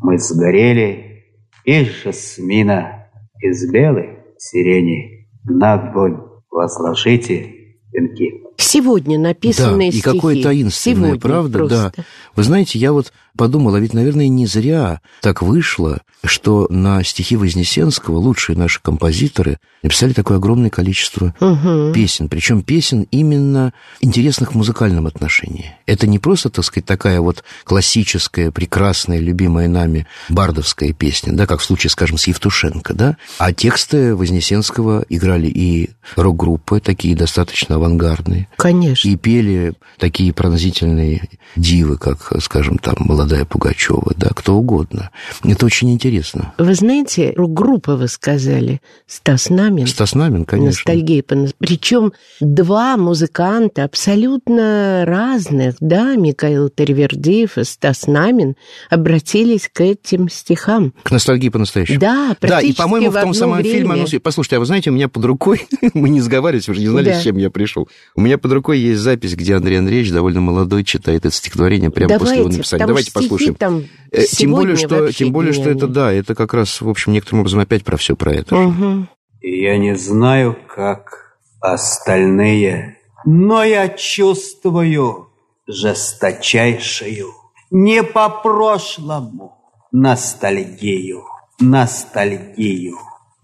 мы 0.00 0.16
сгорели 0.18 1.24
из 1.64 1.88
жасмина, 2.02 3.08
из 3.40 3.68
белой 3.70 4.20
сирени 4.38 5.28
на 5.44 5.74
огонь 5.74 6.18
возложите 6.50 7.52
венки. 7.92 8.42
Сегодня 8.58 9.18
написанные 9.18 9.90
да, 9.90 9.98
стихи. 9.98 10.10
и 10.10 10.14
какое 10.14 10.42
таинственное, 10.42 10.96
Сегодня 10.96 11.20
правда, 11.20 11.58
просто. 11.58 11.92
да. 11.96 12.04
Вы 12.36 12.42
знаете, 12.44 12.78
я 12.78 12.92
вот 12.92 13.12
подумал, 13.38 13.74
а 13.74 13.80
ведь, 13.80 13.94
наверное, 13.94 14.28
не 14.28 14.46
зря 14.46 15.00
так 15.22 15.40
вышло, 15.40 16.00
что 16.24 16.66
на 16.68 17.02
стихи 17.04 17.36
Вознесенского 17.36 18.18
лучшие 18.18 18.58
наши 18.58 18.80
композиторы 18.82 19.58
написали 19.82 20.12
такое 20.12 20.38
огромное 20.38 20.68
количество 20.70 21.34
Мгм. 21.40 21.92
песен, 21.94 22.28
причем 22.28 22.62
песен 22.62 23.06
именно 23.12 23.72
интересных 24.00 24.52
в 24.52 24.56
музыкальном 24.56 25.06
отношении. 25.06 25.76
Это 25.86 26.08
не 26.08 26.18
просто, 26.18 26.50
так 26.50 26.64
сказать, 26.64 26.84
такая 26.84 27.20
вот 27.20 27.44
классическая, 27.64 28.50
прекрасная, 28.50 29.20
любимая 29.20 29.68
нами 29.68 30.06
бардовская 30.28 30.92
песня, 30.92 31.32
да, 31.32 31.46
как 31.46 31.60
в 31.60 31.64
случае, 31.64 31.90
скажем, 31.90 32.18
с 32.18 32.26
Евтушенко, 32.26 32.92
да, 32.92 33.16
а 33.38 33.52
тексты 33.52 34.16
Вознесенского 34.16 35.04
играли 35.08 35.46
и 35.46 35.90
рок-группы, 36.16 36.80
такие 36.80 37.14
достаточно 37.14 37.76
авангардные, 37.76 38.48
Конечно. 38.56 39.08
и 39.08 39.14
пели 39.16 39.74
такие 39.98 40.32
пронзительные 40.32 41.28
дивы, 41.54 41.96
как, 41.96 42.32
скажем, 42.42 42.78
там, 42.78 42.96
«Молодая 43.28 43.44
Пугачева», 43.44 44.14
да, 44.16 44.30
кто 44.30 44.54
угодно. 44.54 45.10
Это 45.44 45.66
очень 45.66 45.90
интересно. 45.92 46.54
Вы 46.56 46.74
знаете, 46.74 47.34
группа 47.36 47.94
вы 47.94 48.08
сказали, 48.08 48.80
Стас 49.06 49.50
Намин. 49.50 49.86
Стас 49.86 50.14
Намин, 50.14 50.46
конечно. 50.46 50.78
Ностальгия. 50.78 51.22
Причем 51.58 52.14
два 52.40 52.96
музыканта 52.96 53.84
абсолютно 53.84 55.04
разных, 55.04 55.74
да, 55.78 56.16
Михаил 56.16 56.70
Тервердиев 56.70 57.58
и 57.58 57.64
Стас 57.64 58.06
Намин, 58.06 58.56
обратились 58.88 59.68
к 59.70 59.82
этим 59.82 60.30
стихам. 60.30 60.94
К 61.02 61.10
ностальгии 61.10 61.50
по-настоящему. 61.50 62.00
Да, 62.00 62.34
Да, 62.40 62.62
и, 62.62 62.72
по-моему, 62.72 63.10
в 63.10 63.20
том 63.20 63.34
самом 63.34 63.58
время. 63.58 63.74
фильме... 63.74 63.92
«Анонс». 63.92 64.14
Послушайте, 64.22 64.56
а 64.56 64.60
вы 64.60 64.64
знаете, 64.64 64.88
у 64.88 64.94
меня 64.94 65.08
под 65.08 65.26
рукой... 65.26 65.66
Мы 65.92 66.08
не 66.08 66.22
сговаривались, 66.22 66.66
вы 66.66 66.74
же 66.76 66.80
не 66.80 66.88
знали, 66.88 67.10
Да. 67.10 67.20
с 67.20 67.24
чем 67.24 67.36
я 67.36 67.50
пришел. 67.50 67.90
У 68.14 68.22
меня 68.22 68.38
под 68.38 68.52
рукой 68.52 68.78
есть 68.78 69.00
запись, 69.00 69.34
где 69.34 69.54
Андрей 69.54 69.80
Андреевич, 69.80 70.12
довольно 70.12 70.40
молодой, 70.40 70.82
читает 70.82 71.26
это 71.26 71.34
стихотворение 71.34 71.90
прямо 71.90 72.18
после 72.18 72.36
его 72.36 72.44
Давайте, 72.44 72.58
написания. 72.58 72.86
Давайте 72.86 73.17
послушаем. 73.18 73.54
там 73.54 73.84
Э, 74.10 74.24
Тем 74.24 74.52
более, 74.52 74.76
что, 74.76 75.12
тем 75.12 75.32
более, 75.32 75.52
что 75.52 75.68
это, 75.68 75.86
да, 75.86 76.12
это 76.12 76.34
как 76.34 76.54
раз, 76.54 76.80
в 76.80 76.88
общем, 76.88 77.12
некоторым 77.12 77.40
образом 77.40 77.60
опять 77.60 77.84
про 77.84 77.96
все 77.96 78.16
про 78.16 78.32
это. 78.32 79.06
И 79.40 79.62
я 79.62 79.78
не 79.78 79.94
знаю, 79.96 80.56
как 80.66 81.36
остальные, 81.60 82.98
но 83.24 83.62
я 83.62 83.88
чувствую 83.88 85.28
жесточайшую, 85.66 87.34
не 87.70 88.02
по 88.02 88.28
прошлому, 88.30 89.58
ностальгию, 89.92 91.24
ностальгию, 91.60 92.96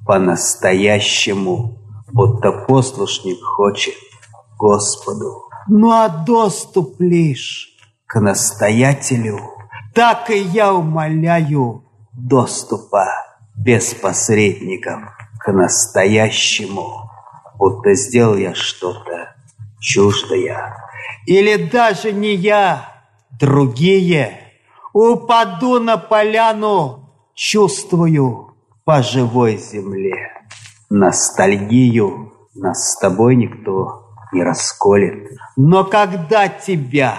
по-настоящему, 0.07 1.79
будто 2.13 2.53
послушник 2.53 3.43
хочет 3.43 3.95
Господу. 4.59 5.43
Ну 5.69 5.91
а 5.91 6.09
доступ 6.09 7.01
лишь 7.01 7.71
к 8.07 8.21
настоятелю, 8.21 9.41
так 9.95 10.31
и 10.31 10.39
я 10.39 10.75
умоляю 10.75 11.85
доступа 12.13 13.07
без 13.57 13.95
посредников 13.95 15.01
к 15.39 15.53
настоящему, 15.53 17.11
будто 17.57 17.95
сделал 17.95 18.37
я 18.37 18.55
что-то 18.55 19.35
чуждое. 19.81 20.77
Или 21.27 21.57
даже 21.57 22.13
не 22.13 22.35
я, 22.35 22.89
другие. 23.39 24.41
Упаду 24.93 25.81
на 25.81 25.97
поляну, 25.97 27.11
чувствую 27.35 28.55
по 28.85 29.03
живой 29.03 29.57
земле. 29.57 30.31
Ностальгию 30.91 32.33
нас 32.55 32.93
с 32.93 32.99
тобой 32.99 33.37
никто 33.37 34.07
не 34.33 34.43
расколет. 34.43 35.31
Но 35.57 35.85
когда 35.85 36.49
тебя 36.49 37.19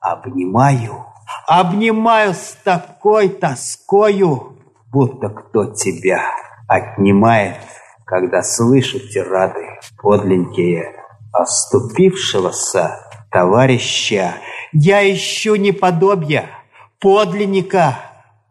обнимаю, 0.00 1.06
обнимаю 1.46 2.34
с 2.34 2.56
такой 2.62 3.28
тоскою, 3.28 4.58
будто 4.90 5.28
кто 5.28 5.72
тебя 5.72 6.22
отнимает, 6.68 7.58
когда 8.04 8.42
слышу 8.42 8.98
тирады 8.98 9.78
подлиннее 10.00 10.94
оступившегося 11.32 12.96
товарища. 13.30 14.34
Я 14.72 15.12
ищу 15.12 15.56
неподобия 15.56 16.46
подлинника, 17.00 17.98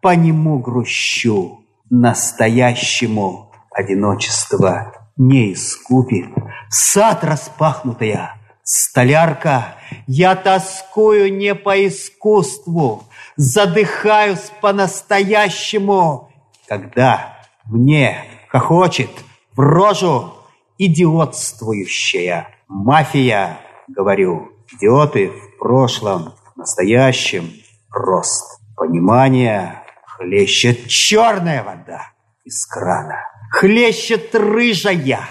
по 0.01 0.15
нему 0.15 0.59
грущу. 0.59 1.61
Настоящему 1.89 3.51
одиночество 3.71 4.93
не 5.15 5.53
искупит. 5.53 6.25
Сад 6.69 7.23
распахнутая, 7.23 8.35
столярка, 8.63 9.75
я 10.07 10.35
тоскую 10.35 11.33
не 11.35 11.53
по 11.55 11.87
искусству, 11.87 13.03
задыхаюсь 13.35 14.51
по-настоящему, 14.61 16.31
когда 16.67 17.37
мне 17.65 18.25
хохочет 18.49 19.11
в 19.55 19.59
рожу 19.59 20.33
идиотствующая 20.77 22.47
мафия, 22.67 23.59
говорю, 23.87 24.51
идиоты 24.71 25.29
в 25.29 25.57
прошлом, 25.59 26.33
в 26.53 26.57
настоящем 26.57 27.51
рост. 27.91 28.59
Понимание 28.75 29.83
хлещет 30.05 30.87
черная 30.87 31.63
вода 31.63 32.11
из 32.43 32.65
крана, 32.65 33.19
хлещет 33.51 34.33
рыжая, 34.33 35.21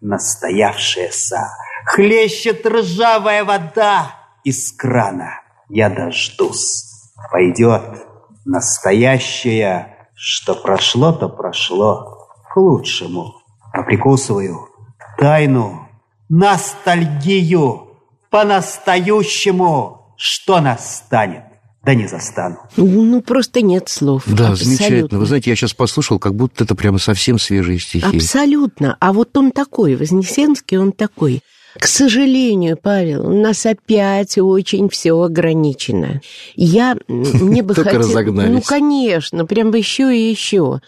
настоявшаяся, 0.00 1.48
хлещет 1.88 2.66
ржавая 2.66 3.44
вода 3.44 4.14
из 4.44 4.72
крана. 4.72 5.40
Я 5.68 5.88
дождусь, 5.88 6.84
пойдет 7.30 7.82
настоящее, 8.44 9.96
что 10.14 10.54
прошло, 10.54 11.12
то 11.12 11.28
прошло 11.28 12.28
к 12.52 12.56
лучшему. 12.56 13.34
А 13.72 13.82
прикусываю 13.82 14.68
тайну, 15.18 15.88
ностальгию 16.28 17.88
по-настоящему, 18.30 20.14
что 20.16 20.60
настанет, 20.60 21.44
да 21.84 21.94
не 21.94 22.06
застану. 22.06 22.58
Ну, 22.76 23.22
просто 23.22 23.62
нет 23.62 23.88
слов. 23.88 24.24
Да, 24.26 24.50
Абсолютно. 24.50 24.64
замечательно. 24.64 25.18
Вы 25.18 25.26
знаете, 25.26 25.50
я 25.50 25.56
сейчас 25.56 25.74
послушал, 25.74 26.18
как 26.18 26.34
будто 26.34 26.64
это 26.64 26.74
прямо 26.74 26.98
совсем 26.98 27.38
свежие 27.38 27.78
стихи. 27.78 28.16
Абсолютно. 28.16 28.96
А 29.00 29.12
вот 29.12 29.36
он 29.36 29.52
такой, 29.52 29.96
Вознесенский, 29.96 30.76
он 30.78 30.92
такой. 30.92 31.42
К 31.76 31.86
сожалению, 31.86 32.76
Павел, 32.80 33.26
у 33.26 33.40
нас 33.40 33.66
опять 33.66 34.38
очень 34.38 34.88
все 34.88 35.20
ограничено. 35.20 36.20
Я, 36.56 36.96
мне 37.08 37.62
бы 37.62 37.74
разогнались. 37.76 38.52
Ну, 38.52 38.62
конечно, 38.62 39.44
прям 39.46 39.72
еще 39.74 40.16
и 40.16 40.30
еще. 40.30 40.80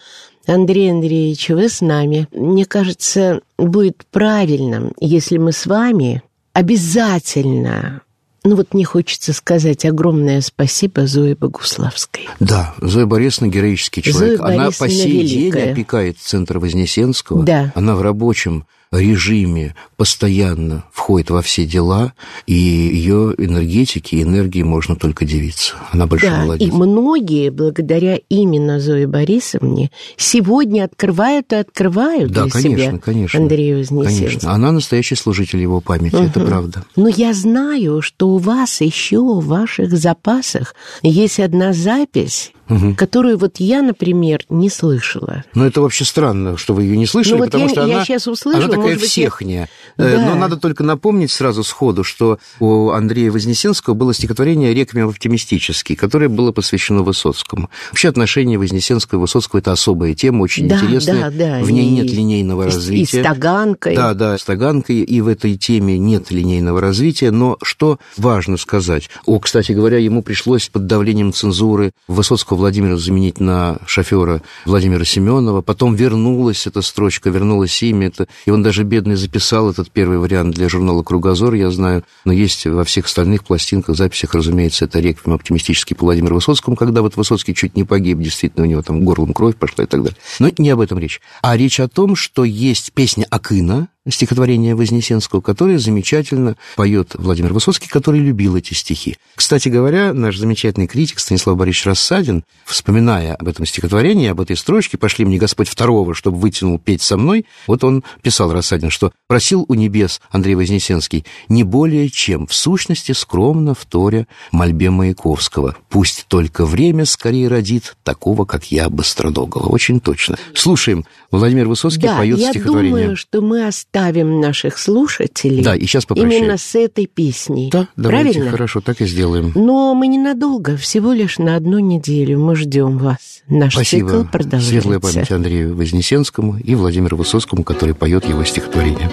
Андрей 0.47 0.91
Андреевич, 0.91 1.49
вы 1.49 1.69
с 1.69 1.81
нами. 1.81 2.27
Мне 2.31 2.65
кажется, 2.65 3.41
будет 3.57 4.03
правильно, 4.11 4.91
если 4.99 5.37
мы 5.37 5.51
с 5.51 5.65
вами 5.65 6.23
обязательно... 6.53 8.01
Ну 8.43 8.55
вот 8.55 8.73
мне 8.73 8.83
хочется 8.83 9.33
сказать 9.33 9.85
огромное 9.85 10.41
спасибо 10.41 11.05
Зое 11.05 11.35
Богуславской. 11.35 12.27
Да, 12.39 12.73
Зоя 12.81 13.05
Борисовна 13.05 13.51
героический 13.51 14.01
человек. 14.01 14.39
Зоя 14.39 14.47
Она 14.47 14.63
Борисовна 14.63 14.87
по 14.87 14.91
сей 14.91 15.11
великая. 15.11 15.61
день 15.61 15.71
опекает 15.73 16.17
Центр 16.17 16.57
Вознесенского. 16.57 17.43
Да. 17.43 17.71
Она 17.75 17.95
в 17.95 18.01
рабочем 18.01 18.65
режиме 18.99 19.75
постоянно 19.95 20.83
входит 20.91 21.29
во 21.29 21.41
все 21.41 21.65
дела, 21.65 22.13
и 22.45 22.53
ее 22.53 23.33
энергетики, 23.37 24.21
энергии 24.21 24.63
можно 24.63 24.95
только 24.95 25.25
дивиться. 25.25 25.75
Она 25.91 26.07
большая 26.07 26.31
да, 26.31 26.41
молодец. 26.43 26.67
и 26.67 26.71
многие, 26.71 27.49
благодаря 27.49 28.19
именно 28.29 28.79
Зое 28.79 29.07
Борисовне, 29.07 29.91
сегодня 30.17 30.83
открывают 30.83 31.53
и 31.53 31.55
открывают 31.55 32.31
да, 32.31 32.43
для 32.43 32.51
конечно, 32.51 32.77
себя 32.77 32.97
конечно, 32.99 33.39
Андрея 33.39 33.77
Вознесенского. 33.77 34.27
Конечно, 34.27 34.51
она 34.51 34.71
настоящий 34.71 35.15
служитель 35.15 35.61
его 35.61 35.79
памяти, 35.79 36.15
угу. 36.15 36.23
это 36.23 36.39
правда. 36.41 36.83
Но 36.95 37.07
я 37.07 37.33
знаю, 37.33 38.01
что 38.01 38.29
у 38.29 38.37
вас 38.37 38.81
еще 38.81 39.19
в 39.19 39.45
ваших 39.45 39.91
запасах 39.97 40.75
есть 41.01 41.39
одна 41.39 41.71
запись, 41.71 42.51
угу. 42.69 42.95
которую 42.95 43.37
вот 43.37 43.57
я, 43.57 43.81
например, 43.81 44.43
не 44.49 44.69
слышала. 44.69 45.43
Ну, 45.53 45.65
это 45.65 45.81
вообще 45.81 46.05
странно, 46.05 46.57
что 46.57 46.73
вы 46.73 46.83
ее 46.83 46.97
не 46.97 47.05
слышали, 47.05 47.39
ну, 47.39 47.45
потому 47.45 47.63
вот 47.63 47.71
что 47.71 47.81
я, 47.81 47.85
она, 47.85 47.93
я 47.99 48.05
сейчас 48.05 48.27
услышу, 48.27 48.57
она 48.57 48.67
такая 48.67 48.97
всехняя. 48.97 49.69
Я... 49.97 50.03
да. 50.03 50.25
Но 50.29 50.35
надо 50.35 50.57
только 50.57 50.83
напомнить 50.83 51.31
сразу 51.31 51.63
сходу, 51.63 52.03
что 52.03 52.39
у 52.59 52.89
Андрея 52.89 53.31
Вознесенского 53.31 53.93
было 53.93 54.13
стихотворение 54.13 54.73
«Реквием 54.73 55.09
оптимистический», 55.09 55.95
которое 55.95 56.29
было 56.29 56.51
посвящено 56.51 57.03
Высоцкому. 57.03 57.69
Вообще 57.89 58.09
отношения 58.09 58.57
Вознесенского 58.57 59.19
и 59.19 59.21
Высоцкого– 59.21 59.59
это 59.61 59.71
особая 59.71 60.13
тема, 60.13 60.43
очень 60.43 60.67
да, 60.67 60.75
интересная. 60.75 61.31
Да, 61.31 61.59
да. 61.59 61.63
В 61.63 61.71
ней 61.71 61.87
и, 61.87 61.91
нет 61.91 62.11
линейного 62.11 62.63
и, 62.63 62.65
развития. 62.65 63.19
И 63.19 63.21
с 63.21 63.23
таганкой. 63.23 63.95
Да, 63.95 64.13
да, 64.13 64.37
с 64.37 64.43
таганкой. 64.43 64.97
И 65.01 65.21
в 65.21 65.27
этой 65.27 65.57
теме 65.57 65.97
нет 65.97 66.31
линейного 66.31 66.81
развития. 66.81 67.31
Но 67.31 67.57
что 67.61 67.99
важно 68.17 68.57
сказать? 68.57 69.09
О, 69.25 69.39
кстати 69.39 69.71
говоря, 69.71 69.97
ему 69.97 70.23
пришлось 70.23 70.69
под 70.69 70.87
давлением 70.87 71.33
цензуры 71.33 71.91
Высоцкого 72.07 72.60
Владимира 72.61 72.95
заменить 72.95 73.39
на 73.39 73.79
шофера 73.87 74.43
Владимира 74.65 75.03
Семенова. 75.03 75.61
Потом 75.63 75.95
вернулась 75.95 76.67
эта 76.67 76.83
строчка, 76.83 77.31
вернулось 77.31 77.81
имя. 77.81 78.07
Это... 78.07 78.27
И 78.45 78.51
он 78.51 78.61
даже 78.61 78.83
бедный 78.83 79.15
записал 79.15 79.71
этот 79.71 79.89
первый 79.89 80.19
вариант 80.19 80.53
для 80.53 80.69
журнала 80.69 81.01
«Кругозор», 81.01 81.55
я 81.55 81.71
знаю. 81.71 82.03
Но 82.23 82.31
есть 82.31 82.67
во 82.67 82.83
всех 82.83 83.05
остальных 83.05 83.43
пластинках, 83.43 83.97
записях, 83.97 84.35
разумеется, 84.35 84.85
это 84.85 84.99
реквием 84.99 85.33
оптимистический 85.33 85.95
по 85.95 86.05
Владимиру 86.05 86.35
Высоцкому, 86.35 86.75
когда 86.75 87.01
вот 87.01 87.17
Высоцкий 87.17 87.55
чуть 87.55 87.75
не 87.75 87.83
погиб, 87.83 88.19
действительно, 88.19 88.65
у 88.65 88.69
него 88.69 88.83
там 88.83 89.03
горлом 89.03 89.33
кровь 89.33 89.55
пошла 89.55 89.83
и 89.83 89.87
так 89.87 90.03
далее. 90.03 90.17
Но 90.37 90.51
не 90.59 90.69
об 90.69 90.81
этом 90.81 90.99
речь. 90.99 91.19
А 91.41 91.57
речь 91.57 91.79
о 91.79 91.87
том, 91.87 92.15
что 92.15 92.43
есть 92.43 92.93
песня 92.93 93.25
Акына, 93.31 93.87
стихотворение 94.09 94.75
Вознесенского, 94.75 95.41
которое 95.41 95.77
замечательно 95.77 96.55
поет 96.75 97.11
Владимир 97.13 97.53
Высоцкий, 97.53 97.87
который 97.87 98.19
любил 98.19 98.55
эти 98.55 98.73
стихи. 98.73 99.17
Кстати 99.35 99.69
говоря, 99.69 100.13
наш 100.13 100.37
замечательный 100.37 100.87
критик 100.87 101.19
Станислав 101.19 101.55
Борисович 101.57 101.87
Рассадин, 101.87 102.43
вспоминая 102.65 103.35
об 103.35 103.47
этом 103.47 103.65
стихотворении, 103.65 104.27
об 104.27 104.41
этой 104.41 104.57
строчке 104.57 104.97
«Пошли 104.97 105.25
мне 105.25 105.37
Господь 105.37 105.69
второго, 105.69 106.15
чтобы 106.15 106.37
вытянул 106.37 106.79
петь 106.79 107.01
со 107.01 107.17
мной», 107.17 107.45
вот 107.67 107.83
он 107.83 108.03
писал 108.23 108.51
Рассадин, 108.51 108.89
что 108.89 109.11
просил 109.27 109.65
у 109.67 109.73
небес 109.75 110.19
Андрей 110.31 110.55
Вознесенский 110.55 111.25
не 111.47 111.63
более 111.63 112.09
чем, 112.09 112.47
в 112.47 112.53
сущности, 112.53 113.11
скромно 113.11 113.75
вторя 113.75 114.25
мольбе 114.51 114.89
Маяковского. 114.89 115.75
Пусть 115.89 116.25
только 116.27 116.65
время 116.65 117.05
скорее 117.05 117.47
родит 117.47 117.95
такого, 118.03 118.45
как 118.45 118.71
я, 118.71 118.89
Быстродогого. 118.89 119.67
Очень 119.67 119.99
точно. 119.99 120.37
Слушаем. 120.55 121.05
Владимир 121.31 121.67
Высоцкий 121.67 122.07
да, 122.07 122.17
поет 122.17 122.39
я 122.39 122.49
стихотворение. 122.49 122.91
думаю, 122.91 123.15
что 123.15 123.41
мы 123.41 123.63
оставим 123.91 124.39
наших 124.39 124.77
слушателей 124.77 125.63
да, 125.63 125.75
и 125.75 125.81
сейчас 125.81 126.05
именно 126.15 126.57
с 126.57 126.75
этой 126.75 127.07
песней. 127.07 127.69
Да, 127.71 127.87
давайте, 127.97 128.31
Правильно? 128.31 128.51
хорошо, 128.51 128.79
так 128.79 129.01
и 129.01 129.05
сделаем. 129.05 129.51
Но 129.53 129.93
мы 129.93 130.07
ненадолго, 130.07 130.77
всего 130.77 131.11
лишь 131.11 131.37
на 131.39 131.57
одну 131.57 131.79
неделю. 131.79 132.39
Мы 132.39 132.55
ждем 132.55 132.97
вас. 132.97 133.41
Наш 133.49 133.73
Спасибо. 133.73 134.09
цикл 134.09 134.23
продолжается. 134.23 134.69
Светлая 134.69 134.99
память 134.99 135.31
Андрею 135.31 135.75
Вознесенскому 135.75 136.57
и 136.57 136.73
Владимиру 136.75 137.17
Высоцкому, 137.17 137.63
который 137.63 137.93
поет 137.93 138.25
его 138.25 138.45
стихотворение. 138.45 139.09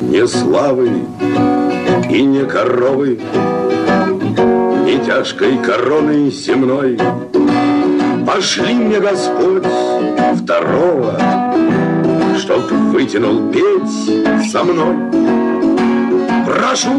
Не 0.00 0.26
славы 0.26 0.90
и 2.10 2.22
не 2.22 2.46
коровы, 2.46 3.20
не 4.86 5.04
тяжкой 5.04 5.58
короной 5.58 6.30
земной. 6.30 6.98
Пошли 8.26 8.72
мне 8.72 9.00
Господь 9.00 9.64
второго, 10.42 11.20
Чтоб 12.38 12.70
вытянул 12.92 13.50
петь 13.50 14.50
со 14.50 14.64
мной. 14.64 14.96
Прошу, 16.46 16.90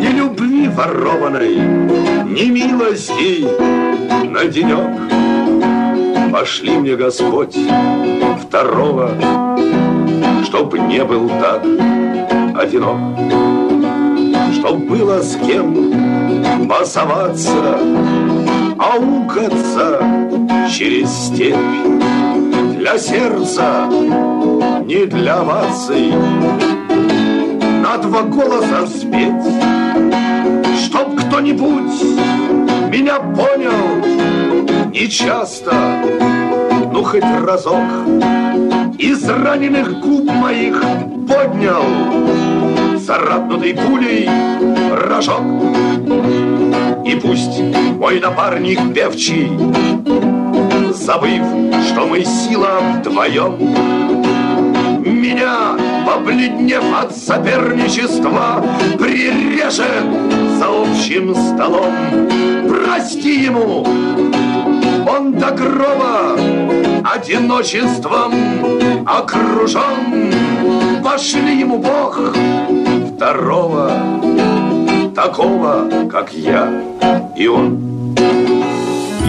не 0.00 0.08
любви 0.08 0.68
ворованной, 0.68 1.56
Не 2.26 2.50
милости 2.50 3.46
на 4.24 4.44
денек. 4.46 6.32
Пошли 6.32 6.76
мне 6.76 6.94
Господь 6.96 7.56
второго, 8.42 9.10
Чтоб 10.44 10.74
не 10.74 11.04
был 11.04 11.28
так 11.28 11.64
одинок, 12.56 12.98
Чтоб 14.54 14.78
было 14.78 15.20
с 15.20 15.36
кем 15.46 16.68
басоваться, 16.68 17.78
Аукаться 18.78 20.00
через 20.70 21.10
степь 21.10 21.56
для 22.78 22.96
сердца, 22.96 23.88
не 24.84 25.04
для 25.06 25.40
оваций. 25.40 26.12
На 27.82 27.98
два 27.98 28.22
голоса 28.22 28.86
спеть, 28.86 29.52
чтоб 30.84 31.16
кто-нибудь 31.16 32.02
меня 32.92 33.18
понял 33.18 34.04
не 34.92 35.08
часто, 35.08 35.74
ну 36.92 37.02
хоть 37.02 37.24
разок 37.44 37.82
из 38.98 39.28
раненых 39.28 40.00
губ 40.00 40.30
моих 40.30 40.80
поднял 41.28 41.84
царапнутый 43.04 43.74
пулей 43.74 44.28
рожок. 44.92 45.42
И 47.04 47.14
пусть 47.16 47.60
мой 47.98 48.20
напарник 48.20 48.94
певчий 48.94 49.50
забыв, 50.98 51.42
что 51.88 52.06
мы 52.06 52.24
сила 52.24 52.80
вдвоем. 52.96 53.56
Меня, 55.04 55.76
побледнев 56.06 56.84
от 57.00 57.16
соперничества, 57.16 58.64
прирежет 58.98 60.04
за 60.58 60.66
общим 60.68 61.34
столом. 61.34 61.94
Прости 62.68 63.44
ему, 63.44 63.86
он 65.08 65.32
до 65.32 65.50
гроба 65.52 66.36
одиночеством 67.04 68.34
окружен. 69.06 70.32
Пошли 71.02 71.60
ему 71.60 71.78
Бог 71.78 72.20
второго, 73.14 73.90
такого, 75.14 76.08
как 76.10 76.32
я 76.32 76.70
и 77.36 77.46
он. 77.46 77.98